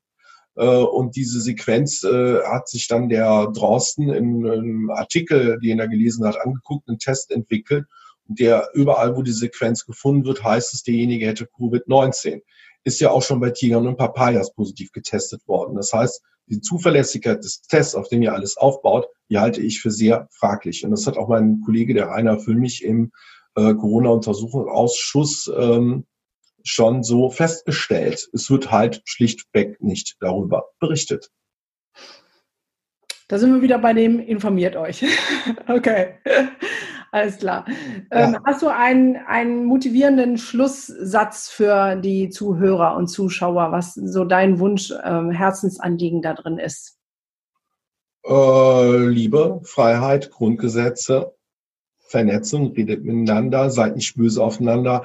und 0.66 1.16
diese 1.16 1.40
Sequenz 1.40 2.02
äh, 2.02 2.42
hat 2.42 2.68
sich 2.68 2.86
dann 2.86 3.08
der 3.08 3.48
Drosten 3.54 4.11
in 4.11 4.46
einem 4.46 4.90
Artikel, 4.90 5.58
den 5.61 5.78
er 5.78 5.88
gelesen 5.88 6.26
hat, 6.26 6.40
angeguckt, 6.40 6.88
einen 6.88 6.98
Test 6.98 7.30
entwickelt. 7.30 7.86
Und 8.28 8.38
der 8.40 8.68
überall, 8.74 9.16
wo 9.16 9.22
die 9.22 9.32
Sequenz 9.32 9.86
gefunden 9.86 10.24
wird, 10.24 10.44
heißt 10.44 10.74
es, 10.74 10.82
derjenige 10.82 11.26
hätte 11.26 11.46
Covid-19. 11.46 12.42
Ist 12.84 13.00
ja 13.00 13.11
auch 13.11 13.22
schon 13.22 13.40
bei 13.40 13.50
Tigern 13.50 13.86
und 13.86 13.96
Papayas 13.96 14.54
positiv 14.54 14.92
getestet 14.92 15.46
worden. 15.46 15.76
Das 15.76 15.92
heißt, 15.92 16.22
die 16.46 16.61
Zuverlässigkeit 16.61 17.42
des 17.42 17.62
Tests, 17.62 17.94
auf 17.94 18.08
dem 18.08 18.22
ihr 18.22 18.34
alles 18.34 18.56
aufbaut, 18.56 19.06
die 19.30 19.38
halte 19.38 19.62
ich 19.62 19.80
für 19.80 19.90
sehr 19.90 20.28
fraglich. 20.30 20.84
Und 20.84 20.90
das 20.90 21.06
hat 21.06 21.16
auch 21.16 21.28
mein 21.28 21.62
Kollege, 21.64 21.94
der 21.94 22.08
Rainer 22.08 22.38
Füllmich, 22.38 22.84
im 22.84 23.12
äh, 23.54 23.74
Corona-Untersuchungsausschuss 23.74 25.50
ähm, 25.56 26.04
schon 26.64 27.02
so 27.02 27.30
festgestellt. 27.30 28.28
Es 28.32 28.50
wird 28.50 28.70
halt 28.70 29.02
schlichtweg 29.04 29.80
nicht 29.82 30.16
darüber 30.20 30.64
berichtet. 30.78 31.30
Da 33.28 33.38
sind 33.38 33.54
wir 33.54 33.62
wieder 33.62 33.78
bei 33.78 33.92
dem 33.92 34.18
informiert 34.18 34.74
euch. 34.74 35.04
okay, 35.68 36.14
alles 37.12 37.38
klar. 37.38 37.64
Ähm, 38.11 38.32
ja. 38.32 38.40
Hast 38.44 38.62
du 38.62 38.68
einen, 38.68 39.16
einen 39.16 39.66
motivierenden 39.66 40.36
Schlusssatz 40.36 41.48
für 41.48 41.94
die 41.94 42.30
Zuhörer 42.30 42.96
und 42.96 43.06
Zuschauer, 43.06 43.70
was 43.70 43.94
so 43.94 44.24
dein 44.24 44.58
Wunsch, 44.58 44.92
ähm, 45.04 45.30
Herzensanliegen 45.30 46.22
da 46.22 46.34
drin 46.34 46.58
ist? 46.58 46.98
Äh, 48.26 49.06
Liebe, 49.06 49.61
Freiheit, 49.62 50.30
Grundgesetze, 50.30 51.32
Vernetzung, 52.00 52.72
redet 52.72 53.04
miteinander, 53.04 53.70
seid 53.70 53.94
nicht 53.94 54.16
böse 54.16 54.42
aufeinander 54.42 55.04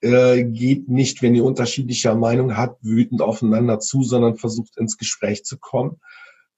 äh, 0.00 0.44
geht 0.44 0.88
nicht, 0.88 1.22
wenn 1.22 1.34
ihr 1.34 1.44
unterschiedlicher 1.44 2.14
Meinung 2.14 2.56
habt, 2.56 2.84
wütend 2.84 3.22
aufeinander 3.22 3.80
zu, 3.80 4.02
sondern 4.02 4.36
versucht 4.36 4.76
ins 4.76 4.96
Gespräch 4.96 5.44
zu 5.44 5.58
kommen. 5.58 6.00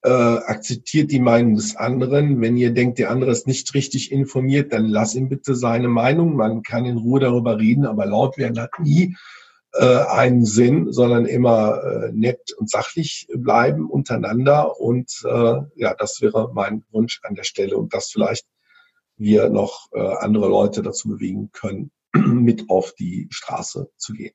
Äh, 0.05 0.09
akzeptiert 0.09 1.11
die 1.11 1.21
Meinung 1.21 1.55
des 1.55 1.77
anderen. 1.77 2.41
Wenn 2.41 2.57
ihr 2.57 2.71
denkt, 2.71 2.99
der 2.99 3.09
andere 3.09 3.31
ist 3.31 3.47
nicht 3.47 3.73
richtig 3.73 4.11
informiert, 4.11 4.73
dann 4.73 4.87
lass 4.87 5.15
ihm 5.15 5.29
bitte 5.29 5.55
seine 5.55 5.87
Meinung. 5.87 6.35
Man 6.35 6.61
kann 6.61 6.85
in 6.85 6.97
Ruhe 6.97 7.21
darüber 7.21 7.57
reden, 7.57 7.85
aber 7.85 8.05
laut 8.05 8.37
werden 8.37 8.59
hat 8.59 8.71
nie 8.79 9.15
äh, 9.71 10.03
einen 10.09 10.45
Sinn, 10.45 10.91
sondern 10.91 11.25
immer 11.25 11.81
äh, 11.83 12.11
nett 12.11 12.51
und 12.57 12.69
sachlich 12.69 13.27
bleiben 13.33 13.89
untereinander. 13.89 14.79
Und 14.79 15.23
äh, 15.23 15.61
ja, 15.75 15.93
das 15.97 16.21
wäre 16.21 16.51
mein 16.53 16.83
Wunsch 16.91 17.21
an 17.23 17.35
der 17.35 17.43
Stelle 17.43 17.77
und 17.77 17.93
dass 17.93 18.11
vielleicht 18.11 18.45
wir 19.15 19.49
noch 19.49 19.87
äh, 19.93 19.99
andere 19.99 20.49
Leute 20.49 20.81
dazu 20.81 21.07
bewegen 21.07 21.49
können, 21.53 21.91
mit 22.15 22.69
auf 22.69 22.93
die 22.95 23.27
Straße 23.29 23.89
zu 23.97 24.13
gehen. 24.13 24.33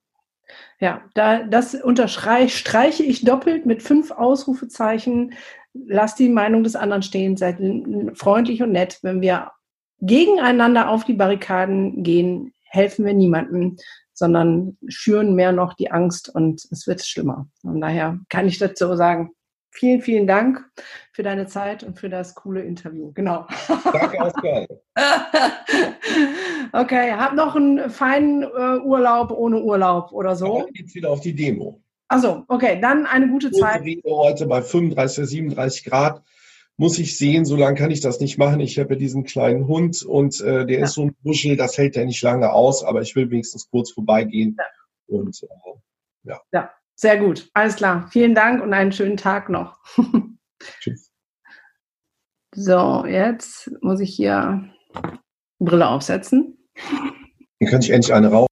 Ja, 0.81 1.03
da, 1.15 1.43
das 1.43 1.75
unterstreiche 1.75 3.03
ich 3.03 3.25
doppelt 3.25 3.67
mit 3.67 3.83
fünf 3.83 4.11
Ausrufezeichen. 4.11 5.35
Lass 5.75 6.15
die 6.15 6.29
Meinung 6.29 6.65
des 6.65 6.77
anderen 6.77 7.03
stehen, 7.03 7.37
seid 7.37 7.59
freundlich 8.15 8.63
und 8.63 8.73
nett. 8.73 8.99
Wenn 9.03 9.21
wir 9.21 9.53
gegeneinander 10.01 10.89
auf 10.89 11.05
die 11.05 11.15
Barrikaden 11.15 12.03
gehen, 12.03 12.55
helfen 12.63 13.05
wir 13.05 13.15
niemandem, 13.15 13.77
sondern 14.13 14.77
schüren 14.89 15.35
mehr 15.35 15.53
noch 15.53 15.75
die 15.75 15.91
Angst 15.91 16.29
und 16.35 16.67
es 16.71 16.87
wird 16.87 17.05
schlimmer. 17.05 17.49
Von 17.61 17.81
daher 17.81 18.19
kann 18.29 18.49
ich 18.49 18.59
dazu 18.59 18.97
sagen, 18.97 19.33
Vielen, 19.79 20.03
vielen 20.03 20.27
Dank 20.27 20.69
für 21.13 21.23
deine 21.23 21.47
Zeit 21.47 21.85
und 21.85 22.01
für 22.01 22.09
das 22.09 22.35
coole 22.35 22.63
Interview. 22.63 23.13
Genau. 23.13 23.47
Danke, 23.69 24.19
Oskar. 24.19 24.67
okay, 26.73 27.13
hab 27.13 27.35
noch 27.35 27.55
einen 27.55 27.89
feinen 27.89 28.43
äh, 28.43 28.81
Urlaub 28.81 29.31
ohne 29.31 29.63
Urlaub 29.63 30.11
oder 30.11 30.35
so. 30.35 30.63
Dann 30.63 30.73
geht's 30.73 30.97
wieder 30.97 31.11
auf 31.11 31.21
die 31.21 31.33
Demo. 31.33 31.81
Also, 32.09 32.43
okay, 32.49 32.81
dann 32.81 33.07
eine 33.07 33.29
gute 33.29 33.53
Zeit. 33.53 33.83
Heute 34.05 34.47
bei 34.47 34.63
35, 34.63 35.27
37 35.27 35.85
Grad 35.85 36.25
muss 36.77 36.99
ich 36.99 37.17
sehen, 37.17 37.45
so 37.45 37.55
lange 37.55 37.77
kann 37.77 37.93
ich 37.93 38.01
das 38.01 38.19
nicht 38.19 38.37
machen. 38.37 38.59
Ich 38.59 38.81
habe 38.81 38.95
ja 38.95 38.99
diesen 38.99 39.23
kleinen 39.23 39.69
Hund 39.69 40.03
und 40.03 40.41
äh, 40.41 40.67
der 40.67 40.79
ja. 40.81 40.85
ist 40.87 40.95
so 40.95 41.03
ein 41.03 41.15
Buschel, 41.23 41.57
das 41.57 41.79
hält 41.79 41.95
ja 41.95 42.05
nicht 42.05 42.23
lange 42.23 42.53
aus, 42.53 42.83
aber 42.83 43.01
ich 43.03 43.15
will 43.15 43.31
wenigstens 43.31 43.71
kurz 43.71 43.93
vorbeigehen. 43.93 44.57
Ja. 44.59 45.19
Und 45.19 45.41
äh, 45.41 45.79
ja. 46.25 46.41
ja. 46.51 46.71
Sehr 47.01 47.17
gut, 47.17 47.49
alles 47.55 47.77
klar. 47.77 48.09
Vielen 48.11 48.35
Dank 48.35 48.61
und 48.61 48.75
einen 48.75 48.91
schönen 48.91 49.17
Tag 49.17 49.49
noch. 49.49 49.79
Tschüss. 50.81 51.13
So, 52.53 53.07
jetzt 53.07 53.71
muss 53.83 54.01
ich 54.01 54.17
hier 54.17 54.69
Brille 55.61 55.87
aufsetzen. 55.87 56.59
Dann 57.61 57.69
könnte 57.69 57.87
ich 57.87 57.93
endlich 57.93 58.13
eine 58.13 58.33
rauchen. 58.33 58.48